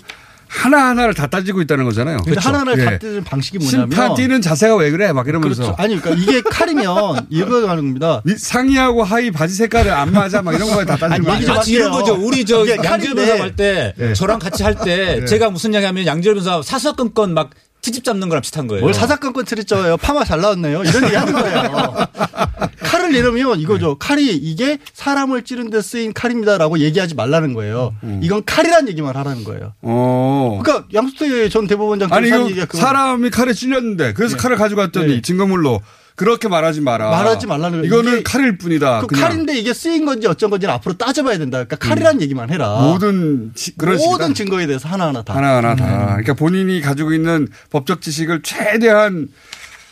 하나 0.55 0.89
하나를 0.89 1.13
다 1.13 1.27
따지고 1.27 1.61
있다는 1.61 1.85
거잖아요. 1.85 2.17
근데 2.17 2.31
그렇죠. 2.31 2.49
하나하나 2.49 2.73
예. 2.77 2.85
다 2.85 2.97
뜨는 2.97 3.23
방식이 3.23 3.57
뭐냐면 3.59 3.91
심판 3.91 4.15
뛰는 4.15 4.41
자세가 4.41 4.75
왜 4.77 4.89
그래? 4.91 5.11
막 5.11 5.27
이러면서 5.27 5.63
그렇죠. 5.63 5.75
아니 5.81 5.99
그러니까 6.01 6.23
이게 6.23 6.41
칼이면 6.41 7.27
이거 7.29 7.61
가는 7.61 7.75
겁니다. 7.83 8.21
이 8.25 8.33
상의하고 8.37 9.03
하의 9.03 9.31
바지 9.31 9.53
색깔을 9.55 9.91
안 9.91 10.11
맞아 10.11 10.41
막 10.41 10.53
이런 10.53 10.69
거에 10.69 10.85
다 10.85 10.95
따지는 10.95 11.23
거 11.23 11.31
아니, 11.31 11.41
얘기 11.41 11.45
좀 11.45 11.51
아니에요? 11.51 11.57
마치 11.59 11.71
이런 11.73 11.91
거죠. 11.91 12.13
우리 12.15 12.45
저 12.45 12.65
칼인데. 12.65 13.13
변호사 13.13 13.43
할때 13.43 13.93
네. 13.97 14.13
저랑 14.13 14.39
같이 14.39 14.63
할때 14.63 15.19
네. 15.19 15.25
제가 15.27 15.49
무슨 15.49 15.73
이야기 15.73 15.85
하면 15.85 16.05
양재열 16.05 16.35
변호사 16.35 16.61
사사건건 16.61 17.33
막 17.33 17.49
트집 17.81 18.03
잡는 18.03 18.29
거랑 18.29 18.41
비슷한 18.41 18.65
거예요. 18.67 18.81
뭘 18.81 18.93
사사건건 18.95 19.45
틀이 19.45 19.65
쪄요. 19.65 19.97
파마 19.97 20.23
잘 20.23 20.41
나왔네요. 20.41 20.83
이런 20.83 21.03
얘기 21.03 21.15
하는 21.15 21.33
거예요. 21.33 22.07
칼을 23.05 23.11
내려면 23.13 23.59
이거죠. 23.59 23.95
칼이 23.97 24.35
이게 24.35 24.79
사람을 24.93 25.43
찌른 25.43 25.69
데 25.69 25.81
쓰인 25.81 26.13
칼입니다라고 26.13 26.79
얘기하지 26.79 27.15
말라는 27.15 27.53
거예요. 27.53 27.93
이건 28.21 28.43
칼이란 28.45 28.87
얘기만 28.89 29.15
하라는 29.15 29.43
거예요. 29.43 29.73
어. 29.81 30.59
그러니까 30.63 30.87
양수태 30.93 31.49
전 31.49 31.67
대법원장 31.67 32.09
아니 32.11 32.29
한 32.29 32.47
이거 32.47 32.65
사람이 32.77 33.29
칼에 33.29 33.53
찔렸는데 33.53 34.13
그래서 34.13 34.35
네. 34.35 34.41
칼을 34.41 34.57
가져갔더니 34.57 35.07
네. 35.15 35.21
증거물로 35.21 35.81
그렇게 36.15 36.47
말하지 36.47 36.79
마라. 36.79 37.09
말하지 37.09 37.45
말라는 37.45 37.81
거예요. 37.81 37.85
이거는 37.85 38.23
칼일 38.23 38.57
뿐이다. 38.57 39.01
그 39.05 39.15
칼인데 39.19 39.57
이게 39.57 39.73
쓰인 39.73 40.05
건지 40.05 40.27
어쩐 40.27 40.49
건지는 40.49 40.73
앞으로 40.75 40.95
따져봐야 40.97 41.37
된다. 41.37 41.57
그러니까 41.65 41.75
칼이란 41.75 42.21
얘기만 42.21 42.49
해라. 42.51 42.79
모든 42.81 43.51
지- 43.53 43.75
그런 43.77 43.97
모든. 43.97 44.33
증거에 44.33 44.65
대해서 44.65 44.87
하나하나 44.87 45.23
다. 45.23 45.35
하나하나 45.35 45.75
다. 45.75 46.05
그러니까 46.11 46.33
본인이 46.35 46.79
가지고 46.79 47.13
있는 47.13 47.49
법적 47.69 48.01
지식을 48.01 48.43
최대한 48.43 49.27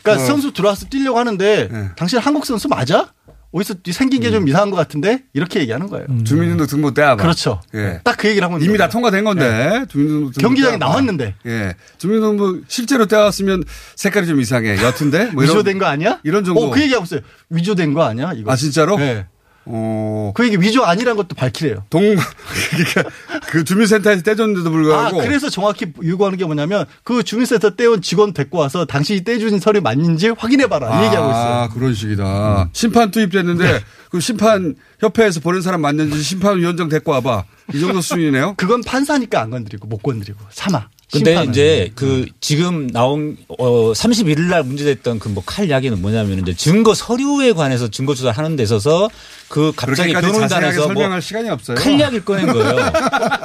그러니까 0.04 0.22
어. 0.22 0.26
선수 0.26 0.52
들어와서 0.52 0.86
뛰려고 0.86 1.18
하는데 1.18 1.68
네. 1.70 1.88
당신 1.96 2.18
한국 2.20 2.46
선수 2.46 2.68
맞아? 2.68 3.08
어디서 3.52 3.74
생긴 3.92 4.20
게좀 4.20 4.48
이상한 4.48 4.70
것 4.70 4.76
같은데 4.76 5.22
이렇게 5.32 5.60
얘기하는 5.60 5.88
거예요. 5.88 6.06
주민등록 6.24 6.66
등본 6.68 6.92
떼야봐. 6.94 7.22
그렇죠. 7.22 7.60
예. 7.74 8.00
딱 8.02 8.16
그 8.16 8.28
얘기를 8.28 8.44
하고 8.44 8.56
있는 8.56 8.68
이미 8.68 8.76
다 8.78 8.88
거예요. 8.88 8.90
통과된 8.90 9.22
건데 9.24 9.84
주민등록 9.88 10.32
등본 10.34 10.42
경기장에. 10.42 10.76
나왔는데 10.76 11.36
예. 11.46 11.74
주민등록 11.98 12.64
실제로 12.66 13.06
떼왔으면 13.06 13.62
색깔이 13.94 14.26
좀 14.26 14.40
이상해. 14.40 14.76
옅은데 14.76 15.26
뭐 15.32 15.44
이런 15.44 15.54
위조된 15.56 15.78
거 15.78 15.86
아니야? 15.86 16.18
이런 16.24 16.44
정도. 16.44 16.64
어, 16.64 16.70
그 16.70 16.80
얘기하고 16.82 17.04
있어요. 17.04 17.20
위조된 17.50 17.94
거 17.94 18.02
아니야? 18.02 18.32
이거. 18.34 18.50
아 18.50 18.56
진짜로? 18.56 18.96
네. 18.98 19.26
어. 19.66 20.32
그 20.34 20.44
얘기 20.46 20.60
위조 20.60 20.84
아니란 20.84 21.16
것도 21.16 21.34
밝히래요. 21.34 21.84
동 21.90 22.02
그러니까 22.02 23.10
그 23.48 23.64
주민센터에서 23.64 24.22
떼줬는데도 24.22 24.68
아, 24.68 24.72
불구하고 24.72 25.18
그래서 25.18 25.48
정확히 25.48 25.86
요구하는 26.02 26.38
게 26.38 26.44
뭐냐면 26.44 26.84
그 27.02 27.22
주민센터 27.22 27.70
떼온 27.70 28.02
직원 28.02 28.32
데리고 28.32 28.58
와서 28.58 28.84
당신이 28.84 29.24
떼준 29.24 29.58
서류 29.60 29.80
맞는지 29.80 30.28
확인해봐라. 30.28 31.00
이 31.00 31.06
얘기하고 31.06 31.30
있어요. 31.30 31.44
음. 31.44 31.52
아, 31.52 31.68
그런 31.68 31.94
식이다. 31.94 32.70
심판 32.72 33.10
투입됐는데 33.10 33.72
네. 33.72 33.80
그 34.10 34.20
심판 34.20 34.74
협회에서 35.00 35.40
보낸 35.40 35.60
사람 35.62 35.80
맞는지 35.80 36.22
심판위원장 36.22 36.88
데리고 36.88 37.12
와봐. 37.12 37.44
이 37.72 37.80
정도 37.80 38.00
수준이네요. 38.00 38.54
그건 38.56 38.82
판사니까 38.82 39.40
안 39.40 39.50
건드리고 39.50 39.86
못 39.88 40.02
건드리고 40.02 40.38
사마. 40.50 40.88
근데. 41.18 41.44
이제 41.50 41.90
그 41.94 42.26
지금 42.40 42.88
나온 42.88 43.36
어 43.58 43.92
31일 43.92 44.40
날 44.42 44.62
문제됐던 44.64 45.18
그 45.18 45.28
뭐 45.30 45.42
칼 45.46 45.68
이야기는 45.68 46.00
뭐냐면 46.00 46.40
이제 46.40 46.54
증거 46.54 46.94
서류에 46.94 47.52
관해서 47.52 47.88
증거 47.88 48.14
조사를 48.14 48.36
하는 48.36 48.56
데 48.56 48.62
있어서 48.62 49.08
그 49.48 49.72
갑자기 49.76 50.12
그렇게까지 50.12 50.38
자세하게 50.48 50.52
변호인단에서 50.56 50.78
뭐 50.78 50.86
설명할 50.94 51.22
시간이 51.22 51.50
없어요. 51.50 51.76
칼 51.76 51.98
이야기를 51.98 52.24
꺼낸 52.24 52.46
거예요. 52.52 52.76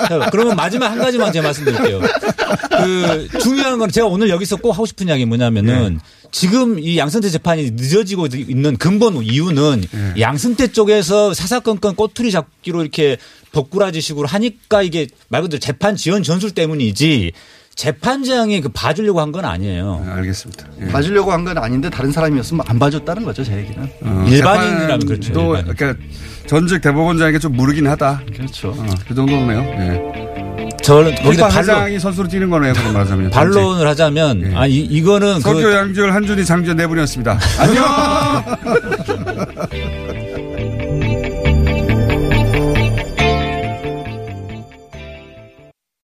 자, 0.08 0.30
그러면 0.32 0.56
마지막 0.56 0.90
한 0.90 0.98
가지만 1.00 1.32
제가 1.32 1.44
말씀드릴게요. 1.48 2.02
그 2.78 3.28
중요한 3.40 3.78
건 3.80 3.92
제가 3.92 4.08
오늘 4.08 4.30
여기서 4.30 4.56
꼭 4.58 4.72
하고 4.72 4.86
싶은 4.86 5.08
이야기 5.08 5.26
뭐냐면은 5.26 6.00
지금 6.32 6.80
이 6.80 6.98
양승태 6.98 7.30
재판이 7.30 7.72
늦어지고 7.72 8.28
있는 8.28 8.78
근본 8.78 9.24
이유는 9.24 9.84
네. 9.92 10.22
양승태 10.22 10.68
쪽에서 10.68 11.34
사사건건 11.34 11.96
꼬투리 11.96 12.32
잡기로 12.32 12.82
이렇게 12.82 13.18
덕구라지식으로 13.52 14.28
하니까 14.28 14.84
이게 14.84 15.08
말 15.28 15.42
그대로 15.42 15.60
재판 15.60 15.96
지연 15.96 16.22
전술 16.24 16.52
때문이지 16.52 17.32
재판장이 17.84 18.60
그 18.60 18.68
봐주려고 18.70 19.22
한 19.22 19.30
건 19.32 19.46
아니에요. 19.46 20.06
알겠습니다. 20.10 20.66
봐주려고 20.92 21.32
한 21.32 21.46
건 21.46 21.58
아닌데 21.58 21.90
다른 21.90 22.12
사람이었으면 22.12 22.66
안 22.68 22.78
봐줬다는 22.78 23.24
거죠, 23.24 23.42
제 23.44 23.56
얘기는. 23.56 23.82
어, 24.02 24.26
일반인이라면 24.28 25.06
그렇죠, 25.06 25.32
또 25.32 25.56
일반인. 25.56 25.76
그러니까 25.76 26.04
전직 26.46 26.82
대법원장에게 26.82 27.40
좀 27.40 27.54
무르긴 27.54 27.88
하다. 27.88 28.22
그렇죠. 28.36 28.76
그 29.08 29.16
정도네요. 29.16 29.60
예. 29.62 30.76
저는 30.82 31.16
거기다 31.16 31.50
회장이 31.50 32.00
선수로 32.00 32.28
뛰는 32.28 32.50
거네요. 32.50 32.74
그럼 32.74 32.94
말하자면. 32.94 33.30
반론을 33.32 33.88
하자면 33.88 34.52
아 34.58 34.66
이, 34.68 34.78
이거는 34.80 35.40
석교 35.40 35.62
그 35.62 35.74
양주열 35.74 36.12
한준희 36.14 36.44
장주현 36.44 36.76
네 36.76 36.86
분이었습니다. 36.88 37.40
안녕. 37.60 37.86